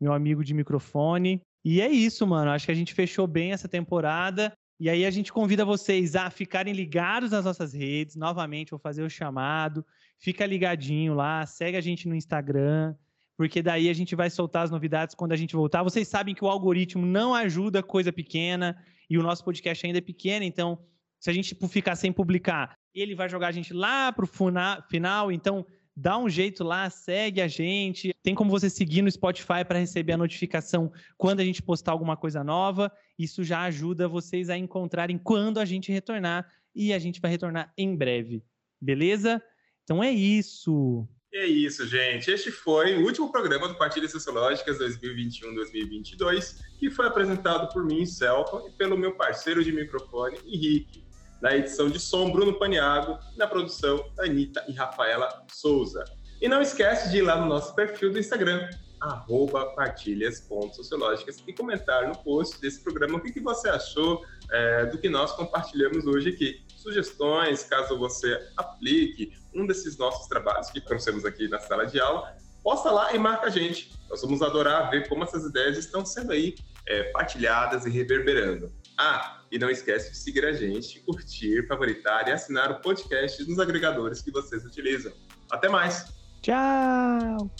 meu 0.00 0.12
amigo 0.12 0.44
de 0.44 0.54
microfone. 0.54 1.40
E 1.64 1.80
é 1.80 1.88
isso, 1.88 2.24
mano, 2.24 2.52
acho 2.52 2.66
que 2.66 2.72
a 2.72 2.74
gente 2.74 2.94
fechou 2.94 3.26
bem 3.26 3.50
essa 3.50 3.68
temporada. 3.68 4.52
E 4.78 4.88
aí 4.88 5.04
a 5.04 5.10
gente 5.10 5.32
convida 5.32 5.64
vocês 5.64 6.14
a 6.14 6.30
ficarem 6.30 6.72
ligados 6.72 7.32
nas 7.32 7.44
nossas 7.44 7.74
redes. 7.74 8.14
Novamente, 8.14 8.70
vou 8.70 8.78
fazer 8.78 9.02
o 9.02 9.10
chamado. 9.10 9.84
Fica 10.18 10.46
ligadinho 10.46 11.14
lá, 11.14 11.44
segue 11.44 11.76
a 11.76 11.80
gente 11.80 12.08
no 12.08 12.14
Instagram, 12.14 12.94
porque 13.36 13.60
daí 13.60 13.90
a 13.90 13.92
gente 13.92 14.14
vai 14.14 14.30
soltar 14.30 14.62
as 14.62 14.70
novidades 14.70 15.16
quando 15.16 15.32
a 15.32 15.36
gente 15.36 15.56
voltar. 15.56 15.82
Vocês 15.82 16.06
sabem 16.06 16.34
que 16.34 16.44
o 16.44 16.48
algoritmo 16.48 17.04
não 17.04 17.34
ajuda 17.34 17.82
coisa 17.82 18.12
pequena 18.12 18.76
e 19.10 19.18
o 19.18 19.22
nosso 19.22 19.44
podcast 19.44 19.84
ainda 19.84 19.98
é 19.98 20.02
pequeno, 20.02 20.44
então 20.44 20.78
se 21.18 21.28
a 21.28 21.32
gente 21.32 21.48
tipo, 21.48 21.68
ficar 21.68 21.96
sem 21.96 22.12
publicar, 22.12 22.78
ele 22.94 23.14
vai 23.14 23.28
jogar 23.28 23.48
a 23.48 23.52
gente 23.52 23.74
lá 23.74 24.12
pro 24.12 24.26
final, 24.26 25.30
então 25.30 25.66
dá 25.94 26.16
um 26.16 26.28
jeito 26.28 26.64
lá, 26.64 26.88
segue 26.88 27.42
a 27.42 27.48
gente. 27.48 28.10
Tem 28.22 28.34
como 28.34 28.50
você 28.50 28.70
seguir 28.70 29.02
no 29.02 29.10
Spotify 29.10 29.64
para 29.66 29.78
receber 29.78 30.14
a 30.14 30.16
notificação 30.16 30.90
quando 31.18 31.40
a 31.40 31.44
gente 31.44 31.62
postar 31.62 31.92
alguma 31.92 32.16
coisa 32.16 32.42
nova. 32.42 32.90
Isso 33.18 33.44
já 33.44 33.62
ajuda 33.64 34.08
vocês 34.08 34.48
a 34.48 34.56
encontrarem 34.56 35.18
quando 35.18 35.58
a 35.58 35.64
gente 35.64 35.92
retornar 35.92 36.50
e 36.74 36.92
a 36.92 36.98
gente 36.98 37.20
vai 37.20 37.30
retornar 37.30 37.72
em 37.76 37.94
breve. 37.94 38.42
Beleza? 38.80 39.42
Então 39.84 40.02
é 40.02 40.10
isso. 40.10 41.06
É 41.32 41.46
isso, 41.46 41.86
gente. 41.86 42.28
Este 42.28 42.50
foi 42.50 42.96
o 42.96 43.04
último 43.04 43.30
programa 43.30 43.68
do 43.68 43.76
Partilhas 43.76 44.10
Sociológicas 44.10 44.78
2021-2022, 44.80 46.56
que 46.76 46.90
foi 46.90 47.06
apresentado 47.06 47.72
por 47.72 47.84
mim, 47.84 48.04
Celton, 48.04 48.66
e 48.66 48.72
pelo 48.72 48.98
meu 48.98 49.14
parceiro 49.14 49.62
de 49.62 49.70
microfone, 49.70 50.38
Henrique. 50.44 51.04
Na 51.40 51.56
edição 51.56 51.88
de 51.88 52.00
som, 52.00 52.32
Bruno 52.32 52.58
Paniago, 52.58 53.16
na 53.36 53.46
produção, 53.46 54.04
Anitta 54.18 54.64
e 54.68 54.72
Rafaela 54.72 55.46
Souza. 55.52 56.04
E 56.40 56.48
não 56.48 56.60
esquece 56.60 57.10
de 57.10 57.18
ir 57.18 57.22
lá 57.22 57.40
no 57.40 57.46
nosso 57.46 57.76
perfil 57.76 58.12
do 58.12 58.18
Instagram, 58.18 58.68
arroba 59.00 59.66
partilhas.sociológicas 59.74 61.42
e 61.46 61.52
comentar 61.52 62.06
no 62.06 62.16
post 62.18 62.60
desse 62.60 62.80
programa 62.80 63.18
o 63.18 63.20
que, 63.20 63.32
que 63.32 63.40
você 63.40 63.68
achou 63.68 64.24
é, 64.50 64.86
do 64.86 64.98
que 64.98 65.08
nós 65.08 65.32
compartilhamos 65.32 66.06
hoje 66.06 66.30
aqui. 66.30 66.62
Sugestões, 66.76 67.64
caso 67.64 67.98
você 67.98 68.38
aplique 68.56 69.32
um 69.54 69.66
desses 69.66 69.96
nossos 69.96 70.26
trabalhos 70.28 70.70
que 70.70 70.80
trouxemos 70.80 71.24
aqui 71.24 71.48
na 71.48 71.58
sala 71.58 71.86
de 71.86 72.00
aula, 72.00 72.36
posta 72.62 72.90
lá 72.90 73.14
e 73.14 73.18
marca 73.18 73.46
a 73.46 73.50
gente. 73.50 73.92
Nós 74.08 74.22
vamos 74.22 74.42
adorar 74.42 74.90
ver 74.90 75.08
como 75.08 75.24
essas 75.24 75.44
ideias 75.44 75.78
estão 75.78 76.04
sendo 76.04 76.32
aí 76.32 76.54
é, 76.86 77.04
partilhadas 77.04 77.86
e 77.86 77.90
reverberando. 77.90 78.72
Ah, 78.98 79.40
e 79.50 79.58
não 79.58 79.70
esquece 79.70 80.10
de 80.10 80.16
seguir 80.18 80.44
a 80.44 80.52
gente, 80.52 81.00
curtir, 81.00 81.66
favoritar 81.66 82.28
e 82.28 82.32
assinar 82.32 82.70
o 82.70 82.80
podcast 82.80 83.42
nos 83.48 83.58
agregadores 83.58 84.20
que 84.20 84.30
vocês 84.30 84.64
utilizam. 84.64 85.12
Até 85.50 85.68
mais! 85.68 86.06
Tchau! 86.42 87.50